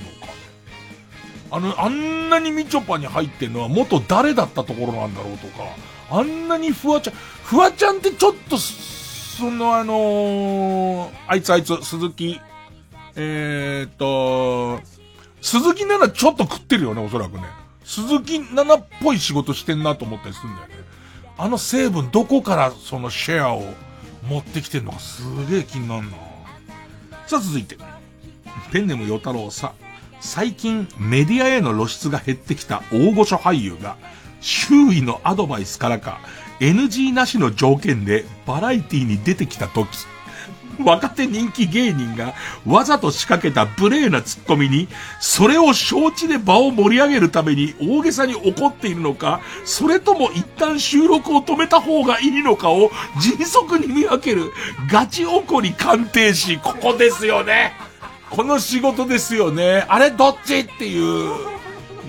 [1.51, 5.63] あの、あんなにみちょぱに入ってんのは元誰だったところなんだろうとか、
[6.11, 7.13] あんなにフワちゃん、
[7.43, 12.39] フワちゃんってちょっと、そのあのー、あいつあいつ、鈴木、
[13.15, 14.81] えー、っと、
[15.41, 17.43] 鈴木奈々ちょっと食ってるよね、おそらくね。
[17.83, 20.75] 鈴木奈々っぽい仕事してんなと思ったりするんだよね。
[21.37, 23.63] あの成分どこからそのシェアを
[24.27, 26.17] 持ってきてんのかすげえ気になるな
[27.27, 27.77] さあ続いて。
[28.71, 29.73] ペンネム与太郎さ。
[30.19, 33.97] 最近メディアへの露出が減ってきた大御所俳優が
[34.41, 36.19] 周囲のアドバイスからか
[36.59, 39.87] NG なしの条件でバラエティに出てきた時
[40.83, 42.33] 若手人気芸人が
[42.65, 44.87] わざと仕掛けた無礼なツッコミに、
[45.19, 52.91] それを承知で場を盛り上げるために大げさに怒っているのか、それとも一旦収録を止めた方がいいのかを
[53.21, 54.51] 迅速に見分ける
[54.91, 57.88] ガチ怒り鑑定士、ここですよね。
[58.29, 59.85] この仕事ですよね。
[59.89, 60.59] あれどっち？
[60.59, 61.29] っていう、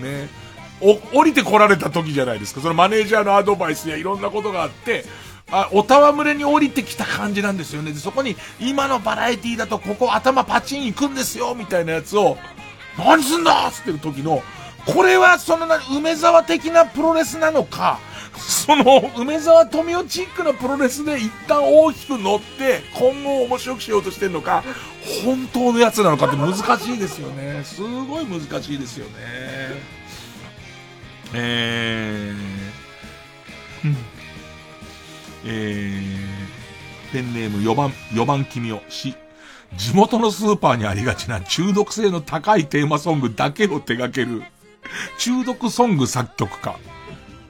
[0.03, 0.29] ね。
[0.81, 2.61] お、降りてこられた時じゃないですか。
[2.61, 5.05] そのマネージャーのアドバイスやいろんなことがあって、
[5.51, 7.93] あ、おたわむれに降りてきた感じなんですよね。
[7.93, 12.39] で、そこに、今のバラエティだとここ頭パチン行くんですよ、みたいなやつを、
[12.97, 14.43] 何すんだっつってる時の、
[14.87, 17.99] これはそのな、梅沢的なプロレスなのか、
[18.37, 24.63] その、梅沢富美男チックなプロレスで一旦大きく乗って、今後面白くしようとしてるのか、
[25.25, 27.63] 本当のやつなのかって難しいですよね。
[27.65, 29.13] すごい難しいですよね。
[31.33, 33.97] えー、うん
[35.45, 39.15] えー、ペンネーム4番、4番君をし、
[39.77, 44.43] 地元のスーパーにありがちな中毒性の高いテーマソングだけを手掛ける、
[45.19, 46.77] 中毒ソング作曲家。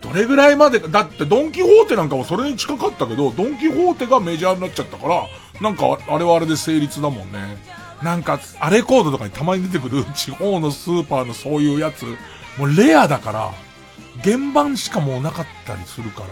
[0.00, 5.26] どれぐらいまで、だってドンキホーテなんかもそれに近かったけど、ドンキホーテがメジャーになっちゃったから、
[5.60, 7.58] なんかあれはあれで成立だもんね。
[8.02, 12.06] なんか、アレコードとかにたまに出てくる 地方のスーパーのそういうやつ、
[12.56, 13.50] もうレアだから、
[14.24, 16.28] 原版しかもうなかったりするから、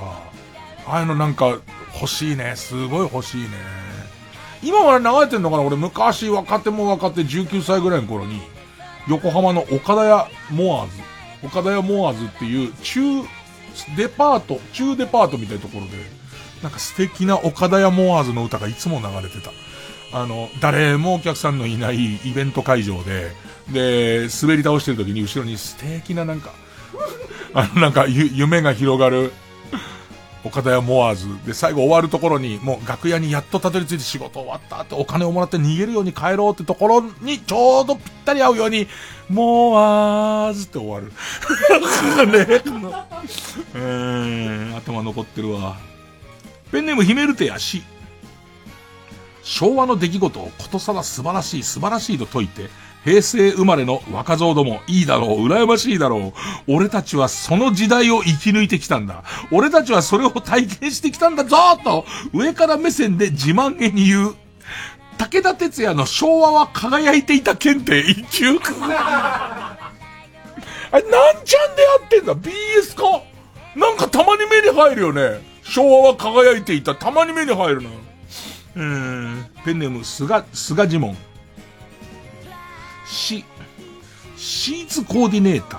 [0.87, 1.59] ああいうのなんか
[1.95, 2.55] 欲しいね。
[2.57, 3.49] すごい欲しいね。
[4.63, 5.63] 今まで流れてんのかな？
[5.63, 8.41] 俺昔若手も若手19歳ぐらいの頃に、
[9.07, 10.93] 横浜の岡田屋モアーズ、
[11.45, 13.23] 岡田屋モアーズっていう中
[13.97, 15.93] デパート、中デパートみたいなところで、
[16.63, 19.53] なんか素敵な岡田屋モアーズの歌がいつも流れてた。
[20.13, 23.33] あの、誰もお客さんのいないイベント会場で、
[23.71, 26.53] で、滑り倒してる時に後ろに素敵ななんか、
[27.55, 29.33] あのなんか夢が広がる、
[30.45, 31.27] 岡田屋モアーズ。
[31.47, 38.87] で、最後終わるところに、もう楽屋にやっとたどり着いて仕事終わったってお金をもらって逃げるように帰ろうってところにちょうどぴったり合うように、
[39.29, 41.07] モアーズって終わる。
[42.27, 42.63] ね。
[43.75, 45.77] えー、頭残ってるわ。
[46.73, 47.83] ペンネームヒメルテやし。
[49.43, 52.69] 昭和の出来事をことさら素晴らしい素晴らしいと説いて、
[53.05, 56.35] 平成生まれの若造ども、いいだろう、羨ましいだろ
[56.69, 56.75] う。
[56.75, 59.25] 俺たちはその時代を生き抜いてきたんだ。
[59.51, 64.35] 俺たちはそれを体験してきたんだぞと、上から目線で自慢げに言う。
[65.19, 68.59] 武田鉄矢の昭和は輝いていた検定一級。
[70.91, 73.23] あれ、なんちゃんでやってんだ ?BS か？
[73.77, 75.41] なんかたまに目に入るよね。
[75.63, 76.95] 昭和は輝いていた。
[76.95, 77.91] たまに目に入るな。
[78.77, 79.47] うーん。
[79.65, 81.17] ペンネーム、菅、菅ジモン。
[83.07, 83.45] し、
[84.37, 85.79] シーツコーディネータ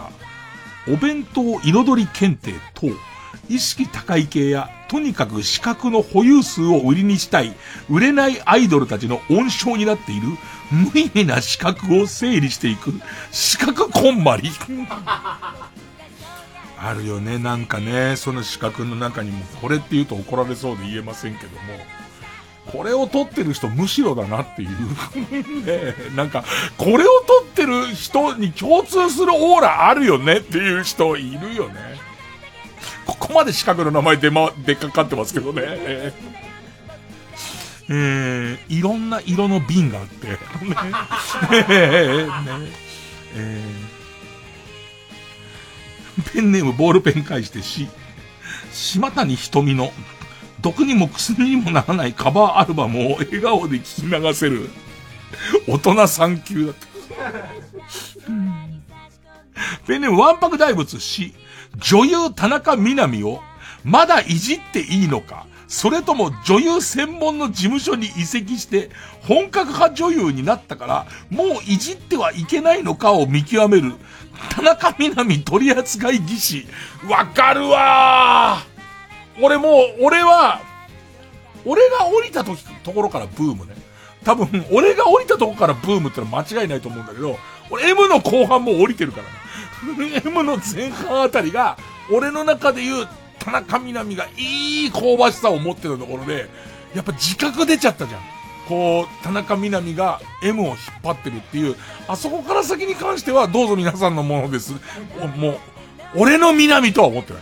[0.87, 2.87] ー、お弁当彩り検定等、
[3.49, 7.55] 意識高い系や、とにかく資格の保有数を売りにしたい、
[7.89, 10.27] 売れないアイドルたちの温床になっている、
[10.71, 12.93] 無意味な資格を整理していく、
[13.31, 14.51] 資格こんまり。
[16.81, 21.59] あるよね、なんかね、その資格の中にも、これって言うと怒られそうで言えませんけども、
[22.71, 24.69] これを取ってる人むしろだなっていう。
[25.65, 26.45] ねなんか、
[26.77, 31.98] これを取ってる人に共通するオーラあるよねっていう人いるよね。
[33.09, 35.63] ここまで資格の名前でま、でっかかってますけどね。
[37.91, 40.27] えー、いろんな色の瓶があって。
[40.27, 40.35] ね
[41.69, 42.27] えね
[43.35, 43.99] えー
[46.33, 47.87] ペンネームボールペン返してし、
[48.71, 49.91] 島谷瞳の
[50.61, 54.69] 毒にも薬にもならないカバーアルバムを笑顔で聞き流せる
[55.67, 56.87] 大人3級だった。
[59.87, 61.33] ペンネームワンパク大仏し、
[61.77, 63.41] 女優田中みな実を
[63.83, 68.89] まだいじっていいのかそれとも女優専門の事務所に移籍して
[69.21, 73.93] 本格派女優になったからもういじってはいけないのかを見極める
[74.49, 76.67] 田中みな実取扱技師。
[77.09, 79.71] わかるわー俺もう、
[80.01, 80.61] 俺は、
[81.65, 83.73] 俺が降りた時、ところからブームね。
[84.23, 87.37] 多分、俺が降りたとこからブームってのは間違いないと思うんだけど、
[87.69, 89.29] 俺 M の後半も降りてるからね。
[90.25, 91.77] M の前半あたりが、
[92.11, 93.07] 俺の中で言う
[93.39, 96.49] 田中みな実がいい香ばしさを持ってるところで、
[96.93, 98.21] やっぱ自覚出ちゃったじゃん。
[98.67, 101.75] こう、田中みな実が M を引っ張ってるっていう、
[102.07, 104.73] あそこから先に関してはどうぞ皆さんのものです。
[105.37, 105.59] もう、
[106.15, 107.41] 俺のみなみとは思ってない。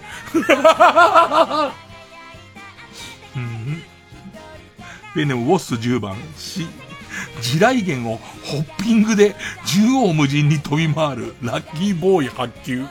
[5.16, 6.68] ペンネームウォッス10番、し、
[7.42, 9.36] 地雷原をホッピングで
[9.66, 12.82] 縦横無尽に飛び回るラッキーボーイ発球。
[12.82, 12.90] もっ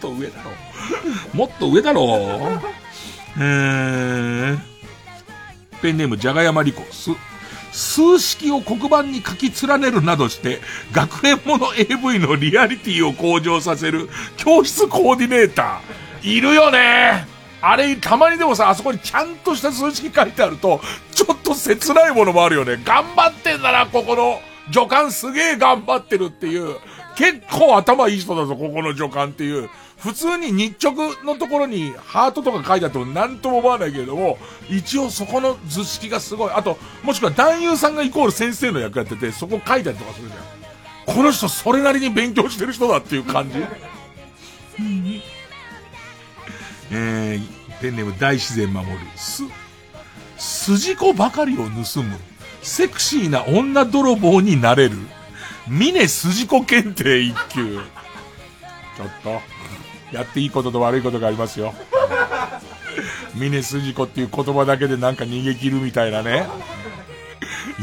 [0.00, 0.50] と上だろ
[1.32, 1.36] う。
[1.36, 2.60] もっと上だろ。
[3.36, 4.58] えー、
[5.82, 7.10] ペンネームじゃがやまりこ、す、
[7.72, 10.60] 数式を黒板に書き連ねるなどして、
[10.92, 16.30] 学園もの AV のリアリティを向上させる教室コーディネーター。
[16.30, 17.33] いるよね
[17.66, 20.82] あれ、たまにでもさ、あそこにちゃんとした数式書いてあると、
[21.14, 22.78] ちょっと切ないものもあるよね。
[22.84, 24.38] 頑張ってんだな、ここの
[24.70, 26.76] 助監すげえ頑張ってるっていう。
[27.16, 29.70] 結構頭いい人だぞ、ここの助監っていう。
[29.96, 34.36] 普通に日直のところにハートとか書いてあっても何とも思わないけれども、
[34.68, 36.50] 一応そこの図式がすごい。
[36.52, 41.14] あと、もしくは男優さんがイコール先生の役やってて、そこ書いたりとかするじゃん。
[41.16, 43.64] この人それなりに勉強してる人だっていう感じ。
[46.90, 48.98] えー、ペンネーム大自然守る。
[49.16, 49.42] す、
[50.36, 52.16] 筋子ばかりを盗む。
[52.62, 54.96] セクシーな女泥棒になれる。
[55.68, 57.76] 峰筋子検定一級。
[57.76, 59.40] ちょっと、
[60.12, 61.74] やっていいことと悪いことがありますよ。
[63.34, 66.46] 峰筋子っていう言葉だけでなんか逃げ切るみたいなね。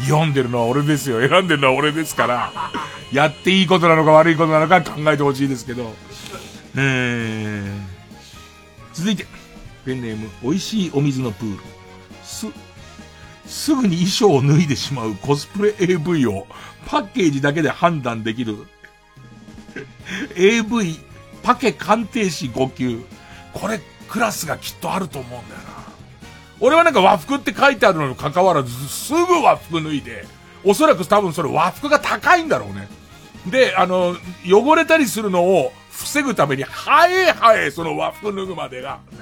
[0.07, 1.27] 読んでるのは俺ですよ。
[1.27, 2.53] 選んでるのは俺ですから、
[3.11, 5.93] やっていいことなのか悪いことなのか考えてほしいですけど。
[6.75, 7.90] えー、
[8.93, 9.25] 続いて、
[9.85, 11.63] ペンネーム、美味しいお水のプール。
[12.23, 12.47] す、
[13.45, 16.47] すぐに衣装を脱いでしまうコスプレ AV を
[16.85, 18.65] パッケージだけで判断できる
[20.35, 20.99] AV
[21.43, 23.01] パケ鑑定士5級。
[23.53, 25.71] これクラスがきっとあると思うんだよな。
[26.59, 30.25] 俺はなんか和服って書いてあるのに関わらずすぐ和服脱いで、
[30.63, 32.87] おそらく多分それ和服が高いんだろうね。
[33.47, 34.15] で、あの、
[34.45, 35.73] 汚れたりするのを
[36.03, 39.19] 防ぐために、はえはえその和服脱ぐまでが、ね、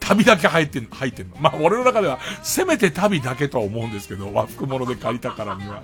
[0.00, 1.36] 旅だけ入ってん、入ってんの。
[1.40, 5.82] まあ俺の中では、せめて旅だけとは思うんですけど、和服物で借りたからには。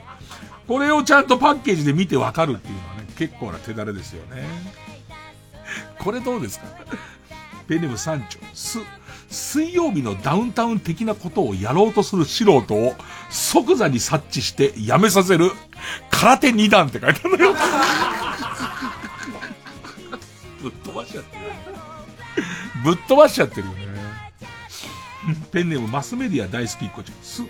[0.68, 4.44] これをちゃんとパッケージで見てわかるっていうのはね、結構な手だれですよね。
[5.98, 6.66] これどうですか？
[7.66, 8.38] ペンネーム三丁。
[8.54, 8.78] す、
[9.28, 12.94] 水曜日のダウンタウン的なことをやろうとする素人を
[13.30, 15.50] 即座に察知してやめさせる
[16.10, 17.54] 空手二段って書いてあるのよ。
[22.84, 23.90] ぶっ飛ばしちゃってるよね。
[25.52, 27.14] ペンネームマスメディア大好きっ子ちゃん。
[27.22, 27.42] す、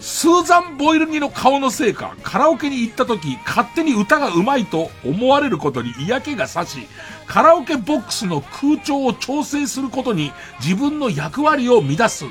[0.00, 6.86] スーザン・ボイルニの顔のせいか、カラオケに行った時、勝手に歌が上手いと思われることに嫌気がさし、
[7.26, 12.24] カラオケボックスの空調を調整することに自分の役割を乱す。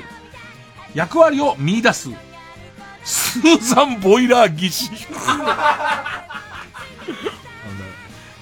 [0.94, 2.10] 役割を見出す。
[3.04, 4.90] スーザン・ボイラー技師。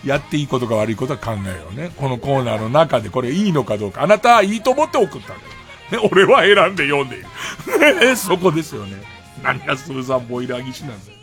[0.05, 1.91] やっていいことか悪いことは考えようね。
[1.97, 4.03] このコーナーの中でこれいいのかどうか。
[4.03, 6.03] あなたはいいと思って送ったんだよ。
[6.03, 8.01] ね、俺は選んで読んでいる。
[8.01, 8.97] ね、そこですよね。
[9.43, 11.19] 何がスーザン・ボイラー技師なんだよ。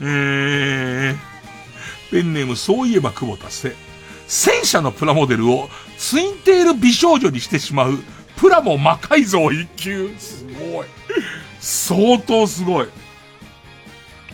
[0.00, 1.16] えー、
[2.10, 3.74] ペンネームそういえば久保田瀬。
[4.26, 7.98] 戦車のプラモデルをツインテール美少女にしてしまう
[8.36, 10.14] プラモ魔改造一級。
[10.18, 10.86] すごい。
[11.60, 12.88] 相当すごい。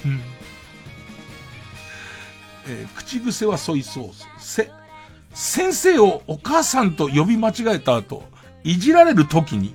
[0.05, 0.34] うん
[2.66, 4.27] えー口癖はソイソース。
[4.39, 4.70] せ、
[5.32, 8.24] 先生をお母さんと呼び間違えた後、
[8.62, 9.74] いじられる時に、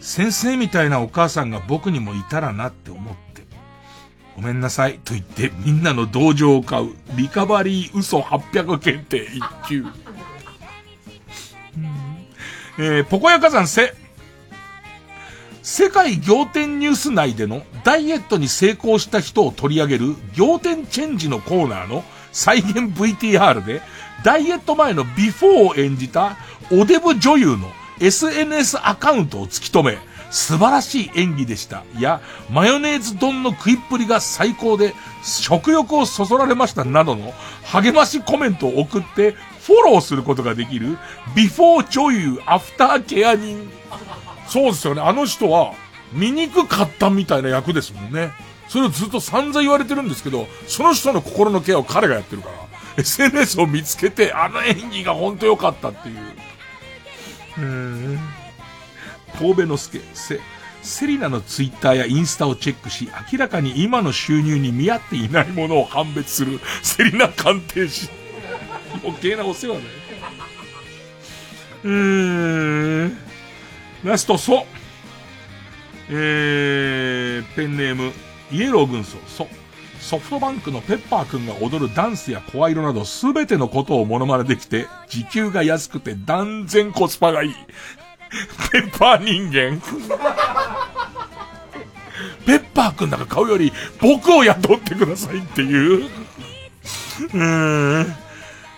[0.00, 3.42] 先生みたいなお母さんが僕にもいたらなって思って、
[4.36, 9.84] ごめんなさいと言ってみんなの同情を買う、リカバリー嘘800検定一級。
[12.78, 13.94] えー、ポコヤ火山せ、
[15.68, 23.82] 世界仰天ニュース内でのダイエットに成功した人を取り上げる仰天チェンジのコーナーの再現 VTR で
[24.22, 26.36] ダイエット前のビフォーを演じた
[26.70, 27.68] おデブ女優の
[28.00, 29.98] SNS アカウントを突き止め
[30.30, 31.82] 素晴らしい演技でした。
[31.98, 34.94] いや、マヨネーズ丼の食いっぷりが最高で
[35.24, 37.32] 食欲をそそられましたなどの
[37.64, 40.96] 励ましコメントを送ってフォローすることができる
[41.34, 43.68] ビフォー女優アフターケア人
[44.56, 45.02] そうですよね。
[45.02, 45.74] あの人は、
[46.14, 48.32] 醜かったみたいな役ですもんね。
[48.68, 52.54] それをずっと散々言われてるんですけど、その人の心のケアを彼がやってるから、
[52.96, 56.16] SNS を見つけて、あの演技が本当良かったっていう。
[57.58, 57.64] うー
[58.14, 58.18] ん。
[59.38, 60.40] 神戸之助、せ、
[60.80, 68.08] セリナのツイッターやインスタをチェックし、明らかに今の収入に見合っていないものを判別する、セリナ鑑定士。
[69.04, 69.86] 余計なお世話だよ。
[71.84, 73.25] うーん。
[74.06, 74.64] ラスト、ソ。
[76.08, 78.12] えー、ペンネーム、
[78.52, 79.48] イエロー軍曹、ソ。
[79.98, 87.54] ソフトバンクのペッパーくんが踊るダンスや声色などすべてのことをモノマネできて、時給が安くて断然コスパがいい。
[88.70, 89.80] ペッパー人間。
[92.46, 96.04] ペッパーくんなんか買うより僕を雇ってくださいっていう。
[96.04, 98.25] うーん。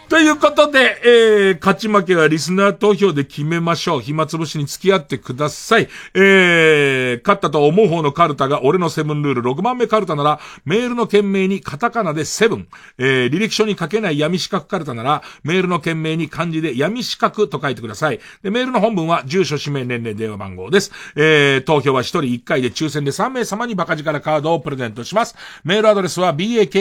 [0.08, 4.00] ということで、えー、勝ち負けはリスナー投票で決めましょう。
[4.00, 5.88] 暇つぶしに付き合ってください。
[6.14, 12.68] えー、勝ったと思う方のカルタが俺のセブンルール6番目カルタなら、メールの件名にカタカナでセブン。
[12.96, 18.18] えー、履歴書に書けない闇四角カルタなら、メールの件名に漢字で闇四角と書いてください。
[18.42, 20.90] で、メールの本文は住所、氏名、年齢、電話番号です。
[21.16, 25.36] えー、投票は1人1回で抽選で3名様にバカ力カードをプレゼントします。
[25.64, 26.78] メールアドレスは baka.tbs.co.jp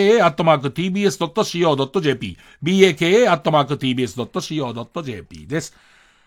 [3.25, 5.73] baka.tbs.co.jp です。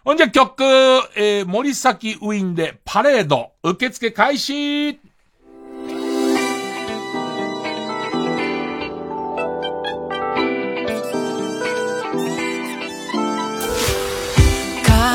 [0.05, 5.01] ほんじゃ曲、えー、森崎ウィンでパレード、受付開始カ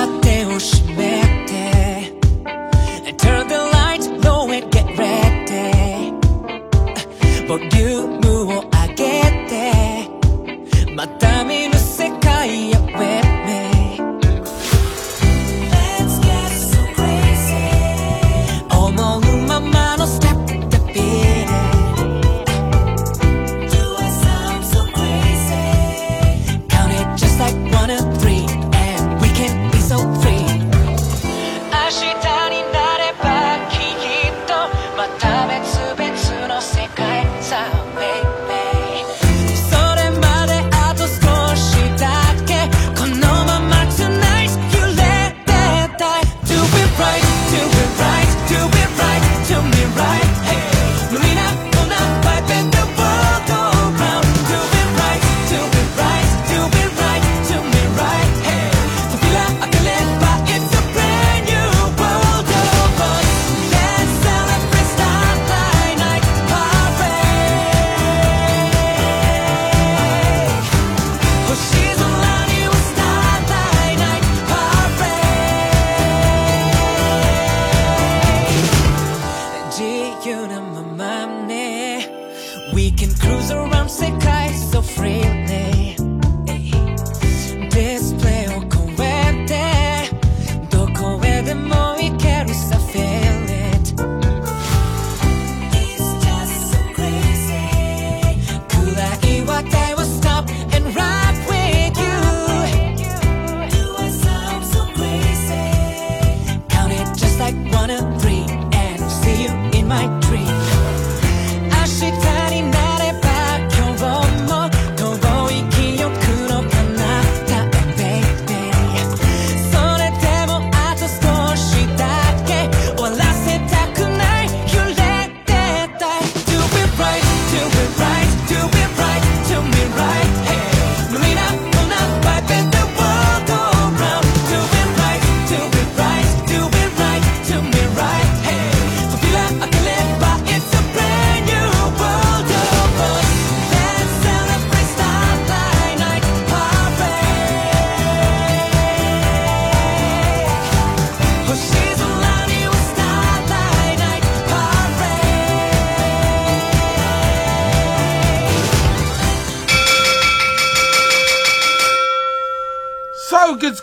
[0.06, 0.16] ー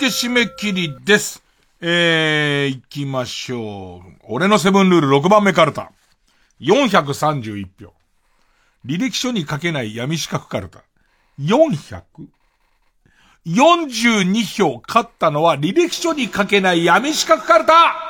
[0.03, 1.45] 付締め切りです。
[1.81, 4.13] えー、行きましょう。
[4.25, 5.93] 俺のセブンルール6番目カルタ。
[6.61, 7.93] 431票。
[8.85, 10.83] 履歴書に書けない闇四角カルタ。
[11.39, 12.03] 400?
[13.47, 18.09] 42票勝ったのは履歴書に書けない闇四角カルタ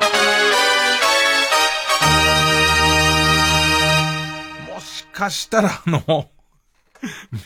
[4.72, 6.30] もしかしたらあの、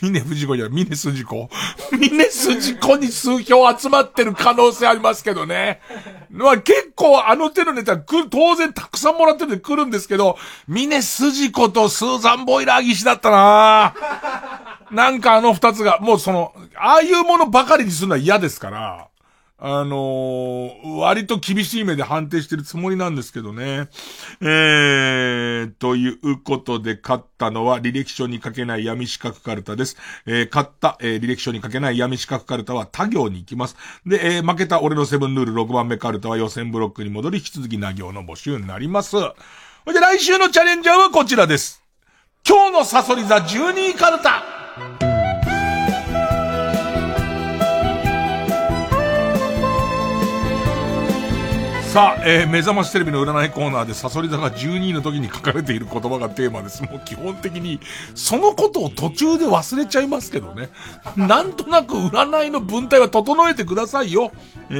[0.01, 1.49] 峰藤子じゃない、峰筋子。
[1.91, 5.81] 峰筋子に数票集まってる可能性ありますけどね。
[6.29, 13.95] まあ結構あの手のネタ来る、当然たくさんもらってるんで来るんですけど、峰筋子とスーザンボイラー岸だったな
[14.91, 19.07] なんかあの二つが、もうその、ああいうものばかりにするのは嫌ですから、
[19.59, 23.87] あのー割と厳しい目で判定してるつもりなんですけどね。
[24.39, 29.97] えー、ということで勝ったのは履歴書に書けない闇四角カルタです。
[30.27, 33.75] えー、勝った、えー履歴書に書けない闇四角カルタは他行に行きます。
[34.05, 39.09] で、えー負けた俺のセブンルール6番目カルタは予選ブロックに戻り、引き続きな行の募集になります。
[39.11, 39.33] そ
[39.87, 41.81] れで来週のチャレンジャーはこちらです。
[42.47, 45.06] 今日のサソリ座12位カルタ
[51.97, 56.83] さあ、えー目覚ましテレビの占いコーナーでサソリ座が12位の時に書かれている言葉がテーマです。
[56.83, 57.79] もう基本的に、
[58.13, 60.69] そのことを途中で忘れちゃいますけどね。
[61.15, 64.31] なんとなく占いの文体は整えてくださいよ。
[64.69, 64.77] えー、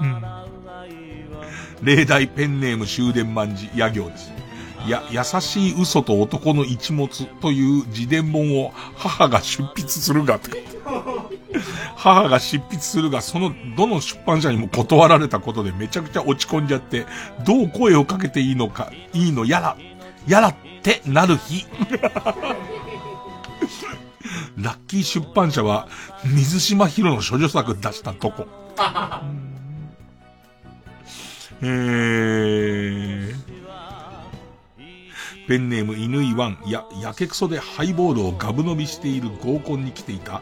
[0.00, 0.24] うん
[1.80, 4.32] 例題ペンネーム終電万事、野行です。
[4.88, 10.73] や、優しい嘘と男の一物という自伝本を母が出筆するがって
[11.96, 17.06] 母が執筆するが、そのどの出版社にも断られたことでめちゃくちゃ落ち込んじゃって、
[17.44, 19.76] どう声をかけていいのか、いいのやら、
[20.26, 21.66] やらってなる日。
[24.56, 25.88] ラッキー出版社は、
[26.24, 28.46] 水島ヒロの処女作出したとこ。
[31.62, 33.53] えー、
[35.46, 40.40] ペンネーム犬井ワン、や、やけくそでハイボールをガブ飲みしている合コンに来ていた、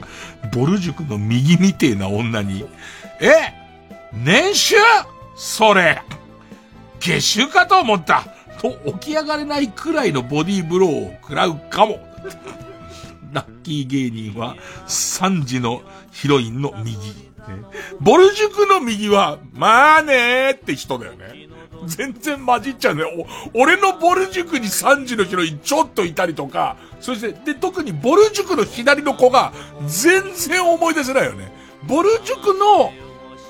[0.52, 2.64] ボル塾の右みてえな女に、
[3.20, 3.52] え
[4.12, 4.76] 年収？
[5.34, 6.02] それ
[7.00, 8.26] 月収かと思った
[8.60, 11.98] と起き上がれないくらいのボディーブローを食らうかも。
[13.32, 14.56] ラッキー芸人は
[14.86, 16.96] 3時のヒロインの右。
[17.98, 21.48] ボル塾の右は、まあねーって人だよね。
[21.86, 23.04] 全然混じっちゃうね。
[23.54, 29.52] お、俺のボル塾に3時のヒロインちょっといたりとか、そして、で、特にボル塾の左の子が
[29.86, 31.52] 全然思い出せないよね。
[31.84, 32.92] ボル塾の、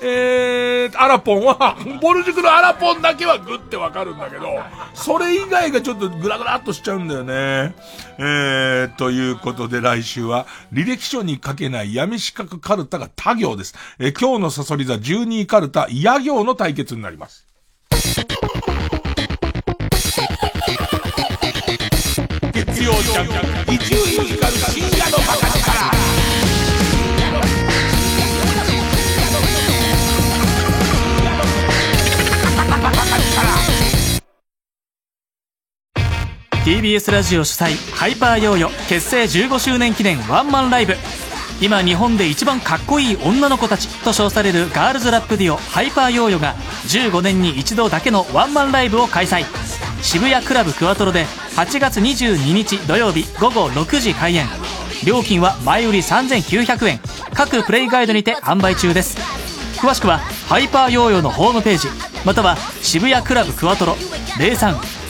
[0.05, 4.47] えー、アラポンは、 ボル塾のアラポンだけはグッてわかるんだけど、
[4.93, 7.73] それ以外がちょっとグラグラっとしちゃうんだよね。
[8.17, 13.75] えー、ということで来週は、履歴書に書けない闇四角カルタが他行です。
[13.99, 17.52] えー今日のサソリ座12位カルタ、野行の対決になります。
[22.83, 25.63] 曜ジャンク、一流ミュージカル深夜のバカ力。
[36.65, 40.95] TBS ラジオ主催ハイパーヨーヨ結成15周年記念ワンマンライブ
[41.63, 46.55] 今日本で一番かっこいい女の子たちと称されるガールズラップデュオハイパーヨーヨーが
[46.89, 49.45] 15年に一度だけのワンマンライブを開催。
[50.01, 51.23] 渋谷クラブクワトロで
[51.55, 54.45] 8月22日土曜日午後6時開演。
[55.05, 56.99] 料金は前売り3900円。
[57.33, 59.17] 各プレイガイドにて販売中です。
[59.77, 60.17] 詳しくは
[60.49, 61.87] ハイパーヨーヨーのホームページ。
[62.25, 63.95] または渋谷クラブクワトロ。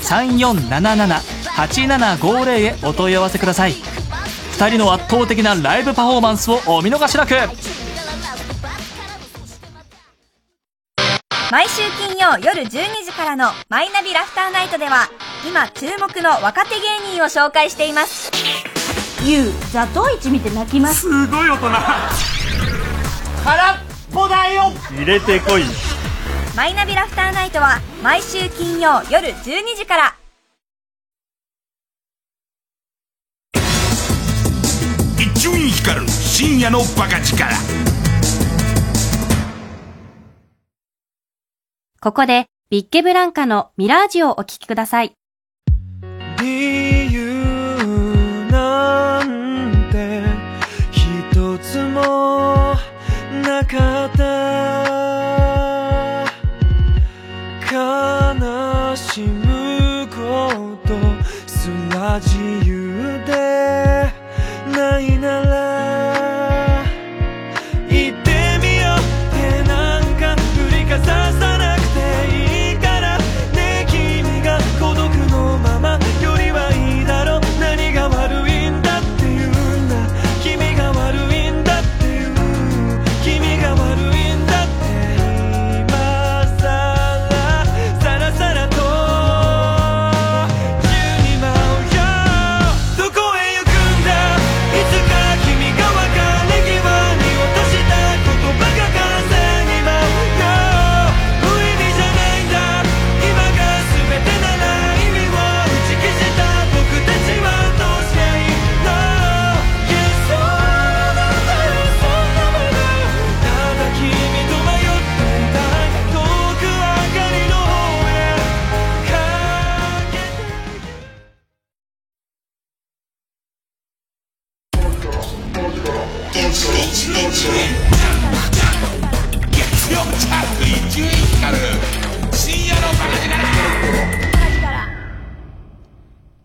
[0.03, 3.73] 0334778750へお問い合わせください。
[4.57, 7.34] 2人の圧倒的なライブパフォーマンスをお見逃しなく。
[11.51, 12.67] 毎週金曜夜12
[13.05, 15.07] 時からの「マイナビラフターナイト」では
[15.47, 18.31] 今注目の若手芸人を紹介しています。
[19.23, 21.01] ゆうザトウイチ見て泣きます。
[21.01, 21.69] すごい大人。
[23.43, 23.77] 空っ
[24.11, 24.73] ぽだよ。
[24.91, 25.63] 入れてこい。
[26.55, 30.15] マイナビラフターナイトは毎週金曜夜12時から
[35.23, 37.45] 伊集院光る深夜のバカ力。
[42.01, 45.13] ここでビッケブランカのミラージュをお聴きください。
[46.41, 50.23] 理由なんて
[50.91, 52.75] 一つも
[53.45, 54.23] なかった。
[57.71, 60.93] 悲しむこと
[61.47, 62.37] すら自
[62.67, 63.92] 由で
[65.01, 65.82] ない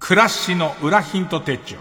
[0.09, 1.76] 暮らしの裏ヒント手帳。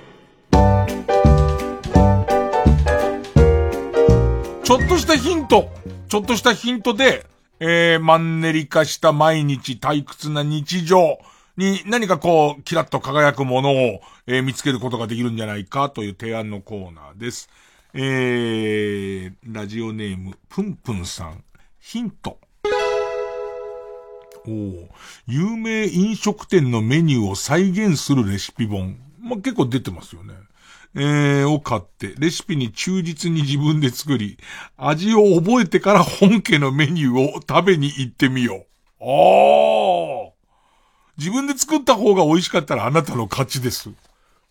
[4.65, 5.69] ちょっとしたヒント、
[6.09, 7.25] ちょっとしたヒントで、
[7.61, 11.19] えー、マンネリ化した毎日退屈な日常
[11.55, 17.49] に何かこう、キラッと輝くものを、えー見つけることができるんじゃないかという提案のコーナーです。
[17.93, 21.45] えー、ラジオネーム、ぷんぷんさん、
[21.79, 22.41] ヒント。
[24.49, 24.89] お
[25.27, 28.97] 有名飲食店のメニューを再現するレシピ本。
[29.19, 30.33] まあ、結構出てますよね。
[30.95, 34.37] えー、を買って、レシピに忠実に自分で作り、
[34.77, 38.65] 味を覚えてから本家のメニューを食べに行ってみよう。
[38.99, 40.33] ああ
[41.17, 43.89] 自分で作った方が美味しかったらあなたの勝ちです。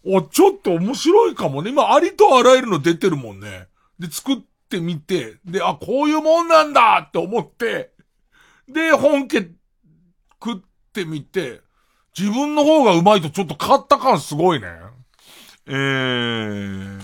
[0.05, 1.71] お、ちょっと面白いかもね。
[1.71, 3.67] 今、ありとあらゆるの出てるもんね。
[3.99, 4.37] で、作っ
[4.69, 7.91] てみて、で、あ、こういうもんなんだって思って、
[8.69, 9.49] で、本家
[10.43, 11.61] 食ってみて、
[12.17, 14.69] 自分の方がうまいとちょっと変わった感すごいね。
[15.67, 17.01] えー、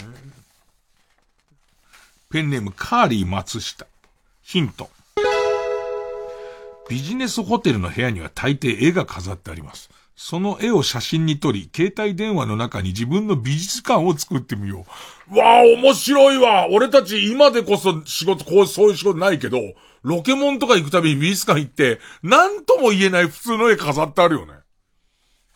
[2.30, 3.86] ペンネームカーリー松下。
[4.42, 4.88] ヒント。
[6.88, 9.90] ビジネスホテルの部屋には大抵絵が飾ってあります。
[10.14, 14.84] その絵を写真に撮り、携帯電話の中に自分の美術館を作ってみよ
[15.32, 15.38] う。
[15.38, 19.58] わあ、面白いわ俺たち今でこそ仕事、こう、そういう仕事ないけど、
[20.02, 24.54] ロケモンとか行くたびに美術館行って、なんとも言えない普通の絵飾ってあるよね。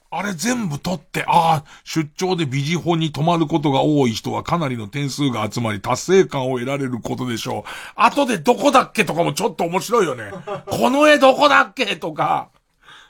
[0.08, 7.70] あれ全部撮って、ああ、出張でビジホに泊まることが多い人はかなりの点数が集まり達成感を得られることでしょう。
[7.96, 10.30] 後でどこだっけとかもちょっと面白いよね。
[10.66, 12.50] この絵どこだっけとか、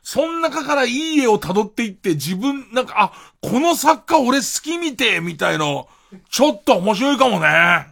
[0.08, 3.12] そん中からいい絵を辿っていって自分、なんか、あ、
[3.42, 5.88] この作家俺好きみて、みたいの、
[6.30, 7.88] ちょっと面白いかもね。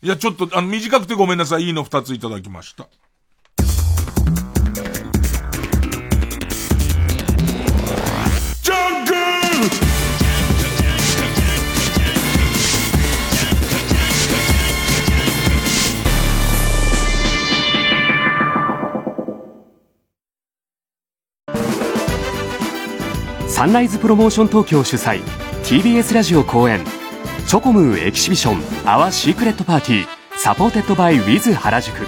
[0.00, 1.64] いや、ちょっと、あの、短くてごめんなさい。
[1.64, 2.86] いいの二ついただきました。
[23.56, 25.22] サンライズプロモーション東京主催
[25.64, 26.84] TBS ラジオ後援
[27.48, 32.06] チョコムー Exhibition Our Secret Party Supported by ウィズ原宿。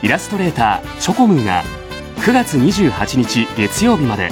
[0.00, 1.64] イラストレーターチョコムーが
[2.18, 4.28] 9月28日月曜日まで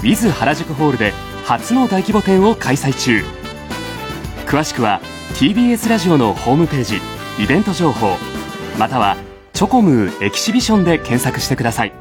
[0.00, 1.12] ウィズ原宿ホールで
[1.44, 3.22] 初の大規模展を開催中。
[4.46, 5.00] 詳しくは
[5.34, 6.96] TBS ラジオのホームページ
[7.40, 8.16] イベント情報
[8.76, 9.16] または
[9.52, 11.92] チョコムー Exhibition で検索してください。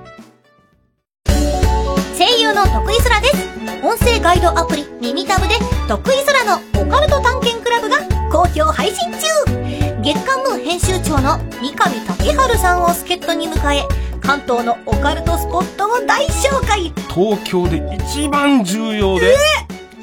[2.18, 3.43] 声優の徳井空です。
[3.84, 5.56] 音声ガイドアプリ耳タブで
[5.88, 7.98] 徳井空のオカルト探検クラブが
[8.32, 10.02] 好評配信中。
[10.02, 13.84] 月刊ムー編集長の三上竹春さんを助っ人に迎え
[14.22, 16.92] 関東のオカルトスポットを大紹介。
[17.14, 19.36] 東京で一番重要で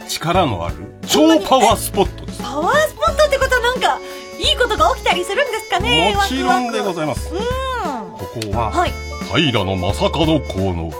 [0.08, 0.76] 力のある
[1.06, 3.98] 超パワースポットですパワースポットってことはなんか
[4.38, 7.40] いいことが起きたりするんですかねもちろんでございまますうん。
[7.40, 8.18] こ
[8.52, 8.92] こははい。
[9.34, 10.92] 平将門公の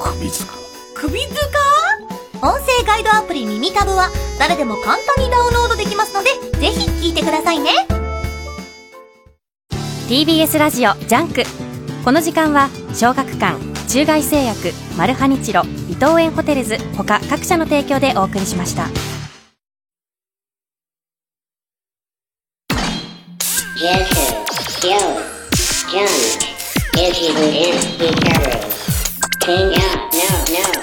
[0.00, 0.54] 首塚。
[0.94, 1.65] 首塚
[2.46, 4.08] 音声ガイドアプリ耳タブは
[4.38, 7.70] 誰でも簡単にダウンロードできますのでぜひ聞いてくださいね
[10.08, 11.42] TBS ラジオジャンク
[12.04, 13.58] この時間は小学館
[13.88, 18.86] 中外製薬マルハニチロ伊藤園ホテルズ他各社の提供でお送りしました
[29.74, 30.75] out, no, no.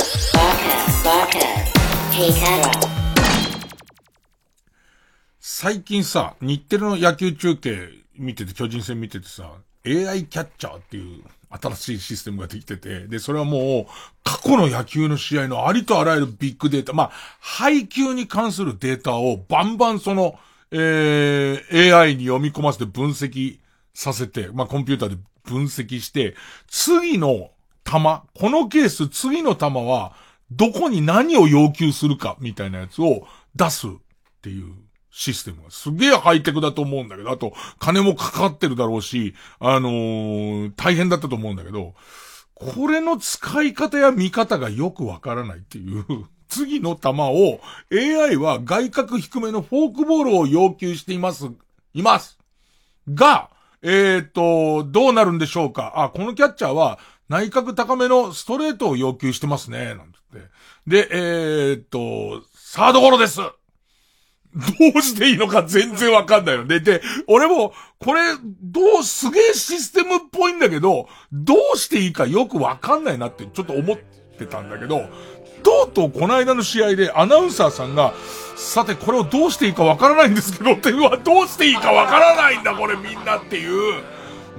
[5.40, 9.50] 最近さ、日テレの野球中継見てて、巨人戦見ててさ、
[9.86, 20.38] AI キャッチャーっていう新しいシステムができてて、で、それはもう、過去の野球の試合のありとあらゆるビッグデータ、まあ、配球に関するデータをバンバンその、
[20.70, 23.58] えー、AI に読み込ませて分析
[23.96, 26.36] させて、まあ、コンピューターで分析して、
[26.68, 27.50] 次の
[27.84, 27.94] 球、
[28.34, 30.14] このケース次の球は、
[30.52, 33.92] どこに何を要求するか、みたいなやつを出すっ
[34.42, 34.74] ていう
[35.10, 41.94] システムがすげえハイテクだと思うんだけど、あと、金もかかってるだろうし、あのー大変だったと思うんだけど、
[42.56, 46.06] これの使い方や見方がよくわからないっていう、
[46.48, 47.60] 次の球を
[47.92, 51.50] AI は外角低めのフォークボールを要求しています、
[51.94, 52.38] います。
[53.08, 53.50] が、
[53.82, 57.00] えっ、と、どうなるんでしょうかあ、このキャッチャーは
[57.34, 60.48] 内角高めのストレートを要求してますね、なんつって。
[60.86, 61.10] で、
[61.72, 63.50] えっ、と、サードゴロですど
[64.96, 68.22] うしていいのか全然わかんないので、で、俺も、これ、
[68.62, 73.98] どう、すげえシステムっぽいんだけど、どうしていいかよくわかんないなってちょっと思っ
[74.38, 75.02] てたんだけど、
[75.64, 78.14] とうとうこの間の試合でアナウンサーさんが、
[78.56, 84.04] さてこれをどうしていいかわからないんですけどってうのはどうしていいかわからないんだこれみんなっていう、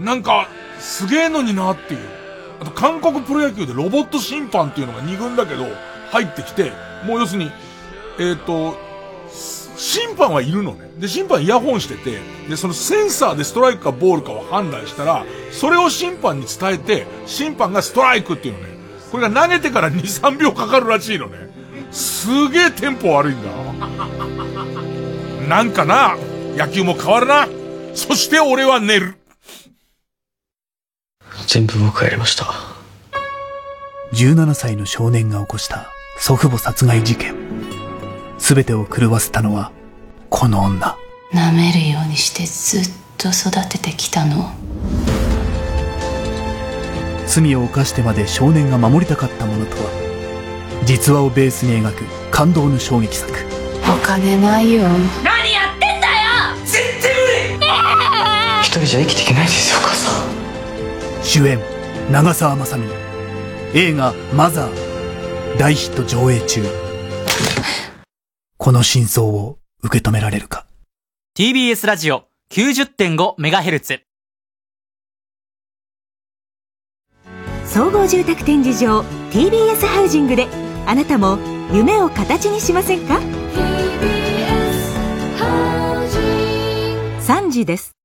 [0.01, 0.49] なんか、
[0.81, 2.24] すげえのになっていう。
[2.60, 5.66] あと韓国プロ野球でロボット審判っていうのが2軍だけど、
[6.10, 6.72] 入ってきて、
[7.05, 7.51] もう要するに、
[8.18, 8.76] えっ、と、
[9.76, 10.90] 審判はいるのね。
[10.98, 18.74] で、審判イヤホンしてて、で、そのセンサーでストライクかボールかを判断したら、それを審判に伝えて、審判がストライクっていうのね。
[19.10, 21.48] これが投げてから2、3秒かかるらしいのね。
[21.90, 23.51] すげえテンポ悪いんだ。
[25.48, 26.16] なんかな、
[26.56, 27.48] 野球も変わるな。
[27.94, 29.16] そして俺は寝る。
[31.47, 32.47] 全部僕がやりました。
[34.12, 35.89] 17歳の少年が起こした
[36.19, 37.35] 祖父母殺害事件。
[38.39, 39.73] すべてを狂わせたのは、
[40.31, 40.97] この女。
[41.32, 44.52] 舐めるようにしてずっと育ててきたの
[47.27, 49.90] 罪を犯してまで少年が守りたかったものとは、
[50.85, 53.32] 実話をベースに描く感動の衝撃作。
[53.82, 54.82] お金ないよ
[55.23, 57.11] 何やってんだよ絶対
[57.56, 57.66] 無理
[58.62, 60.24] 一人じゃ生きていけないですよ、お母さん。
[61.25, 61.59] 主演、
[62.13, 62.87] 長澤まさみ。
[63.75, 65.59] 映画、マザー。
[65.59, 66.63] 大ヒット上映中。
[68.59, 70.67] この真相を受け止められるか
[71.37, 74.01] ？TBS ラジオ 90.5MHz
[77.67, 79.01] 総合住宅展示場
[79.33, 80.47] TBS ハウジングで
[80.87, 81.39] あなたも
[81.73, 83.19] 夢を形にしませんか
[87.21, 87.97] ？3時です